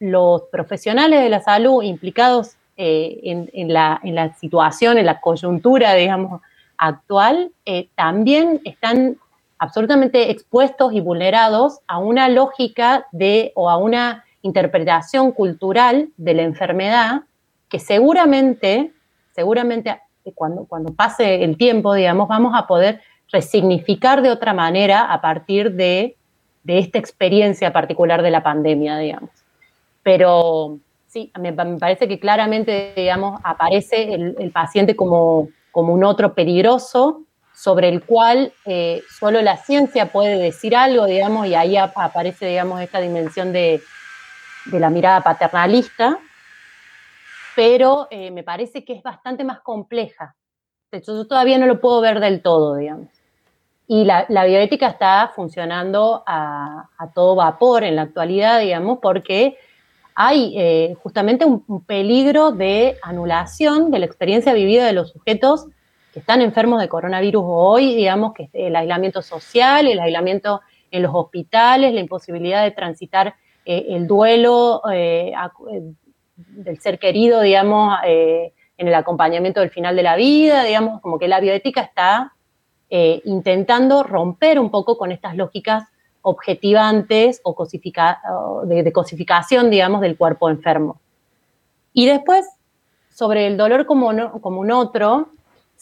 los 0.00 0.42
profesionales 0.50 1.22
de 1.22 1.28
la 1.28 1.40
salud 1.40 1.82
implicados 1.84 2.56
eh, 2.76 3.20
en, 3.52 3.72
la, 3.72 4.00
situación, 4.40 4.98
en 4.98 5.06
la 5.06 5.20
coyuntura, 5.20 5.94
digamos, 5.94 6.40
actual, 6.76 7.52
eh, 7.66 7.90
también 7.94 8.60
están 8.64 9.18
absolutamente 9.62 10.32
expuestos 10.32 10.92
y 10.92 11.00
vulnerados 11.00 11.82
a 11.86 11.98
una 11.98 12.28
lógica 12.28 13.06
de 13.12 13.52
o 13.54 13.70
a 13.70 13.76
una 13.76 14.24
interpretación 14.42 15.30
cultural 15.30 16.08
de 16.16 16.34
la 16.34 16.42
enfermedad 16.42 17.22
que 17.68 17.78
seguramente, 17.78 18.92
seguramente 19.30 20.00
cuando, 20.34 20.64
cuando 20.64 20.92
pase 20.92 21.44
el 21.44 21.56
tiempo, 21.56 21.94
digamos, 21.94 22.26
vamos 22.26 22.54
a 22.56 22.66
poder 22.66 23.02
resignificar 23.30 24.20
de 24.20 24.32
otra 24.32 24.52
manera 24.52 25.12
a 25.12 25.20
partir 25.20 25.70
de, 25.74 26.16
esta 26.66 26.98
experiencia 26.98 27.72
particular 27.72 28.20
de 28.20 28.32
la 28.32 28.42
pandemia, 28.42 28.98
digamos. 28.98 29.30
Pero 30.02 30.78
sí, 31.06 31.30
me, 31.38 31.52
parece 31.52 32.08
que 32.08 32.18
claramente, 32.18 32.94
digamos, 32.96 33.40
aparece 33.44 34.12
el, 34.12 34.50
paciente 34.50 34.96
como, 34.96 35.50
como, 35.70 35.94
un 35.94 36.02
otro 36.02 36.34
peligroso 36.34 37.22
sobre 37.62 37.88
el 37.88 38.02
cual 38.02 38.52
eh, 38.64 39.04
solo 39.08 39.40
la 39.40 39.56
ciencia 39.56 40.06
puede 40.06 40.36
decir 40.36 40.74
algo, 40.74 41.06
digamos, 41.06 41.46
y 41.46 41.54
ahí 41.54 41.76
aparece, 41.76 42.46
digamos, 42.46 42.80
esta 42.80 42.98
dimensión 42.98 43.52
de, 43.52 43.80
de 44.64 44.80
la 44.80 44.90
mirada 44.90 45.20
paternalista, 45.20 46.18
pero 47.54 48.08
eh, 48.10 48.32
me 48.32 48.42
parece 48.42 48.84
que 48.84 48.94
es 48.94 49.02
bastante 49.04 49.44
más 49.44 49.60
compleja. 49.60 50.34
De 50.90 50.98
hecho, 50.98 51.14
yo 51.14 51.24
todavía 51.28 51.56
no 51.56 51.66
lo 51.66 51.80
puedo 51.80 52.00
ver 52.00 52.18
del 52.18 52.42
todo, 52.42 52.74
digamos. 52.74 53.06
Y 53.86 54.06
la, 54.06 54.26
bioética 54.26 54.88
está 54.88 55.30
funcionando 55.32 56.24
a, 56.26 56.88
todo 57.14 57.36
vapor 57.36 57.84
en 57.84 57.94
la 57.94 58.02
actualidad, 58.02 58.58
digamos, 58.58 58.98
porque 59.00 59.56
hay 60.16 60.52
eh, 60.58 60.96
justamente 61.00 61.44
un, 61.44 61.84
peligro 61.84 62.50
de 62.50 62.98
anulación 63.02 63.92
de 63.92 64.00
la 64.00 64.06
experiencia 64.06 64.52
vivida 64.52 64.84
de 64.84 64.94
los 64.94 65.10
sujetos 65.10 65.68
que 66.12 66.20
están 66.20 66.42
enfermos 66.42 66.80
de 66.80 66.88
coronavirus 66.88 67.42
hoy, 67.46 67.94
digamos, 67.94 68.34
que 68.34 68.50
el 68.52 68.76
aislamiento 68.76 69.22
social, 69.22 69.86
el 69.86 69.98
aislamiento 69.98 70.60
en 70.90 71.02
los 71.02 71.12
hospitales, 71.14 71.94
la 71.94 72.00
imposibilidad 72.00 72.62
de 72.62 72.70
transitar 72.70 73.34
eh, 73.64 73.86
el 73.88 74.06
duelo 74.06 74.82
del 76.36 76.80
ser 76.80 76.98
querido, 76.98 77.40
digamos, 77.40 77.96
eh, 78.04 78.52
en 78.76 78.88
el 78.88 78.94
acompañamiento 78.94 79.60
del 79.60 79.70
final 79.70 79.96
de 79.96 80.02
la 80.02 80.16
vida, 80.16 80.64
digamos, 80.64 81.00
como 81.00 81.18
que 81.18 81.28
la 81.28 81.40
bioética 81.40 81.80
está 81.80 82.34
eh, 82.90 83.22
intentando 83.24 84.02
romper 84.02 84.58
un 84.60 84.70
poco 84.70 84.98
con 84.98 85.12
estas 85.12 85.34
lógicas 85.36 85.84
objetivantes 86.20 87.40
o, 87.42 87.56
de, 88.66 88.92
cosificación, 88.92 89.70
digamos, 89.70 90.02
del 90.02 90.16
cuerpo 90.16 90.50
enfermo. 90.50 91.00
Y 91.94 92.06
después, 92.06 92.46
sobre 93.08 93.46
el 93.46 93.56
dolor 93.56 93.86
como 93.86 94.08
un 94.08 94.70
otro, 94.70 95.30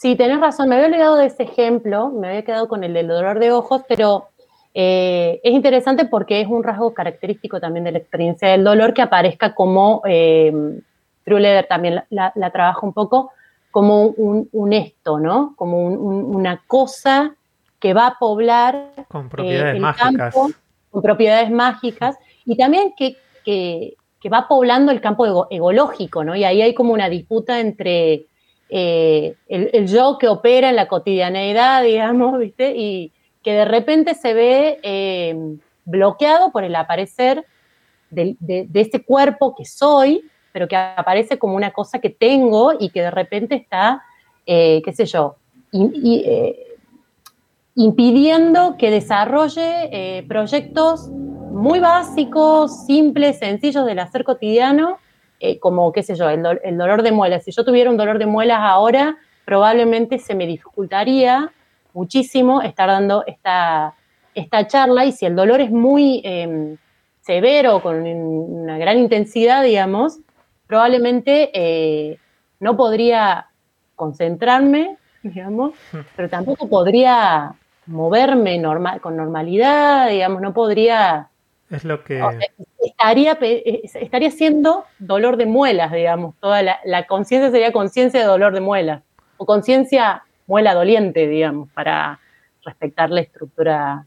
sí, 0.00 0.16
tenés 0.16 0.40
razón, 0.40 0.70
me 0.70 0.76
había 0.76 0.86
olvidado 0.86 1.16
de 1.16 1.26
ese 1.26 1.42
ejemplo, 1.42 2.08
me 2.08 2.28
había 2.28 2.42
quedado 2.42 2.68
con 2.68 2.84
el 2.84 2.94
del 2.94 3.06
dolor 3.06 3.38
de 3.38 3.52
ojos, 3.52 3.82
pero 3.86 4.28
eh, 4.72 5.40
es 5.44 5.52
interesante 5.52 6.06
porque 6.06 6.40
es 6.40 6.48
un 6.48 6.62
rasgo 6.62 6.94
característico 6.94 7.60
también 7.60 7.84
de 7.84 7.92
la 7.92 7.98
experiencia 7.98 8.48
del 8.48 8.64
dolor 8.64 8.94
que 8.94 9.02
aparezca 9.02 9.54
como, 9.54 10.00
eh, 10.06 10.80
también 11.68 12.02
la, 12.08 12.50
trabaja 12.50 12.80
un 12.80 12.94
poco, 12.94 13.30
como 13.70 14.06
un, 14.06 14.72
esto, 14.72 15.20
¿no? 15.20 15.52
Como 15.54 15.86
una 15.86 16.62
cosa 16.66 17.34
que 17.78 17.92
va 17.92 18.06
a 18.06 18.18
poblar 18.18 18.92
con 19.06 19.28
propiedades 19.28 19.76
eh, 19.76 19.80
mágicas. 19.80 20.34
con 20.34 21.02
propiedades 21.02 21.50
mágicas, 21.50 22.16
y 22.46 22.56
también 22.56 22.94
que, 22.96 23.96
va 24.32 24.48
poblando 24.48 24.92
el 24.92 25.02
campo 25.02 25.46
egológico, 25.50 26.24
¿no? 26.24 26.34
Y 26.34 26.44
ahí 26.44 26.62
hay 26.62 26.72
como 26.72 26.94
una 26.94 27.10
disputa 27.10 27.60
entre 27.60 28.29
eh, 28.70 29.34
el, 29.48 29.88
yo 29.88 30.16
que 30.18 30.28
opera 30.28 30.70
en 30.70 30.76
la 30.76 30.86
cotidianeidad, 30.88 31.82
digamos, 31.84 32.38
¿viste? 32.38 32.74
Y, 32.76 33.12
que 33.42 33.54
de 33.54 33.64
repente 33.64 34.14
se 34.14 34.34
ve 34.34 34.80
eh, 34.82 35.34
bloqueado 35.86 36.52
por 36.52 36.62
el 36.62 36.76
aparecer 36.76 37.46
de, 38.10 38.36
este 38.74 39.02
cuerpo 39.02 39.54
que 39.56 39.64
soy, 39.64 40.22
pero 40.52 40.68
que 40.68 40.76
aparece 40.76 41.38
como 41.38 41.56
una 41.56 41.70
cosa 41.70 42.00
que 42.00 42.10
tengo 42.10 42.74
y 42.78 42.90
que 42.90 43.00
de 43.00 43.10
repente 43.10 43.54
está, 43.54 44.02
eh, 44.44 44.82
qué 44.84 44.92
sé 44.92 45.06
yo, 45.06 45.36
impidiendo 47.74 48.76
que 48.76 48.90
desarrolle 48.90 50.22
proyectos 50.28 51.08
muy 51.08 51.80
básicos, 51.80 52.84
simples, 52.84 53.38
sencillos 53.38 53.86
del 53.86 54.00
hacer 54.00 54.24
cotidiano, 54.24 54.98
como, 55.60 55.92
qué 55.92 56.02
sé 56.02 56.14
yo, 56.14 56.28
el, 56.28 56.44
el 56.62 56.78
dolor 56.78 57.02
de 57.02 57.12
muelas. 57.12 57.44
Si 57.44 57.50
yo 57.52 57.64
tuviera 57.64 57.90
un 57.90 57.96
dolor 57.96 58.18
de 58.18 58.26
muelas 58.26 58.60
ahora, 58.60 59.16
probablemente 59.44 60.18
se 60.18 60.34
me 60.34 60.46
dificultaría 60.46 61.50
muchísimo 61.92 62.62
estar 62.62 62.88
dando 62.88 63.24
esta, 63.26 63.94
esta 64.34 64.66
charla 64.66 65.04
y 65.04 65.12
si 65.12 65.26
el 65.26 65.36
dolor 65.36 65.60
es 65.60 65.70
muy 65.70 66.20
em, 66.24 66.76
severo, 67.20 67.82
con 67.82 67.96
una 67.96 68.78
gran 68.78 68.98
intensidad, 68.98 69.62
digamos, 69.62 70.20
probablemente 70.66 71.50
eh, 71.52 72.18
no 72.60 72.76
podría 72.76 73.48
concentrarme, 73.96 74.96
digamos, 75.22 75.74
pero 76.16 76.28
tampoco 76.28 76.68
podría 76.68 77.54
moverme 77.86 78.58
normal, 78.58 79.00
con 79.00 79.16
normalidad, 79.16 80.10
digamos, 80.10 80.40
no 80.40 80.52
podría... 80.52 81.29
Es 81.70 81.84
lo 81.84 82.02
que... 82.02 82.22
estaría, 82.84 83.38
estaría 83.40 84.30
siendo 84.30 84.84
dolor 84.98 85.36
de 85.36 85.46
muelas, 85.46 85.92
digamos, 85.92 86.34
toda 86.40 86.62
la, 86.62 86.80
la 86.84 87.06
conciencia 87.06 87.50
sería 87.50 87.72
conciencia 87.72 88.20
de 88.20 88.26
dolor 88.26 88.52
de 88.52 88.60
muelas, 88.60 89.02
o 89.36 89.46
conciencia 89.46 90.24
muela 90.46 90.74
doliente, 90.74 91.28
digamos, 91.28 91.68
para 91.70 92.18
respetar 92.64 93.10
la 93.10 93.20
estructura 93.20 94.04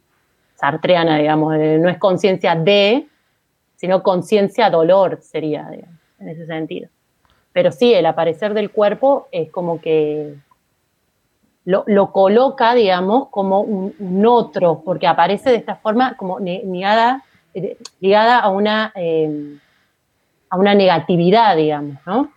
sartreana, 0.55 1.17
digamos, 1.17 1.57
no 1.57 1.89
es 1.89 1.97
conciencia 1.97 2.55
de, 2.55 3.07
sino 3.75 4.03
conciencia 4.03 4.69
dolor 4.69 5.19
sería, 5.21 5.67
digamos, 5.69 5.99
en 6.19 6.29
ese 6.29 6.45
sentido. 6.45 6.89
Pero 7.53 7.71
sí, 7.71 7.93
el 7.93 8.05
aparecer 8.05 8.53
del 8.53 8.71
cuerpo 8.71 9.27
es 9.31 9.49
como 9.51 9.79
que 9.79 10.35
lo, 11.65 12.11
coloca, 12.11 12.73
digamos, 12.73 13.29
como 13.29 13.61
un, 13.61 14.25
otro, 14.25 14.81
porque 14.83 15.07
aparece 15.07 15.49
de 15.49 15.57
esta 15.57 15.75
forma 15.75 16.17
como 16.17 16.39
ligada, 16.39 17.17
eh, 17.17 17.32
ligada 17.99 18.39
a 18.39 18.49
una, 18.49 18.91
eh, 18.95 19.57
a 20.49 20.57
una 20.57 20.75
negatividad, 20.75 21.55
digamos, 21.55 21.97
¿no? 22.05 22.31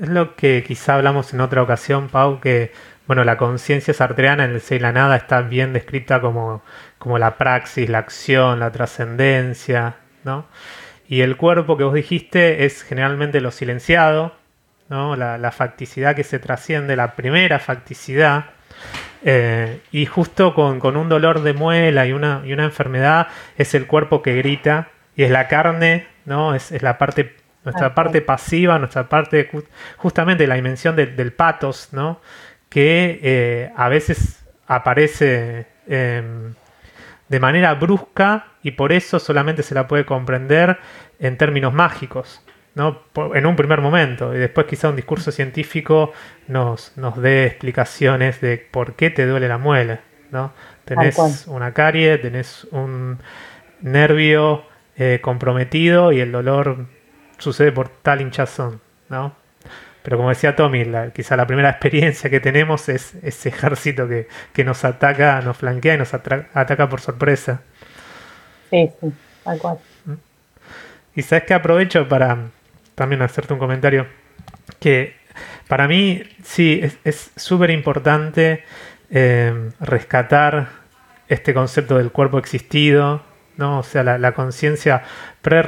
Es 0.00 0.08
lo 0.08 0.34
que 0.34 0.64
quizá 0.66 0.96
hablamos 0.96 1.32
en 1.32 1.40
otra 1.40 1.62
ocasión, 1.62 2.08
Pau, 2.08 2.40
que 2.40 2.72
bueno, 3.06 3.24
la 3.24 3.36
conciencia 3.36 3.92
sartreana 3.92 4.44
en 4.44 4.52
el 4.52 4.60
ser 4.60 4.78
y 4.78 4.80
la 4.80 4.92
nada 4.92 5.16
está 5.16 5.42
bien 5.42 5.72
descrita 5.72 6.20
como, 6.20 6.62
como 6.98 7.18
la 7.18 7.36
praxis, 7.36 7.88
la 7.88 7.98
acción, 7.98 8.60
la 8.60 8.72
trascendencia, 8.72 9.96
¿no? 10.24 10.46
Y 11.06 11.20
el 11.20 11.36
cuerpo 11.36 11.76
que 11.76 11.84
vos 11.84 11.94
dijiste 11.94 12.64
es 12.64 12.82
generalmente 12.82 13.40
lo 13.42 13.50
silenciado, 13.50 14.34
¿no? 14.88 15.16
La, 15.16 15.52
facticidad 15.52 16.16
que 16.16 16.24
se 16.24 16.38
trasciende, 16.38 16.96
la 16.96 17.14
primera 17.14 17.58
facticidad. 17.58 18.46
Eh, 19.26 19.80
y 19.90 20.06
justo 20.06 20.54
con, 20.54 20.96
un 20.96 21.08
dolor 21.08 21.42
de 21.42 21.54
muela 21.54 22.06
y 22.06 22.12
una, 22.12 22.42
y 22.44 22.52
una 22.52 22.64
enfermedad 22.64 23.28
es 23.56 23.74
el 23.74 23.86
cuerpo 23.86 24.20
que 24.22 24.36
grita 24.36 24.88
y 25.16 25.22
es 25.22 25.30
la 25.30 25.48
carne, 25.48 26.06
¿no? 26.26 26.54
Es, 26.54 26.82
la 26.82 26.98
parte, 26.98 27.34
nuestra 27.64 27.94
parte 27.94 28.20
pasiva, 28.20 28.78
nuestra 28.78 29.08
parte, 29.08 29.50
justamente 29.96 30.46
la 30.46 30.56
dimensión 30.56 30.94
del 30.94 31.32
patos, 31.32 31.88
¿no? 31.92 32.20
que 32.74 33.20
eh, 33.22 33.72
a 33.76 33.88
veces 33.88 34.44
aparece 34.66 35.68
em, 35.86 36.54
de 37.28 37.38
manera 37.38 37.72
brusca 37.74 38.46
y 38.64 38.72
por 38.72 38.90
eso 38.90 39.20
solamente 39.20 39.62
se 39.62 39.76
la 39.76 39.86
puede 39.86 40.04
comprender 40.04 40.78
en 41.20 41.38
términos 41.38 41.72
mágicos, 41.72 42.44
¿no? 42.74 43.02
en 43.34 43.46
un 43.46 43.56
primer 43.56 43.80
momento. 43.80 44.34
Y 44.34 44.38
después 44.38 44.66
quizá 44.66 44.88
un 44.88 44.96
discurso 44.96 45.30
científico 45.32 46.12
nos, 46.48 46.96
nos 46.96 47.20
dé 47.20 47.46
explicaciones 47.46 48.40
de 48.40 48.58
por 48.58 48.94
qué 48.94 49.10
te 49.10 49.26
duele 49.26 49.48
la 49.48 49.58
muela. 49.58 50.00
¿no? 50.30 50.52
Tenés 50.84 51.46
una 51.46 51.72
carie, 51.72 52.18
tenés 52.18 52.64
un 52.70 53.18
nervio 53.80 54.64
eh, 54.96 55.20
comprometido 55.22 56.12
y 56.12 56.20
el 56.20 56.32
dolor 56.32 56.86
sucede 57.38 57.72
por 57.72 57.88
tal 57.88 58.20
hinchazón. 58.20 58.80
¿no? 59.08 59.34
Pero 60.02 60.18
como 60.18 60.28
decía 60.28 60.54
Tommy, 60.54 60.84
quizá 61.14 61.36
la 61.36 61.46
primera 61.46 61.70
experiencia 61.70 62.28
que 62.28 62.40
tenemos 62.40 62.88
es 62.88 63.14
ese 63.22 63.48
ejército 63.48 64.06
que, 64.06 64.64
nos 64.64 64.84
ataca, 64.84 65.40
nos 65.40 65.56
flanquea 65.56 65.94
y 65.94 65.98
nos 65.98 66.12
ataca 66.12 66.88
por 66.88 67.00
sorpresa. 67.00 67.62
Sí, 68.68 68.90
sí, 69.00 69.12
tal 69.44 69.58
cual. 69.58 69.78
¿Mm? 70.04 70.12
Y 71.14 71.22
sabes 71.22 71.44
que 71.44 71.54
aprovecho 71.54 72.06
para 72.06 72.36
también 72.94 73.22
hacerte 73.22 73.52
un 73.52 73.58
comentario 73.58 74.06
que 74.80 75.16
para 75.68 75.88
mí 75.88 76.22
sí 76.42 76.80
es 77.04 77.32
súper 77.36 77.70
importante 77.70 78.64
eh, 79.10 79.70
rescatar 79.80 80.68
este 81.28 81.54
concepto 81.54 81.98
del 81.98 82.10
cuerpo 82.10 82.38
existido, 82.38 83.22
¿no? 83.56 83.78
O 83.78 83.82
sea, 83.82 84.02
la, 84.02 84.32
conciencia 84.32 85.02
pre 85.40 85.62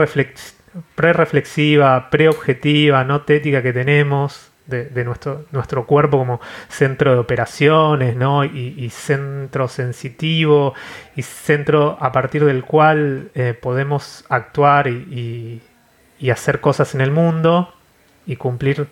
pre-reflexiva, 0.95 2.11
pre-objetiva, 2.11 3.05
no 3.05 3.23
tética 3.23 3.63
que 3.63 3.73
tenemos 3.73 4.51
de, 4.67 5.05
nuestro, 5.05 5.47
nuestro 5.53 5.87
cuerpo 5.87 6.19
como 6.19 6.41
centro 6.69 7.13
de 7.13 7.19
operaciones, 7.19 8.17
¿no? 8.17 8.45
Y, 8.45 8.91
centro 8.91 9.69
sensitivo 9.69 10.75
y 11.15 11.23
centro 11.23 11.97
a 12.01 12.11
partir 12.13 12.45
del 12.45 12.65
cual 12.65 13.31
eh, 13.35 13.55
podemos 13.55 14.25
actuar 14.29 14.89
y, 14.89 15.63
hacer 16.31 16.61
cosas 16.61 16.95
en 16.95 17.01
el 17.01 17.11
mundo 17.11 17.73
y 18.27 18.37
cumplir 18.37 18.89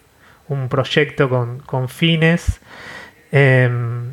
un 0.48 0.68
proyecto 0.68 1.28
con, 1.28 1.88
fines. 1.88 2.60
Em, 3.32 4.12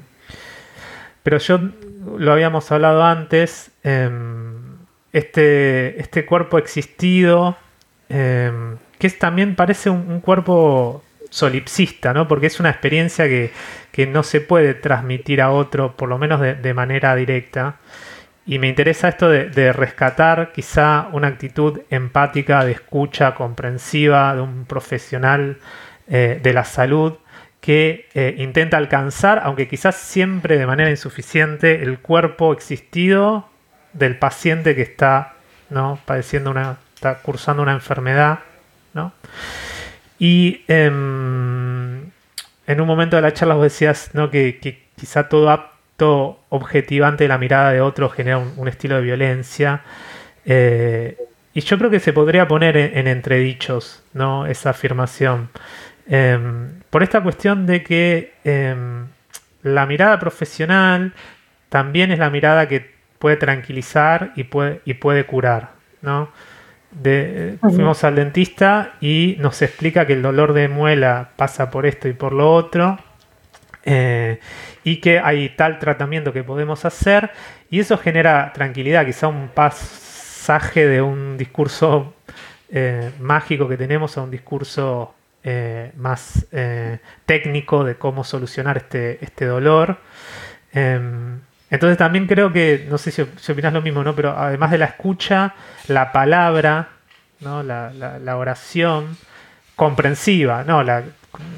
pero 1.24 1.38
yo 1.38 1.60
lo 2.18 2.32
habíamos 2.32 2.72
hablado 2.72 3.04
antes, 3.04 3.72
em, 3.84 4.78
este, 5.14 6.00
este 6.00 6.26
cuerpo 6.26 6.58
existido, 6.58 7.58
em, 8.10 8.78
que 8.98 9.10
también 9.12 9.56
parece 9.56 9.90
un 9.90 10.22
cuerpo 10.22 11.04
solipsista, 11.32 12.14
¿no? 12.14 12.28
Porque 12.28 12.48
es 12.48 12.60
una 12.60 12.70
experiencia 12.70 13.28
que, 13.28 13.52
no 14.08 14.22
se 14.24 14.42
puede 14.42 14.74
transmitir 14.76 15.42
a 15.42 15.52
otro, 15.52 15.96
por 15.96 16.10
lo 16.10 16.18
menos 16.18 16.40
de, 16.42 16.74
manera 16.74 17.16
directa. 17.16 17.78
Y 18.46 18.60
me 18.60 18.68
interesa 18.68 19.10
esto 19.10 19.30
de, 19.30 19.74
rescatar 19.74 20.52
quizá 20.52 21.08
una 21.12 21.28
actitud 21.28 21.82
empática, 21.90 22.66
de 22.66 22.72
escucha 22.72 23.36
comprensiva 23.36 24.34
de 24.36 24.42
un 24.42 24.66
profesional 24.66 25.58
eh, 26.08 26.40
de 26.42 26.54
la 26.54 26.64
salud 26.64 27.18
que 27.62 28.10
eh, 28.16 28.36
intenta 28.40 28.78
alcanzar, 28.78 29.42
aunque 29.44 29.68
quizás 29.68 29.96
siempre 29.96 30.58
de 30.58 30.66
manera 30.66 30.90
insuficiente, 30.90 31.84
el 31.84 32.00
cuerpo 32.00 32.54
existido 32.54 33.48
del 33.94 34.18
paciente 34.18 34.76
que 34.76 34.82
está 34.82 35.36
¿no? 35.70 36.00
padeciendo 36.06 36.50
una, 36.50 36.78
está 36.96 37.20
cursando 37.20 37.62
una 37.62 37.74
enfermedad. 37.74 38.40
¿no? 38.94 39.14
Y 40.18 40.64
em, 40.68 42.10
en 42.68 42.82
un 42.82 42.88
momento 42.88 43.16
de 43.16 43.22
la 43.22 43.34
charla 43.34 43.54
vos 43.54 43.64
decías 43.64 44.10
¿no? 44.14 44.32
que, 44.32 44.60
quizá 44.96 45.30
todo 45.30 45.71
objetivante 46.02 47.26
de 47.26 47.28
la 47.28 47.38
mirada 47.38 47.72
de 47.72 47.82
otro 47.82 48.10
genera 48.10 48.38
un, 48.38 48.68
estilo 48.68 48.96
de 48.96 49.02
violencia. 49.02 49.82
Eh, 50.46 51.18
y 51.54 51.62
yo 51.62 51.78
creo 51.78 51.90
que 51.90 52.00
se 52.00 52.14
podría 52.14 52.48
poner 52.48 52.78
en, 52.78 53.08
entredichos 53.08 54.04
¿no? 54.14 54.46
esa 54.46 54.72
afirmación. 54.72 55.50
Em, 56.08 56.82
por 56.90 57.04
esta 57.04 57.22
cuestión 57.22 57.66
de 57.66 57.84
que 57.84 58.34
em, 58.44 59.08
la 59.64 59.86
mirada 59.86 60.20
profesional 60.20 61.14
también 61.70 62.12
es 62.12 62.20
la 62.20 62.30
mirada 62.30 62.68
que 62.68 62.92
puede 63.20 63.38
tranquilizar 63.38 64.34
y 64.36 64.46
puede, 64.46 64.82
y 64.86 64.96
puede 64.96 65.26
curar. 65.26 65.72
¿no? 66.02 66.30
fuimos 67.62 68.04
al 68.04 68.16
dentista 68.16 68.96
y 69.00 69.38
nos 69.40 69.62
explica 69.62 70.06
que 70.06 70.14
el 70.14 70.22
dolor 70.22 70.54
de 70.54 70.68
muela 70.68 71.30
pasa 71.38 71.72
por 71.72 71.86
esto 71.86 72.08
y 72.08 72.14
por 72.14 72.34
lo 72.34 72.54
otro. 72.54 73.00
Eh, 73.84 74.40
y 74.84 74.98
que 74.98 75.20
hay 75.20 75.50
tal 75.50 75.80
tratamiento 75.80 76.32
que 76.32 76.44
podemos 76.44 76.86
hacer 76.86 77.32
y 77.70 77.80
eso 77.80 77.98
genera 77.98 78.54
tranquilidad, 78.54 79.06
quizá 79.06 79.28
un 79.28 79.48
pasaje 79.48 80.86
de 80.86 81.02
un 81.02 81.36
discurso 81.38 82.14
eh, 82.70 83.12
mágico 83.20 83.68
que 83.68 83.78
tenemos 83.78 84.18
a 84.18 84.22
un 84.22 84.30
discurso 84.30 85.16
eh, 85.44 85.92
más 85.98 86.46
técnico 87.26 87.84
de 87.84 87.96
cómo 87.96 88.24
solucionar 88.24 88.78
este, 88.78 89.24
este 89.24 89.46
dolor. 89.46 89.98
Em, 90.74 91.40
entonces 91.72 91.98
también 91.98 92.28
creo 92.28 92.52
que, 92.52 92.86
no 92.90 92.98
sé 92.98 93.12
si, 93.12 93.22
opinas 93.22 93.74
lo 93.74 93.82
mismo, 93.82 94.04
¿no? 94.04 94.14
Pero 94.16 94.38
además 94.38 94.72
de 94.72 94.78
la 94.78 94.86
escucha, 94.86 95.56
la 95.88 96.12
palabra, 96.12 96.90
¿no? 97.40 97.64
La, 97.64 98.38
oración 98.38 99.18
comprensiva, 99.76 100.64
¿no? 100.66 100.84
La, 100.84 101.04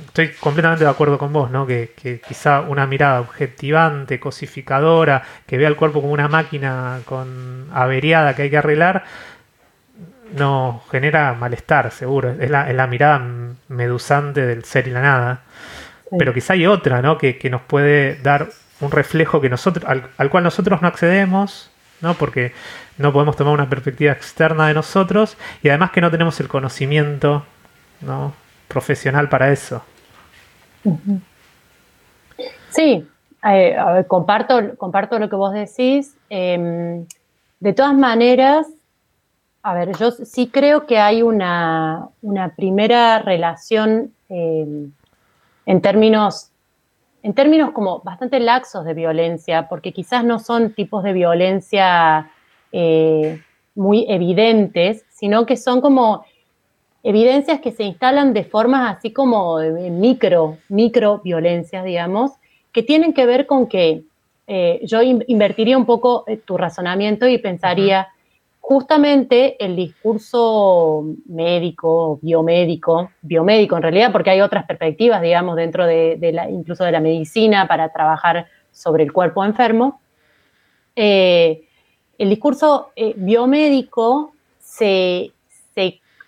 estoy 0.07 0.29
completamente 0.33 0.83
de 0.83 0.89
acuerdo 0.89 1.17
con 1.17 1.33
vos, 1.33 1.49
¿no? 1.51 1.65
Que, 1.65 1.93
quizá 2.27 2.61
una 2.61 2.85
mirada 2.85 3.21
objetivante, 3.21 4.19
cosificadora, 4.19 5.23
que 5.45 5.57
vea 5.57 5.67
el 5.67 5.75
cuerpo 5.75 6.01
como 6.01 6.13
una 6.13 6.27
máquina 6.27 6.99
con 7.05 7.67
averiada 7.73 8.35
que 8.35 8.43
hay 8.43 8.49
que 8.49 8.57
arreglar, 8.57 9.03
no 10.37 10.83
genera 10.91 11.33
malestar, 11.33 11.91
seguro. 11.91 12.35
Es 12.39 12.49
la, 12.49 12.87
mirada 12.87 13.21
medusante 13.67 14.45
del 14.45 14.63
ser 14.63 14.87
y 14.87 14.91
la 14.91 15.01
nada. 15.01 15.41
Pero 16.17 16.33
quizá 16.33 16.53
hay 16.53 16.67
otra, 16.67 17.01
¿no? 17.01 17.17
Que, 17.17 17.37
que 17.37 17.49
nos 17.49 17.61
puede 17.61 18.15
dar 18.21 18.49
un 18.83 18.91
reflejo 18.91 19.41
que 19.41 19.49
nosotros, 19.49 19.85
al, 20.17 20.29
cual 20.29 20.43
nosotros 20.43 20.81
no 20.81 20.87
accedemos, 20.87 21.71
¿no? 22.01 22.13
porque 22.15 22.53
no 22.97 23.13
podemos 23.13 23.35
tomar 23.35 23.53
una 23.53 23.69
perspectiva 23.69 24.11
externa 24.11 24.67
de 24.67 24.73
nosotros 24.73 25.37
y 25.61 25.69
además 25.69 25.91
que 25.91 26.01
no 26.01 26.11
tenemos 26.11 26.39
el 26.39 26.47
conocimiento 26.47 27.45
¿no? 28.01 28.33
Profesional 28.67 29.29
para 29.29 29.51
eso. 29.51 29.83
Sí, 32.69 33.07
eh, 33.47 34.05
comparto, 34.07 34.75
comparto 34.77 35.19
lo 35.19 35.29
que 35.29 35.35
vos 35.35 35.53
decís. 35.53 36.15
Em, 36.29 37.05
de 37.59 37.73
todas 37.73 37.93
maneras, 37.93 38.67
a 39.61 39.73
ver, 39.73 39.95
yo 39.97 40.11
sí 40.11 40.47
creo 40.47 40.85
que 40.85 40.97
hay 40.97 41.21
una, 41.21 42.09
primera 42.55 43.19
relación 43.19 44.11
em, 44.29 44.91
en 45.65 45.81
términos 45.81 46.49
en 47.23 47.33
términos 47.33 47.71
como 47.71 47.99
bastante 47.99 48.39
laxos 48.41 48.83
de 48.83 48.93
violencia, 48.93 49.69
porque 49.69 49.93
quizás 49.93 50.25
no 50.25 50.39
son 50.39 50.73
tipos 50.73 51.03
de 51.03 51.13
violencia 51.13 52.29
eh, 52.73 53.41
muy 53.75 54.05
evidentes, 54.09 55.05
sino 55.09 55.45
que 55.45 55.55
son 55.55 55.79
como 55.79 56.25
evidencias 57.03 57.59
que 57.59 57.71
se 57.71 57.83
instalan 57.83 58.33
de 58.33 58.45
formas 58.45 58.97
así 58.97 59.11
como 59.11 59.59
micro, 59.59 60.57
micro 60.69 61.19
violencias, 61.23 61.83
digamos, 61.83 62.31
que 62.71 62.81
tienen 62.81 63.13
que 63.13 63.25
ver 63.25 63.45
con 63.45 63.67
que 63.67 64.03
eh, 64.47 64.81
yo 64.83 65.01
invertiría 65.01 65.77
un 65.77 65.85
poco 65.85 66.23
eh, 66.27 66.37
tu 66.37 66.57
razonamiento 66.57 67.27
y 67.27 67.37
pensaría, 67.37 68.07
justamente 68.65 69.57
el 69.63 69.75
discurso 69.75 71.03
médico, 71.25 72.17
biomédico, 72.21 73.11
biomédico 73.21 73.75
en 73.75 73.81
realidad, 73.81 74.13
porque 74.13 74.29
hay 74.29 74.39
otras 74.39 74.65
perspectivas, 74.65 75.21
digamos, 75.21 75.57
dentro 75.57 75.85
de, 75.85 76.17
la, 76.31 76.49
incluso 76.49 76.85
de 76.85 76.93
la 76.93 77.01
medicina 77.01 77.67
para 77.67 77.91
trabajar 77.91 78.47
sobre 78.71 79.03
el 79.03 79.11
cuerpo 79.11 79.43
enfermo, 79.43 79.99
eh, 80.95 81.67
el 82.17 82.29
discurso 82.29 82.91
eh, 82.95 83.13
biomédico 83.17 84.31
se, 84.59 85.32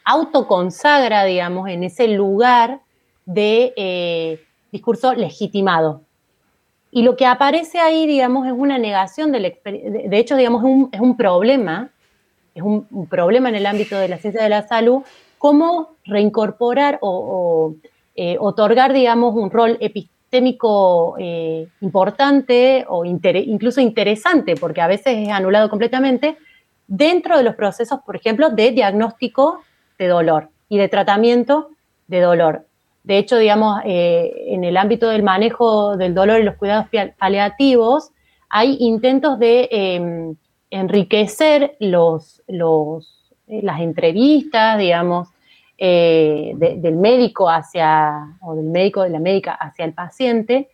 autoconsagra, 0.05 1.25
digamos, 1.25 1.67
en 1.67 1.83
ese 1.83 2.07
lugar 2.07 2.79
de 3.25 3.73
eh, 3.75 4.43
discurso 4.71 5.13
legitimado. 5.13 6.01
Y 6.91 7.03
lo 7.03 7.17
que 7.17 7.25
aparece 7.25 7.79
ahí, 7.79 8.07
digamos, 8.07 8.47
es 8.47 8.53
una 8.53 8.77
negación 8.77 9.31
de 9.31 9.39
la 9.41 9.47
experiencia, 9.47 10.09
de 10.09 10.17
hecho, 10.17 10.37
digamos, 10.37 10.63
es 10.93 11.01
un 11.01 11.17
problema 11.17 11.91
es 12.55 12.63
un, 12.63 13.07
problema 13.07 13.49
en 13.49 13.55
el 13.55 13.65
ámbito 13.65 13.99
de 13.99 14.07
la 14.07 14.17
ciencia 14.17 14.41
de 14.41 14.49
la 14.49 14.65
salud, 14.65 15.03
cómo 15.37 15.89
reincorporar 16.05 16.97
o, 17.01 17.75
eh, 18.15 18.37
otorgar, 18.39 18.93
digamos, 18.93 19.35
un 19.35 19.51
rol 19.51 19.77
epistémico 19.81 21.15
eh, 21.19 21.67
importante 21.81 22.85
o 22.87 23.03
incluso 23.03 23.81
interesante, 23.81 24.55
porque 24.55 24.81
a 24.81 24.87
veces 24.87 25.17
es 25.17 25.29
anulado 25.29 25.69
completamente, 25.69 26.37
dentro 26.87 27.37
de 27.37 27.43
los 27.43 27.55
procesos, 27.55 27.99
por 28.05 28.15
ejemplo, 28.15 28.49
de 28.49 28.71
diagnóstico 28.71 29.61
de 29.97 30.07
dolor 30.07 30.49
y 30.69 30.77
de 30.77 30.89
tratamiento 30.89 31.69
de 32.07 32.21
dolor. 32.21 32.65
De 33.03 33.17
hecho, 33.17 33.37
digamos, 33.37 33.81
eh, 33.85 34.33
en 34.47 34.63
el 34.63 34.77
ámbito 34.77 35.09
del 35.09 35.21
manejo 35.21 35.95
del 35.95 36.15
dolor 36.15 36.39
y 36.39 36.43
los 36.43 36.55
cuidados 36.55 36.87
paliativos, 37.17 38.11
hay 38.49 38.77
intentos 38.79 39.37
de 39.37 39.67
em, 39.71 40.35
enriquecer 40.71 41.75
los, 41.79 42.41
los, 42.47 43.31
eh, 43.47 43.59
las 43.61 43.79
entrevistas, 43.81 44.79
digamos, 44.79 45.29
eh, 45.77 46.53
del 46.55 46.95
médico 46.95 47.49
hacia, 47.49 48.37
o 48.41 48.55
del 48.55 48.65
médico 48.65 49.03
de 49.03 49.09
la 49.09 49.19
médica 49.19 49.51
hacia 49.53 49.85
el 49.85 49.93
paciente, 49.93 50.69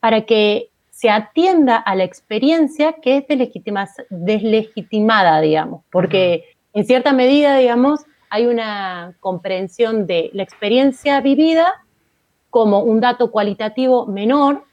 para 0.00 0.22
que 0.22 0.68
se 0.90 1.08
atienda 1.10 1.76
a 1.76 1.94
la 1.94 2.04
experiencia 2.04 2.94
que 2.94 3.16
es 3.18 3.24
deslegitimada, 4.10 5.40
digamos, 5.40 5.84
porque 5.90 6.44
en 6.74 6.84
cierta 6.84 7.12
medida, 7.12 7.56
digamos, 7.56 8.04
hay 8.32 8.46
una 8.46 9.14
comprensión 9.20 10.06
de 10.06 10.30
la 10.32 10.42
experiencia 10.42 11.20
vivida 11.20 11.84
como 12.48 12.80
un 12.80 12.98
dato 12.98 13.30
cualitativo 13.30 14.06
menor, 14.06 14.64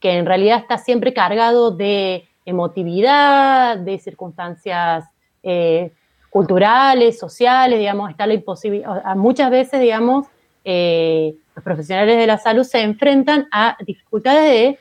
que 0.00 0.18
en 0.18 0.26
realidad 0.26 0.58
está 0.58 0.78
siempre 0.78 1.14
cargado 1.14 1.70
de 1.70 2.28
emotividad, 2.44 3.76
de 3.76 4.00
circunstancias 4.00 5.04
eh, 5.44 5.92
culturales, 6.28 7.20
sociales, 7.20 7.78
digamos, 7.78 8.10
está 8.10 8.26
la 8.26 8.34
imposibilidad. 8.34 9.14
Muchas 9.14 9.48
veces, 9.52 9.80
digamos, 9.80 10.26
eh, 10.64 11.36
los 11.54 11.62
profesionales 11.62 12.18
de 12.18 12.26
la 12.26 12.38
salud 12.38 12.64
se 12.64 12.80
enfrentan 12.80 13.46
a 13.52 13.76
dificultades 13.86 14.42
de 14.42 14.78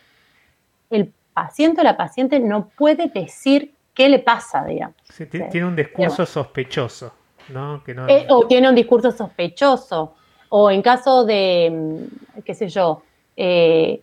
el 0.89 1.13
paciente 1.35 1.81
o 1.81 1.83
la 1.83 1.97
paciente 1.97 2.39
no 2.39 2.67
puede 2.69 3.09
decir 3.09 3.75
qué 3.93 4.09
le 4.09 4.17
pasa, 4.17 4.65
digamos. 4.65 4.95
tiene 5.29 5.65
un 5.67 5.75
discurso 5.75 6.25
sospechoso. 6.25 7.20
¿No? 7.51 7.83
Que 7.83 7.93
no 7.93 8.07
eh, 8.07 8.25
o 8.29 8.47
tiene 8.47 8.69
un 8.69 8.75
discurso 8.75 9.11
sospechoso. 9.11 10.15
O 10.49 10.69
en 10.69 10.81
caso 10.81 11.23
de, 11.23 11.69
mm, 11.71 12.41
qué 12.43 12.53
sé 12.53 12.67
yo, 12.67 13.03
eh, 13.37 14.01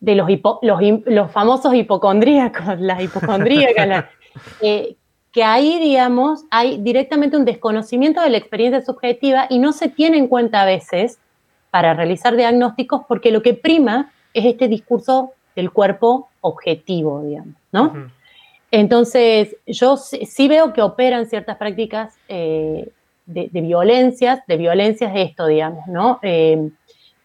de 0.00 0.14
los, 0.14 0.28
los, 0.62 1.30
famosos 1.32 1.74
hipocondríacos, 1.74 2.64
las 2.78 3.02
hipocondríacas, 3.02 4.04
eh, 4.60 4.96
que 5.32 5.42
ahí, 5.44 5.78
digamos, 5.80 6.44
hay 6.50 6.78
directamente 6.78 7.36
un 7.36 7.44
desconocimiento 7.44 8.20
de 8.20 8.30
la 8.30 8.38
experiencia 8.38 8.80
subjetiva 8.80 9.46
y 9.50 9.58
no 9.58 9.72
se 9.72 9.88
tiene 9.88 10.18
en 10.18 10.28
cuenta 10.28 10.62
a 10.62 10.64
veces 10.64 11.18
para 11.70 11.94
realizar 11.94 12.36
diagnósticos 12.36 13.02
porque 13.06 13.30
lo 13.30 13.42
que 13.42 13.54
prima 13.54 14.10
es 14.32 14.44
este 14.46 14.68
discurso 14.68 15.32
del 15.54 15.70
cuerpo 15.70 16.28
objetivo, 16.40 17.22
digamos, 17.22 17.54
¿no? 17.72 18.10
Entonces, 18.70 19.56
yo 19.66 19.96
sí, 19.96 20.48
veo 20.48 20.72
que 20.72 20.82
operan 20.82 21.26
ciertas 21.26 21.56
prácticas 21.56 22.14
eh, 22.28 22.90
de, 23.24 23.48
violencias, 23.52 24.40
de 24.46 24.56
violencias 24.56 25.14
de 25.14 25.22
esto, 25.22 25.46
digamos, 25.46 25.86
¿no? 25.86 26.18
Eh, 26.22 26.70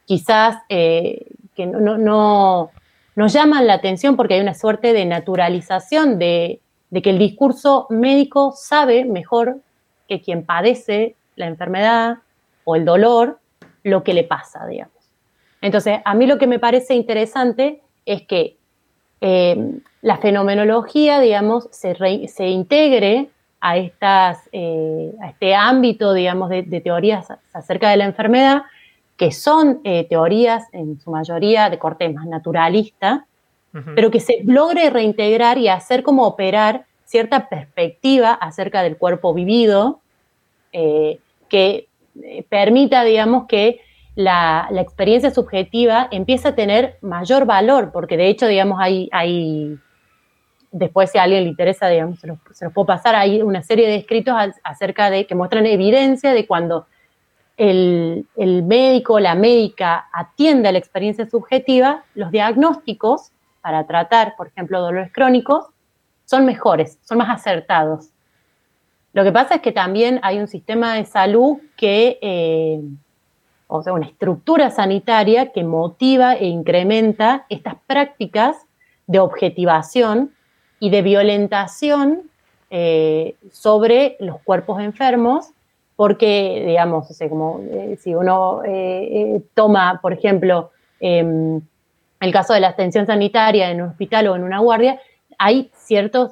quizás 0.05 0.57
eh, 0.69 1.25
que 1.55 1.65
no, 1.65 1.97
no, 1.97 2.71
nos 3.15 3.33
llaman 3.33 3.67
la 3.67 3.73
atención 3.73 4.15
porque 4.15 4.35
hay 4.35 4.41
una 4.41 4.53
suerte 4.53 4.93
de 4.93 5.05
naturalización 5.05 6.17
de, 6.17 6.59
que 6.91 7.09
el 7.09 7.19
discurso 7.19 7.87
médico 7.89 8.53
sabe 8.55 9.03
mejor 9.03 9.59
que 10.07 10.21
quien 10.21 10.45
padece 10.45 11.15
la 11.35 11.47
enfermedad 11.47 12.19
o 12.63 12.75
el 12.75 12.85
dolor 12.85 13.39
lo 13.83 14.03
que 14.03 14.13
le 14.13 14.23
pasa, 14.23 14.65
digamos. 14.65 14.93
Entonces, 15.61 15.99
a 16.05 16.13
mí 16.13 16.25
lo 16.25 16.37
que 16.37 16.47
me 16.47 16.59
parece 16.59 16.93
interesante 16.93 17.81
es 18.05 18.21
que 18.21 18.57
la 20.03 20.17
fenomenología, 20.17 21.21
digamos, 21.21 21.69
se, 21.71 21.95
se 22.27 22.47
integre 22.47 23.29
a, 23.61 23.77
estas, 23.77 24.49
eh, 24.51 25.13
a 25.21 25.29
este 25.29 25.55
ámbito, 25.55 26.13
digamos, 26.13 26.49
de, 26.49 26.81
teorías 26.83 27.27
acerca 27.53 27.89
de 27.89 27.95
la 27.95 28.03
enfermedad, 28.03 28.63
que 29.15 29.31
son 29.31 29.79
eh, 29.85 30.05
teorías 30.09 30.65
en 30.73 30.99
su 30.99 31.09
mayoría 31.09 31.69
de 31.69 31.79
corte 31.79 32.09
más 32.09 32.27
naturalista, 32.27 33.25
pero 33.95 34.11
que 34.11 34.19
se 34.19 34.41
logre 34.43 34.91
reintegrar 34.91 35.57
y 35.57 35.67
hacer 35.67 36.03
como 36.03 36.27
operar 36.27 36.85
cierta 37.05 37.49
perspectiva 37.49 38.31
acerca 38.31 38.83
del 38.83 38.97
cuerpo 38.97 39.33
vivido, 39.33 39.99
que 40.71 41.87
permita, 42.49 43.03
digamos, 43.03 43.47
que 43.47 43.81
la, 44.13 44.69
experiencia 44.79 45.31
subjetiva 45.31 46.07
empieza 46.11 46.49
a 46.49 46.55
tener 46.55 46.97
mayor 47.01 47.45
valor, 47.45 47.91
porque 47.91 48.15
de 48.15 48.27
hecho, 48.27 48.45
digamos, 48.45 48.77
hay, 48.79 49.09
hay 49.11 49.79
después 50.73 51.11
si 51.11 51.17
a 51.17 51.23
alguien 51.23 51.43
le 51.43 51.49
interesa, 51.49 51.87
se 51.87 52.27
los, 52.27 52.39
puedo 52.73 52.85
pasar, 52.85 53.15
hay 53.15 53.41
una 53.41 53.63
serie 53.63 53.87
de 53.87 53.95
escritos 53.95 54.35
acerca 54.63 55.09
de, 55.09 55.25
que 55.25 55.35
muestran 55.35 55.65
evidencia 55.65 56.33
de 56.33 56.45
cuando 56.45 56.87
el, 57.55 58.25
el 58.35 58.63
médico 58.63 59.13
o 59.13 59.19
la 59.19 59.35
médica 59.35 60.09
atiende 60.11 60.67
a 60.67 60.71
la 60.73 60.79
experiencia 60.79 61.29
subjetiva, 61.29 62.03
los 62.15 62.31
diagnósticos 62.31 63.31
para 63.61 63.87
tratar, 63.87 64.35
por 64.35 64.47
ejemplo, 64.47 64.81
dolores 64.81 65.11
crónicos, 65.13 65.67
son 66.25 66.45
mejores, 66.45 66.99
son 67.03 67.19
más 67.19 67.29
acertados. 67.29 68.09
Lo 69.13 69.23
que 69.23 69.31
pasa 69.31 69.55
es 69.55 69.61
que 69.61 69.71
también 69.71 70.19
hay 70.23 70.39
un 70.39 70.47
sistema 70.47 70.95
de 70.95 71.05
salud 71.05 71.59
que 71.77 72.17
eh, 72.21 72.81
o 73.75 73.81
sea, 73.81 73.93
una 73.93 74.05
estructura 74.05 74.69
sanitaria 74.69 75.51
que 75.51 75.63
motiva 75.63 76.35
e 76.35 76.45
incrementa 76.45 77.47
estas 77.49 77.73
prácticas 77.87 78.55
de 79.07 79.17
objetivación 79.17 80.31
y 80.83 80.89
de 80.89 81.01
violentación 81.01 82.23
eh, 82.69 83.35
sobre 83.53 84.17
los 84.19 84.41
cuerpos 84.41 84.81
enfermos, 84.81 85.51
porque, 85.95 86.61
digamos, 86.67 87.07
como 87.29 87.61
eh, 87.71 87.97
si 88.01 88.13
uno 88.13 88.63
eh, 88.65 89.41
toma, 89.53 90.01
por 90.01 90.11
ejemplo, 90.11 90.71
em, 90.99 91.61
el 92.19 92.33
caso 92.33 92.53
de 92.53 92.59
la 92.59 92.67
atención 92.67 93.05
sanitaria 93.05 93.71
en 93.71 93.81
un 93.81 93.91
hospital 93.91 94.27
o 94.27 94.35
en 94.35 94.43
una 94.43 94.59
guardia, 94.59 94.99
hay 95.37 95.71
ciertos 95.73 96.31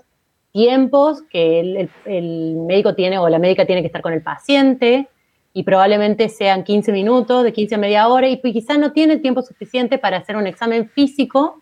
tiempos 0.52 1.22
que 1.32 1.90
el 2.04 2.56
médico 2.58 2.94
tiene 2.94 3.20
o 3.20 3.30
la 3.30 3.40
médica 3.40 3.66
tiene 3.66 3.80
que 3.80 3.88
estar 3.88 4.02
con 4.02 4.12
el 4.12 4.22
paciente, 4.22 5.08
y 5.54 5.64
probablemente 5.64 6.28
sean 6.28 6.66
15 6.66 6.92
minutos, 6.92 7.46
de 7.46 7.54
15 7.54 7.76
a 7.76 7.78
media 7.78 8.08
hora, 8.10 8.28
y 8.28 8.36
pues 8.36 8.52
quizás 8.52 8.78
no 8.78 8.92
tiene 8.92 9.16
tiempo 9.16 9.44
suficiente 9.44 9.98
para 9.98 10.18
hacer 10.18 10.36
un 10.36 10.46
examen 10.46 10.90
físico 10.90 11.62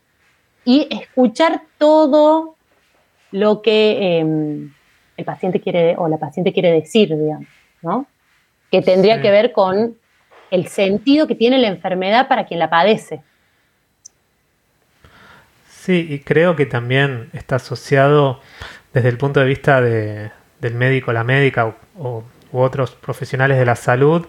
y 0.66 0.88
escuchar 0.90 1.62
todo 1.78 2.56
lo 3.32 3.62
que 3.62 4.20
em, 4.20 4.72
el 5.18 5.26
paciente 5.26 5.62
quiere 5.62 5.96
o 5.98 6.08
la 6.08 6.18
paciente 6.18 6.54
quiere 6.54 6.72
decir, 6.72 7.10
digamos, 7.10 7.48
¿no? 7.82 8.08
Que 8.72 8.82
tendría 8.82 9.22
que 9.22 9.32
ver 9.32 9.52
con 9.52 9.96
el 10.52 10.68
sentido 10.68 11.28
que 11.28 11.36
tiene 11.36 11.58
la 11.58 11.68
enfermedad 11.68 12.28
para 12.28 12.46
quien 12.46 12.60
la 12.60 12.70
padece. 12.70 13.22
Sí, 15.70 16.08
y 16.10 16.20
creo 16.20 16.56
que 16.56 16.66
también 16.66 17.30
está 17.34 17.56
asociado 17.56 18.42
desde 18.94 19.10
el 19.10 19.18
punto 19.18 19.40
de 19.40 19.46
vista 19.46 19.82
de, 19.82 20.32
del 20.60 20.76
médico, 20.76 21.14
la 21.14 21.24
médica 21.24 21.76
o 21.98 22.24
u 22.52 22.60
otros 22.60 22.92
profesionales 22.92 23.58
de 23.58 23.66
la 23.66 23.76
salud 23.76 24.28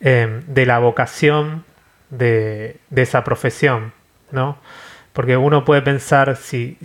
eh, 0.00 0.42
de 0.46 0.66
la 0.66 0.78
vocación 0.78 1.64
de, 2.10 2.78
esa 2.94 3.24
profesión, 3.24 3.92
¿no? 4.30 4.58
Porque 5.14 5.36
uno 5.36 5.64
puede 5.64 5.80
pensar 5.80 6.36
si, 6.36 6.76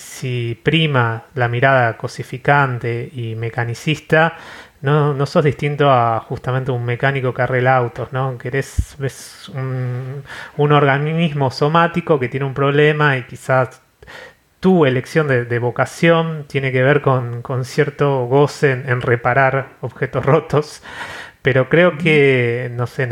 prima 0.64 1.26
la 1.36 1.50
mirada 1.50 1.98
cosificante 1.98 3.10
y 3.14 3.36
mecanicista, 3.36 4.38
no, 4.82 5.26
sos 5.26 5.44
distinto 5.44 5.92
a 5.92 6.22
justamente 6.22 6.72
un 6.72 6.86
mecánico 6.86 7.34
que 7.34 7.42
arregla 7.42 7.76
autos, 7.76 8.14
¿no? 8.14 8.38
Que 8.38 8.48
eres, 8.50 8.96
un, 9.54 10.24
un 10.58 10.72
organismo 10.72 11.52
somático 11.52 12.18
que 12.20 12.30
tiene 12.30 12.46
un 12.46 12.54
problema 12.54 13.18
y 13.18 13.24
quizás 13.24 13.82
tu 14.60 14.86
elección 14.86 15.28
de, 15.28 15.60
vocación 15.60 16.46
tiene 16.48 16.72
que 16.72 16.84
ver 16.84 17.02
con, 17.02 17.44
cierto 17.64 18.26
goce 18.26 18.72
en, 18.72 19.02
reparar 19.02 19.70
objetos 19.82 20.26
rotos, 20.26 20.84
pero 21.42 21.70
creo 21.70 21.98
que, 21.98 22.70
no 22.74 22.88
sé, 22.88 23.08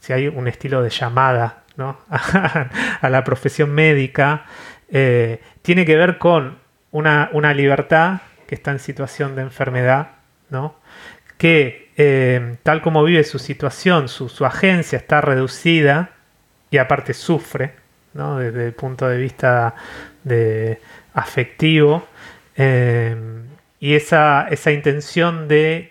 si 0.00 0.12
hay 0.12 0.28
un 0.28 0.48
estilo 0.48 0.82
de 0.82 0.90
llamada 0.90 1.61
¿no? 1.76 1.98
a, 2.10 3.08
la 3.08 3.24
profesión 3.24 3.70
médica, 3.70 4.44
eh, 4.90 5.40
tiene 5.62 5.84
que 5.84 5.96
ver 5.96 6.18
con 6.18 6.58
una, 6.90 7.30
libertad 7.54 8.20
que 8.46 8.54
está 8.54 8.70
en 8.70 8.78
situación 8.78 9.34
de 9.34 9.42
enfermedad, 9.42 10.08
¿no? 10.50 10.76
que 11.38 11.90
eh, 11.96 12.56
tal 12.62 12.82
como 12.82 13.02
vive 13.02 13.24
su 13.24 13.38
situación, 13.38 14.08
su, 14.08 14.28
su 14.28 14.44
agencia 14.44 14.98
está 14.98 15.20
reducida 15.20 16.10
y 16.70 16.78
aparte 16.78 17.14
sufre, 17.14 17.74
¿no? 18.14 18.38
desde 18.38 18.66
el 18.66 18.72
punto 18.74 19.08
de 19.08 19.18
vista 19.18 19.74
de 20.24 20.80
afectivo 21.14 22.06
eh, 22.56 23.16
y 23.80 23.94
esa, 23.94 24.46
esa, 24.50 24.70
intención 24.70 25.48
de 25.48 25.90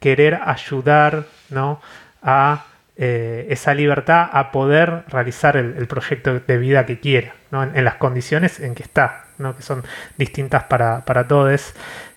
querer 0.00 0.40
ayudar 0.44 1.26
¿no? 1.48 1.80
a 2.22 2.66
eh, 3.02 3.46
esa 3.48 3.72
libertad 3.72 4.28
a 4.30 4.52
poder 4.52 5.04
realizar 5.08 5.56
el, 5.56 5.86
proyecto 5.86 6.38
de 6.38 6.58
vida 6.58 6.84
que 6.84 7.00
quiera, 7.00 7.32
en, 7.50 7.82
las 7.82 7.94
condiciones 7.94 8.60
en 8.60 8.74
que 8.74 8.82
está, 8.82 9.24
¿no? 9.38 9.56
que 9.56 9.62
son 9.62 9.82
distintas 10.18 10.64
para, 10.64 11.02
para 11.06 11.26
todos. 11.26 11.72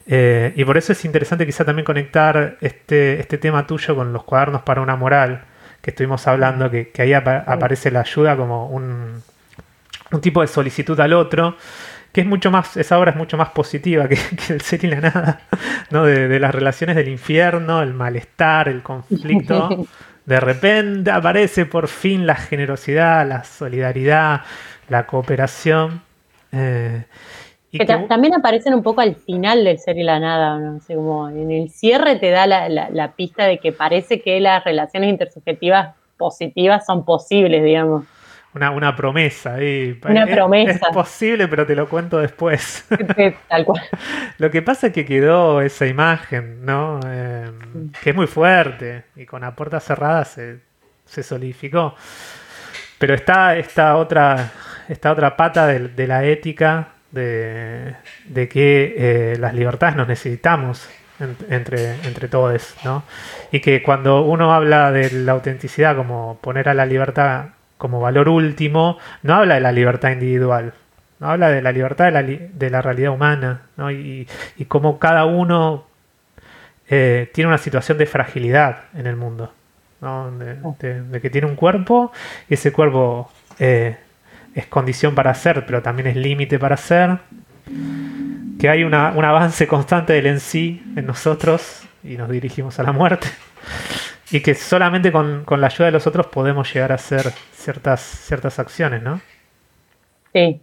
Eh, 0.08 0.52
y 0.58 0.66
por 0.66 0.78
eso 0.78 0.92
es 0.92 1.06
interesante 1.06 1.46
quizá 1.46 1.64
también 1.64 1.86
conectar 1.86 2.58
este, 2.60 3.22
este 3.22 3.38
tema 3.38 3.66
tuyo 3.66 3.96
con 3.96 4.12
los 4.12 4.26
cuadernos 4.26 4.64
para 4.64 4.82
una 4.82 4.98
moral, 4.98 5.46
que 5.82 5.92
estuvimos 5.92 6.28
hablando, 6.28 6.70
que, 6.70 6.90
que 6.90 7.02
ahí 7.02 7.14
aparece 7.14 7.90
la 7.90 8.02
ayuda 8.02 8.36
como 8.36 8.68
un, 8.68 9.24
un 10.12 10.20
tipo 10.20 10.42
de 10.42 10.48
solicitud 10.48 11.00
al 11.00 11.14
otro, 11.14 11.56
que 12.12 12.20
es 12.20 12.28
mucho 12.28 12.52
más, 12.52 12.76
esa 12.76 13.00
obra 13.00 13.12
es 13.12 13.18
mucho 13.18 13.38
más 13.38 13.52
positiva 13.52 14.10
que, 14.10 14.16
el 14.50 14.60
ser 14.60 14.84
y 14.84 14.88
la 14.88 15.00
nada, 15.00 15.42
¿no? 15.92 16.04
De, 16.04 16.40
las 16.42 16.54
relaciones 16.54 16.98
del 16.98 17.08
infierno, 17.08 17.82
el 17.82 17.94
malestar, 17.94 18.68
el 18.68 18.84
conflicto. 18.84 19.88
De 20.26 20.40
repente 20.40 21.12
aparece 21.12 21.66
por 21.66 21.88
fin 21.88 22.26
la 22.26 22.36
generosidad, 22.36 23.28
la 23.28 23.44
solidaridad, 23.44 24.42
la 24.90 25.06
cooperación. 25.06 26.02
Eh, 26.52 27.04
y 27.72 27.80
que 27.80 27.86
también 27.86 28.36
aparecen 28.36 28.74
un 28.76 28.84
poco 28.84 29.02
al 29.02 29.16
final 29.16 29.64
del 29.64 29.80
ser 29.80 29.98
y 29.98 30.04
la 30.04 30.20
nada, 30.20 30.60
¿no? 30.60 30.80
como 30.88 31.28
en 31.30 31.50
el 31.52 31.70
cierre 31.72 32.18
te 32.18 32.30
da 32.30 32.46
la, 32.46 32.70
la 32.70 33.12
pista 33.14 33.46
de 33.46 33.58
que 33.58 33.72
parece 33.72 34.22
que 34.22 34.40
las 34.40 34.64
relaciones 34.64 35.10
intersubjetivas 35.10 35.96
positivas 36.18 36.86
son 36.86 37.04
posibles, 37.04 37.64
digamos 37.64 38.06
una, 38.54 38.96
promesa. 38.96 39.56
Una 40.08 40.28
promesa. 40.28 40.72
Es 40.72 40.94
posible, 40.94 41.48
pero 41.48 41.66
te 41.66 41.76
lo 41.76 41.90
cuento 41.90 42.20
después. 42.20 42.86
Tal 43.48 43.66
cual. 43.66 43.84
lo 44.38 44.52
que 44.52 44.62
pasa 44.62 44.88
es 44.88 44.94
que 44.94 45.06
quedó 45.06 45.62
esa 45.62 45.88
imagen, 45.88 46.64
¿no? 46.64 47.00
Eh, 47.06 47.52
que 48.02 48.12
es 48.12 48.16
muy 48.16 48.28
fuerte 48.28 49.06
y 49.16 49.26
con 49.26 49.42
la 49.42 49.56
puerta 49.56 49.80
cerrada 49.80 50.26
se, 50.26 50.60
solidificó. 51.06 51.96
Pero 53.00 53.16
está 53.16 53.58
esta 53.58 53.98
otra, 53.98 54.52
esta 54.88 55.12
otra 55.12 55.36
pata 55.36 55.68
de, 55.68 56.08
la 56.08 56.24
ética 56.24 56.90
de, 57.12 57.96
que 58.34 58.96
eh, 58.98 59.38
las 59.40 59.54
libertades 59.54 59.96
nos 59.96 60.08
necesitamos 60.08 60.90
entre, 61.50 61.96
entre 62.06 62.28
todos, 62.28 62.76
¿no? 62.84 63.04
Y 63.52 63.60
que 63.60 63.82
cuando 63.82 64.22
uno 64.24 64.54
habla 64.54 64.92
de 64.92 65.12
la 65.12 65.34
autenticidad 65.34 65.96
como 65.96 66.38
poner 66.42 66.70
a 66.70 66.74
la 66.74 66.86
libertad 66.86 67.48
como 67.78 68.00
valor 68.00 68.30
último, 68.30 68.98
no 69.22 69.36
habla 69.36 69.56
de 69.56 69.62
la 69.62 69.72
libertad 69.72 70.12
individual, 70.12 70.74
no 71.20 71.30
habla 71.30 71.50
de 71.50 71.62
la 71.62 71.72
libertad 71.72 72.06
de 72.06 72.12
la, 72.12 72.24
de 72.24 72.70
la 72.70 72.82
realidad 72.82 73.12
humana, 73.12 73.64
¿no? 73.78 73.92
Y, 73.92 74.28
y 74.58 74.66
cómo 74.66 75.00
cada 75.00 75.26
uno 75.26 75.86
eh, 76.90 77.30
tiene 77.34 77.48
una 77.48 77.58
situación 77.58 77.98
de 77.98 78.06
fragilidad 78.06 78.84
en 78.94 79.08
el 79.08 79.16
mundo, 79.16 79.54
¿no? 80.02 80.32
de, 80.32 81.22
que 81.22 81.30
tiene 81.30 81.48
un 81.48 81.56
cuerpo 81.56 82.12
y 82.50 82.56
ese 82.56 82.74
cuerpo 82.74 83.32
eh, 83.58 83.98
es 84.54 84.66
condición 84.68 85.16
para 85.16 85.34
ser, 85.34 85.66
pero 85.66 85.82
también 85.82 86.08
es 86.08 86.16
límite 86.18 86.60
para 86.60 86.76
ser 86.76 87.20
que 88.60 88.70
hay 88.70 88.84
un 88.84 88.94
avance 88.94 89.66
constante 89.68 90.14
del 90.14 90.26
en 90.28 90.40
sí 90.40 90.84
en 90.96 91.06
nosotros 91.06 91.84
y 92.04 92.18
nos 92.18 92.30
dirigimos 92.30 92.78
a 92.80 92.84
la 92.84 92.92
muerte. 92.92 93.28
Y 94.32 94.42
que 94.42 94.56
solamente 94.56 95.12
con, 95.12 95.46
la 95.48 95.68
ayuda 95.68 95.86
de 95.86 95.92
los 95.92 96.08
otros 96.08 96.28
podemos 96.28 96.74
llegar 96.74 96.92
a 96.92 96.96
hacer 96.96 97.32
ciertas, 97.52 98.02
ciertas 98.02 98.60
acciones, 98.60 99.04
¿no? 99.04 99.22
Sí, 100.34 100.62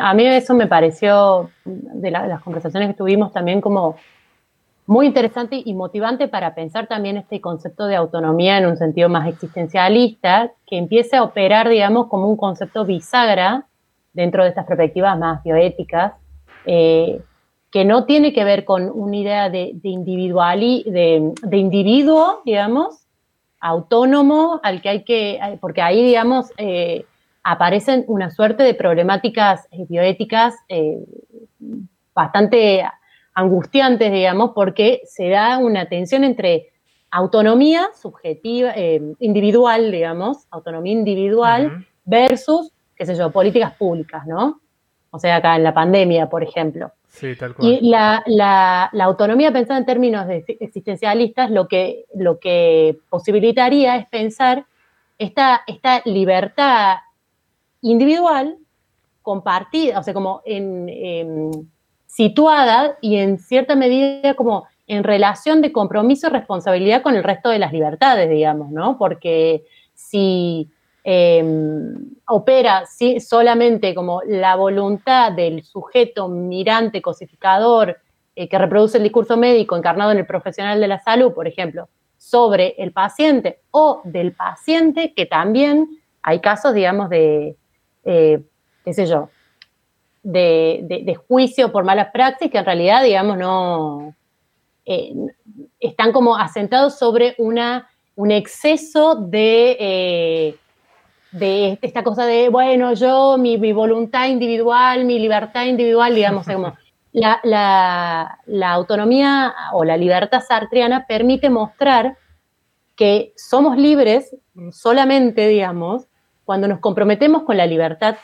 a 0.00 0.14
mí 0.14 0.26
eso 0.26 0.54
me 0.54 0.66
pareció, 0.66 1.50
de, 1.64 2.10
las 2.10 2.42
conversaciones 2.42 2.88
que 2.88 2.94
tuvimos 2.94 3.32
también 3.32 3.60
como 3.60 3.96
muy 4.86 5.06
interesante 5.06 5.60
y 5.64 5.74
motivante 5.74 6.28
para 6.28 6.54
pensar 6.54 6.86
también 6.86 7.16
este 7.16 7.40
concepto 7.40 7.86
de 7.86 7.96
autonomía 7.96 8.58
en 8.58 8.66
un 8.66 8.76
sentido 8.76 9.08
más 9.08 9.28
existencialista, 9.28 10.52
que 10.66 10.78
empiece 10.78 11.16
a 11.16 11.22
operar, 11.22 11.68
digamos, 11.68 12.08
como 12.08 12.28
un 12.28 12.36
concepto 12.36 12.84
bisagra 12.84 13.66
dentro 14.12 14.42
de 14.42 14.50
estas 14.50 14.66
perspectivas 14.66 15.18
más 15.18 15.42
bioéticas, 15.42 16.14
eh, 16.64 17.20
que 17.76 17.84
no 17.84 18.06
tiene 18.06 18.32
que 18.32 18.42
ver 18.42 18.64
con 18.64 18.90
una 18.90 19.16
idea 19.18 19.50
de, 19.50 19.78
individual 19.82 20.62
y 20.62 20.82
de, 20.84 21.58
individuo, 21.58 22.40
digamos, 22.46 23.06
autónomo, 23.60 24.60
al 24.62 24.80
que 24.80 24.88
hay 24.88 25.04
que, 25.04 25.58
porque 25.60 25.82
ahí, 25.82 26.02
digamos, 26.02 26.50
eh, 26.56 27.04
aparecen 27.42 28.06
una 28.08 28.30
suerte 28.30 28.62
de 28.62 28.72
problemáticas 28.72 29.68
eh, 29.72 29.84
bioéticas 29.90 30.54
bastante 32.14 32.82
angustiantes, 33.34 34.10
digamos, 34.10 34.52
porque 34.54 35.02
se 35.04 35.28
da 35.28 35.58
una 35.58 35.84
tensión 35.84 36.24
entre 36.24 36.70
autonomía 37.10 37.90
subjetiva, 37.94 38.72
individual, 39.18 39.92
digamos, 39.92 40.46
autonomía 40.50 40.94
individual, 40.94 41.86
versus, 42.06 42.72
qué 42.96 43.04
sé 43.04 43.14
yo, 43.16 43.30
políticas 43.30 43.74
públicas, 43.74 44.26
¿no? 44.26 44.62
o 45.16 45.18
sea, 45.18 45.36
acá 45.36 45.56
en 45.56 45.64
la 45.64 45.72
pandemia, 45.72 46.28
por 46.28 46.42
ejemplo. 46.42 46.92
Sí, 47.16 47.34
tal 47.34 47.54
cual. 47.54 47.78
Y 47.82 47.88
la, 47.88 48.90
autonomía 49.00 49.50
pensada 49.50 49.78
en 49.78 49.86
términos 49.86 50.26
existencialistas 50.28 51.50
lo 51.50 51.66
que, 51.66 52.04
lo 52.14 52.38
que 52.38 52.98
posibilitaría 53.08 53.96
es 53.96 54.06
pensar 54.08 54.66
esta, 55.16 55.62
esta 55.66 56.02
libertad 56.04 56.96
individual 57.80 58.58
compartida, 59.22 59.98
o 59.98 60.02
sea, 60.02 60.12
como 60.12 60.42
en, 60.44 61.70
situada 62.06 62.98
y 63.00 63.16
en 63.16 63.38
cierta 63.38 63.76
medida 63.76 64.34
como 64.34 64.66
en 64.86 65.02
relación 65.02 65.62
de 65.62 65.72
compromiso 65.72 66.26
y 66.26 66.30
responsabilidad 66.30 67.00
con 67.00 67.16
el 67.16 67.24
resto 67.24 67.48
de 67.48 67.58
las 67.58 67.72
libertades, 67.72 68.28
digamos, 68.28 68.70
¿no? 68.70 68.98
Porque 68.98 69.64
si 69.94 70.70
Em, 71.08 72.16
opera 72.26 72.82
solamente 73.20 73.94
como 73.94 74.22
la 74.26 74.56
voluntad 74.56 75.30
del 75.30 75.62
sujeto 75.62 76.26
mirante, 76.26 77.00
cosificador, 77.00 77.96
eh, 78.34 78.48
que 78.48 78.58
reproduce 78.58 78.96
el 78.96 79.04
discurso 79.04 79.36
médico 79.36 79.76
encarnado 79.76 80.10
en 80.10 80.18
el 80.18 80.26
profesional 80.26 80.80
de 80.80 80.88
la 80.88 80.98
salud, 80.98 81.32
por 81.32 81.46
ejemplo, 81.46 81.88
sobre 82.18 82.74
el 82.78 82.90
paciente 82.90 83.60
o 83.70 84.00
del 84.02 84.32
paciente, 84.32 85.14
que 85.14 85.26
también 85.26 85.86
hay 86.22 86.40
casos, 86.40 86.74
digamos, 86.74 87.08
de, 87.08 87.54
eh, 88.04 88.42
qué 88.84 88.92
sé 88.92 89.06
yo, 89.06 89.30
de, 90.24 91.16
juicio 91.28 91.70
por 91.70 91.84
malas 91.84 92.08
praxis 92.12 92.50
que 92.50 92.58
en 92.58 92.64
realidad, 92.64 93.04
digamos, 93.04 93.38
no 93.38 94.12
eh, 94.84 95.14
están 95.78 96.10
como 96.10 96.36
asentados 96.36 96.98
sobre 96.98 97.36
una, 97.38 97.88
un 98.16 98.32
exceso 98.32 99.14
de 99.14 100.58
de 101.38 101.78
esta 101.82 102.02
cosa 102.02 102.24
de, 102.24 102.48
bueno, 102.48 102.94
yo, 102.94 103.36
mi, 103.38 103.56
voluntad 103.72 104.26
individual, 104.26 105.04
mi 105.04 105.18
libertad 105.18 105.64
individual, 105.64 106.14
digamos, 106.14 106.46
como 106.46 106.74
la, 107.12 108.38
la, 108.46 108.72
autonomía 108.72 109.54
o 109.72 109.84
la 109.84 109.96
libertad 109.96 110.42
sartriana 110.46 111.06
permite 111.06 111.50
mostrar 111.50 112.16
que 112.94 113.32
somos 113.36 113.76
libres 113.76 114.34
solamente, 114.72 115.48
digamos, 115.48 116.06
cuando 116.44 116.68
nos 116.68 116.80
comprometemos 116.80 117.42
con 117.42 117.56
la 117.56 117.66
libertad 117.66 118.16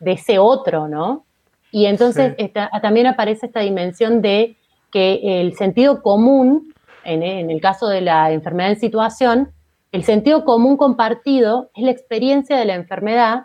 de 0.00 0.12
ese 0.12 0.38
otro, 0.38 0.88
¿no? 0.88 1.24
Y 1.70 1.86
entonces 1.86 2.34
también 2.82 3.06
aparece 3.06 3.46
esta 3.46 3.60
dimensión 3.60 4.22
de 4.22 4.56
que 4.90 5.40
el 5.40 5.56
sentido 5.56 6.02
común, 6.02 6.72
en, 7.04 7.22
en 7.22 7.50
el 7.50 7.60
caso 7.60 7.88
de 7.88 8.00
la 8.00 8.30
enfermedad 8.32 8.72
en 8.72 8.80
situación, 8.80 9.52
el 9.94 10.02
sentido 10.02 10.44
común 10.44 10.76
compartido 10.76 11.70
es 11.72 11.84
la 11.84 11.92
experiencia 11.92 12.56
de 12.56 12.64
la 12.64 12.74
enfermedad 12.74 13.44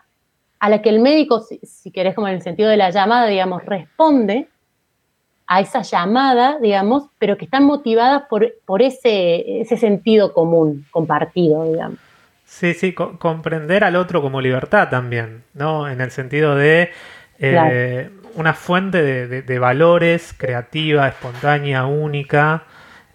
a 0.59 0.69
la 0.69 0.81
que 0.81 0.89
el 0.89 0.99
médico, 0.99 1.41
si, 1.41 1.91
querés 1.91 2.15
como 2.15 2.27
en 2.27 2.33
el 2.33 2.41
sentido 2.41 2.71
de 2.71 2.75
la 2.75 2.89
llamada, 2.89 3.27
digamos, 3.27 3.63
responde 3.65 4.47
a 5.45 5.61
esa 5.61 5.83
llamada, 5.83 6.57
digamos, 6.59 7.03
pero 7.19 7.37
que 7.37 7.45
están 7.45 7.65
motivadas 7.65 8.23
por, 8.31 8.51
por 8.65 8.81
ese, 8.81 9.61
ese 9.61 9.77
sentido 9.77 10.33
común 10.33 10.87
compartido, 10.89 11.71
digamos. 11.71 11.99
Sí, 12.45 12.73
sí, 12.73 12.93
comprender 12.93 13.83
al 13.83 13.95
otro 13.95 14.23
como 14.23 14.41
libertad 14.41 14.89
también, 14.89 15.43
¿no? 15.53 15.87
En 15.87 16.01
el 16.01 16.09
sentido 16.09 16.55
de 16.55 16.89
eh, 17.37 18.09
una 18.33 18.55
fuente 18.55 19.03
de, 19.03 19.59
valores 19.59 20.33
creativa, 20.35 21.07
espontánea, 21.07 21.85
única, 21.85 22.63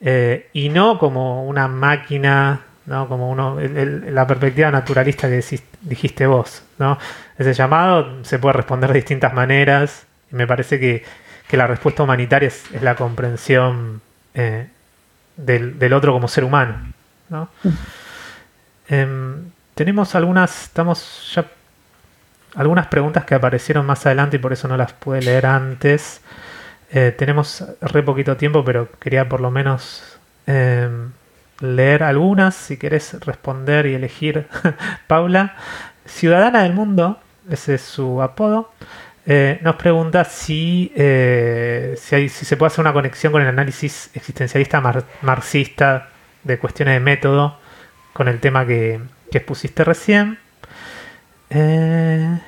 eh, 0.01 0.51
y 0.53 0.68
no 0.68 1.01
como 1.01 1.45
una 1.47 1.66
máquina 1.66 2.66
¿no? 2.87 3.09
Como 3.09 3.30
uno, 3.30 3.59
la 3.61 4.26
perspectiva 4.26 4.70
naturalista 4.70 5.28
que 5.28 5.43
dijiste 5.82 6.26
vos, 6.26 6.62
¿no? 6.78 6.99
Ese 7.39 7.55
llamado 7.55 8.24
se 8.24 8.39
puede 8.39 8.55
responder 8.55 8.91
de 8.93 8.97
distintas 8.97 9.32
maneras 9.32 10.07
y 10.30 10.35
me 10.37 10.47
parece 10.47 10.78
que, 10.78 11.05
la 11.53 11.68
respuesta 11.68 12.03
humanitaria 12.03 12.49
es, 12.49 12.64
la 12.82 12.97
comprensión 12.97 14.03
eh, 14.35 14.66
del, 15.37 15.93
otro 15.93 16.12
como 16.12 16.26
ser 16.26 16.43
humano, 16.43 16.78
¿no? 17.28 17.49
Em, 18.89 19.53
tenemos 19.76 20.16
algunas, 20.16 20.64
estamos 20.64 21.32
ya 21.32 21.47
algunas 22.57 22.89
preguntas 22.89 23.24
que 23.24 23.35
aparecieron 23.35 23.87
más 23.87 24.05
adelante 24.07 24.37
y 24.37 24.39
por 24.41 24.53
eso 24.53 24.66
no 24.68 24.76
las 24.76 24.93
pude 24.93 25.22
leer 25.22 25.47
antes. 25.47 26.20
Eh, 26.91 27.14
tenemos 27.16 27.64
re 27.80 28.03
poquito 28.03 28.37
tiempo, 28.37 28.64
pero 28.64 28.89
quería 29.01 29.28
por 29.28 29.41
lo 29.41 29.51
menos 29.51 30.18
em, 30.47 31.11
leer 31.64 32.02
algunas, 32.02 32.54
si 32.54 32.76
querés 32.76 33.18
responder 33.24 33.86
y 33.86 33.94
elegir, 33.94 34.46
Paula. 35.06 35.56
Ciudadana 36.06 36.62
del 36.62 36.74
Mundo, 36.74 37.18
ese 37.50 37.74
es 37.74 37.82
su 37.82 38.20
apodo, 38.20 38.70
eh, 39.26 39.58
nos 39.62 39.76
pregunta 39.76 40.24
si, 40.24 40.92
eh, 40.94 41.94
si, 41.96 42.28
se 42.28 42.56
puede 42.56 42.68
hacer 42.68 42.82
una 42.82 42.92
conexión 42.92 43.32
con 43.32 43.40
el 43.40 43.48
análisis 43.48 44.10
existencialista 44.14 44.82
marxista 45.22 46.10
de 46.42 46.58
cuestiones 46.58 46.94
de 46.94 47.00
método 47.00 47.58
con 48.12 48.28
el 48.28 48.38
tema 48.40 48.66
que, 48.66 49.00
que 49.30 49.38
expusiste 49.38 49.82
recién. 49.82 50.38
Eh, 51.50 52.38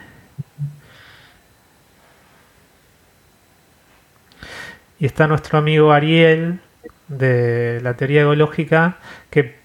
y 4.99 5.07
está 5.07 5.27
nuestro 5.27 5.59
amigo 5.59 5.93
Ariel 5.93 6.61
de 7.09 7.81
la 7.83 7.95
teoría 7.95 8.23
ecológica 8.23 8.97
que 9.31 9.57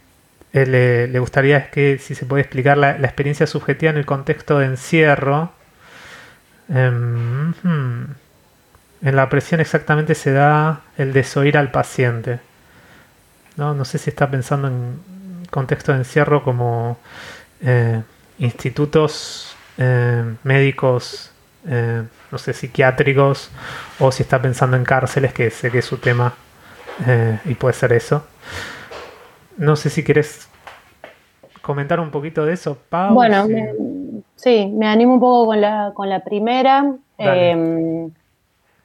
eh, 0.53 1.07
le, 1.11 1.19
gustaría 1.19 1.57
es 1.57 1.69
que 1.69 1.97
si 1.97 2.13
se 2.13 2.25
puede 2.25 2.41
explicar 2.41 2.77
la, 2.77 2.91
experiencia 2.91 3.47
subjetiva 3.47 3.91
en 3.91 3.97
el 3.97 4.05
contexto 4.05 4.59
de 4.59 4.65
encierro. 4.65 5.51
Em, 6.69 7.53
en 9.01 9.15
la 9.15 9.29
presión 9.29 9.61
exactamente 9.61 10.15
se 10.15 10.31
da 10.31 10.81
el 10.97 11.13
desoír 11.13 11.57
al 11.57 11.71
paciente. 11.71 12.39
¿no? 13.57 13.73
no 13.73 13.85
sé 13.85 13.97
si 13.97 14.09
está 14.09 14.29
pensando 14.29 14.67
en 14.67 14.99
contexto 15.49 15.91
de 15.91 15.99
encierro 15.99 16.43
como 16.43 16.99
eh, 17.61 18.01
institutos 18.39 19.55
eh, 19.77 20.35
médicos, 20.43 21.31
no 22.31 22.37
sé, 22.37 22.53
psiquiátricos, 22.53 23.51
o 23.99 24.11
si 24.11 24.23
está 24.23 24.41
pensando 24.41 24.77
en 24.77 24.83
cárceles, 24.83 25.31
que 25.31 25.51
sé 25.51 25.69
que 25.69 25.79
es 25.79 25.85
su 25.85 25.97
tema 25.97 26.33
eh, 27.07 27.39
y 27.45 27.55
puede 27.55 27.73
ser 27.73 27.93
eso. 27.93 28.23
No 29.57 29.75
sé 29.75 29.89
si 29.89 30.03
quieres 30.03 30.49
comentar 31.61 31.99
un 31.99 32.11
poquito 32.11 32.45
de 32.45 32.53
eso, 32.53 32.77
Pau. 32.89 33.13
Bueno, 33.13 33.47
sí, 34.35 34.67
me 34.73 34.87
animo 34.87 35.13
un 35.13 35.19
poco 35.19 35.47
con 35.47 35.61
la, 35.61 35.91
con 35.93 36.09
la 36.09 36.23
primera. 36.23 36.95
Em, 37.17 38.11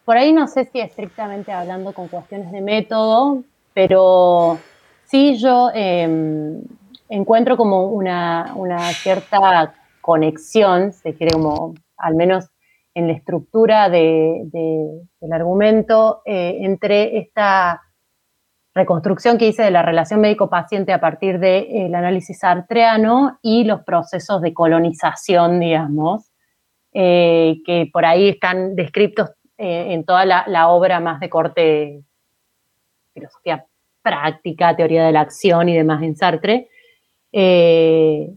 por 0.04 0.16
ahí 0.16 0.32
no 0.32 0.46
sé 0.46 0.66
si 0.66 0.80
estrictamente 0.80 1.52
hablando 1.52 1.92
con 1.92 2.08
cuestiones 2.08 2.52
de 2.52 2.60
método, 2.60 3.42
pero 3.72 4.58
sí 5.04 5.36
yo 5.36 5.70
em, 5.74 6.62
encuentro 7.08 7.56
como 7.56 7.86
una, 7.86 8.54
cierta 8.92 9.74
conexión, 10.00 10.92
se 10.92 11.14
quiere 11.14 11.32
como 11.32 11.74
al 11.96 12.14
menos 12.14 12.50
en 12.94 13.08
la 13.08 13.14
estructura 13.14 13.88
del 13.88 15.32
argumento, 15.32 16.22
eh, 16.24 16.58
entre 16.60 17.18
esta 17.18 17.82
reconstrucción 18.76 19.38
que 19.38 19.48
hice 19.48 19.62
de 19.62 19.70
la 19.70 19.82
relación 19.82 20.20
médico-paciente 20.20 20.92
a 20.92 21.00
partir 21.00 21.40
del 21.40 21.94
análisis 21.94 22.44
artreano 22.44 23.38
y 23.42 23.64
los 23.64 23.82
procesos 23.82 24.42
de 24.42 24.52
colonización, 24.52 25.58
digamos, 25.58 26.30
eh, 26.92 27.62
que 27.64 27.88
por 27.90 28.04
ahí 28.04 28.28
están 28.28 28.76
descritos 28.76 29.30
eh, 29.56 29.94
en 29.94 30.04
toda 30.04 30.26
la, 30.26 30.68
obra 30.68 31.00
más 31.00 31.20
de 31.20 31.30
corte 31.30 32.02
filosofía 33.14 33.64
práctica, 34.02 34.76
teoría 34.76 35.06
de 35.06 35.12
la 35.12 35.22
acción 35.22 35.70
y 35.70 35.76
demás 35.76 36.02
en 36.02 36.14
Sartre. 36.14 36.68
Eh, 37.32 38.30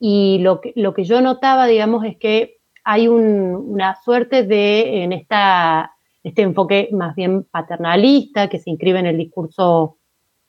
y 0.00 0.38
lo 0.40 0.60
que, 0.60 0.72
lo 0.74 0.94
que 0.94 1.04
yo 1.04 1.20
notaba, 1.20 1.66
digamos, 1.66 2.04
es 2.04 2.16
que 2.16 2.56
hay 2.82 3.06
una 3.06 3.96
suerte 4.02 4.42
de, 4.42 5.04
en 5.04 5.12
esta, 5.12 5.95
este 6.26 6.42
enfoque 6.42 6.88
más 6.90 7.14
bien 7.14 7.44
paternalista 7.44 8.48
que 8.48 8.58
se 8.58 8.70
inscribe 8.70 8.98
en 8.98 9.06
el 9.06 9.16
discurso 9.16 9.98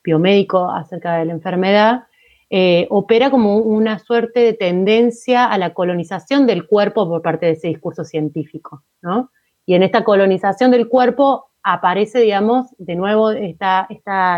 biomédico 0.04 0.72
acerca 0.72 1.18
de 1.18 1.26
la 1.26 1.34
enfermedad, 1.34 2.06
eh, 2.50 2.88
opera 2.90 3.30
como 3.30 3.58
una 3.58 4.00
suerte 4.00 4.40
de 4.40 4.54
tendencia 4.54 5.46
a 5.46 5.56
la 5.60 5.76
colonización 5.76 6.48
del 6.48 6.66
cuerpo 6.66 7.08
por 7.08 7.22
parte 7.22 7.46
de 7.46 7.52
ese 7.52 7.68
discurso 7.68 8.04
científico, 8.06 8.86
¿no? 9.04 9.30
Y 9.68 9.76
en 9.76 9.84
esta 9.84 10.04
colonización 10.04 10.72
del 10.72 10.88
cuerpo 10.88 11.52
aparece, 11.62 12.22
digamos, 12.22 12.74
de 12.80 12.96
nuevo 12.96 13.30
esta, 13.30 13.88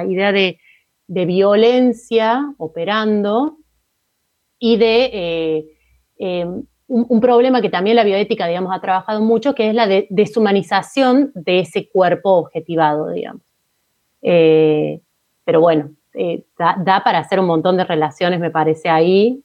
idea 0.09 0.33
de, 0.33 0.59
violencia 1.07 2.53
operando 2.57 3.59
y 4.59 4.75
de 4.75 5.05
eh, 5.13 5.65
eh, 6.17 6.45
un, 6.89 7.21
problema 7.21 7.61
que 7.61 7.69
también 7.69 7.95
la 7.95 8.03
bioética, 8.03 8.47
digamos, 8.47 8.75
ha 8.75 8.81
trabajado 8.81 9.21
mucho, 9.21 9.55
que 9.55 9.69
es 9.69 9.75
la 9.75 9.87
deshumanización 10.09 11.31
de 11.35 11.59
ese 11.59 11.87
cuerpo 11.87 12.31
objetivado, 12.31 13.11
digamos. 13.11 13.43
Eh, 14.21 14.99
pero 15.45 15.61
bueno, 15.61 15.91
da, 16.57 17.01
para 17.03 17.19
hacer 17.19 17.39
un 17.39 17.45
montón 17.45 17.77
de 17.77 17.85
relaciones, 17.85 18.39
me 18.39 18.51
parece, 18.51 18.89
ahí. 18.89 19.41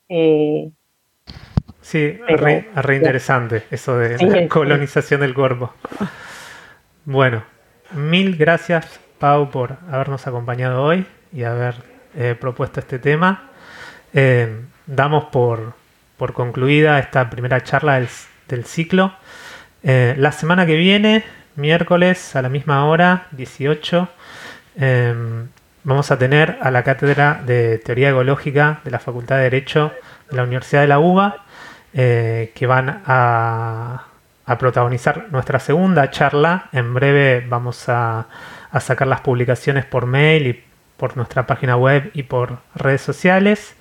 Sí, 1.81 2.13
re, 2.27 2.67
interesante 2.97 3.65
eso 3.71 3.99
de 3.99 4.19
la 4.19 4.49
colonización 4.49 5.21
del 5.21 5.35
cuerpo. 5.35 5.71
Bueno, 7.05 7.45
mil 7.93 8.37
gracias 8.37 9.01
Pau 9.19 9.51
por 9.51 9.77
habernos 9.91 10.27
acompañado 10.27 10.83
hoy 10.83 11.07
y 11.33 11.45
haber 11.45 11.75
eh, 12.17 12.35
propuesto 12.41 12.81
este 12.81 12.99
tema. 12.99 13.51
Eh, 14.15 14.63
damos 14.87 15.25
por, 15.25 15.75
concluida 16.33 16.99
esta 16.99 17.29
primera 17.29 17.63
charla 17.63 18.01
del, 18.49 18.65
ciclo. 18.65 19.15
Eh, 19.83 20.15
la 20.17 20.33
semana 20.33 20.65
que 20.65 20.77
viene, 20.77 21.25
miércoles 21.57 22.35
a 22.35 22.43
la 22.43 22.49
misma 22.49 22.87
hora, 22.87 23.27
18, 23.33 24.09
vamos 25.85 26.11
a 26.11 26.19
tener 26.19 26.59
a 26.63 26.71
la 26.71 26.83
Cátedra 26.83 27.43
de 27.45 27.79
Teoría 27.79 28.11
Ecológica 28.11 28.81
de 28.85 28.91
la 28.91 28.99
Facultad 28.99 29.37
de 29.37 29.43
Derecho 29.43 29.93
de 30.31 30.37
la 30.37 30.43
Universidad 30.43 30.81
de 30.81 30.89
la 30.89 30.99
UBA 30.99 31.45
eh, 31.97 32.51
que 32.57 32.67
van 32.67 33.03
a, 33.07 34.07
protagonizar 34.59 35.29
nuestra 35.31 35.61
segunda 35.61 36.11
charla. 36.11 36.69
En 36.73 36.93
breve 36.93 37.47
vamos 37.49 37.89
a, 37.89 38.27
sacar 38.81 39.07
las 39.07 39.21
publicaciones 39.21 39.85
por 39.85 40.07
mail 40.07 40.49
y 40.49 40.65
por 40.97 41.17
nuestra 41.17 41.47
página 41.47 41.77
web 41.77 42.11
y 42.13 42.25
por 42.25 42.59
redes 42.75 43.01
sociales. 43.01 43.77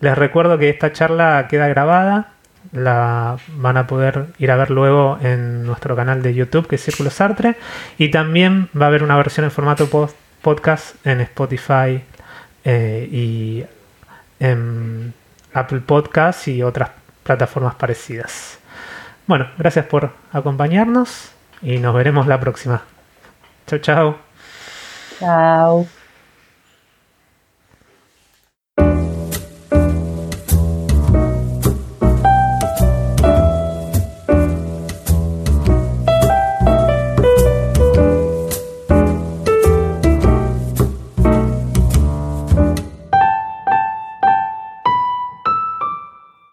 Les 0.00 0.16
recuerdo 0.16 0.58
que 0.58 0.68
esta 0.68 0.92
charla 0.92 1.46
queda 1.48 1.68
grabada, 1.68 2.32
la 2.72 3.36
van 3.56 3.76
a 3.76 3.86
poder 3.86 4.26
ir 4.38 4.50
a 4.50 4.56
ver 4.56 4.70
luego 4.70 5.18
en 5.20 5.64
nuestro 5.64 5.94
canal 5.96 6.22
de 6.22 6.34
YouTube 6.34 6.66
que 6.66 6.76
es 6.76 6.82
Círculo 6.82 7.10
Sartre 7.10 7.56
y 7.98 8.10
también 8.10 8.68
va 8.78 8.86
a 8.86 8.88
haber 8.88 9.02
una 9.02 9.16
versión 9.16 9.44
en 9.44 9.50
formato 9.50 9.88
podcast 10.42 10.96
en 11.06 11.20
Spotify 11.20 12.02
eh, 12.64 13.08
y 13.10 13.64
en 14.40 15.14
Apple 15.52 15.80
Podcasts 15.80 16.48
y 16.48 16.62
otras 16.62 16.90
plataformas 17.22 17.74
parecidas. 17.74 18.58
Bueno, 19.26 19.48
gracias 19.56 19.86
por 19.86 20.10
acompañarnos 20.32 21.30
y 21.62 21.78
nos 21.78 21.94
veremos 21.94 22.26
la 22.26 22.38
próxima. 22.40 22.82
Chao, 23.66 23.78
chao. 23.78 24.18
Chao. 25.18 25.86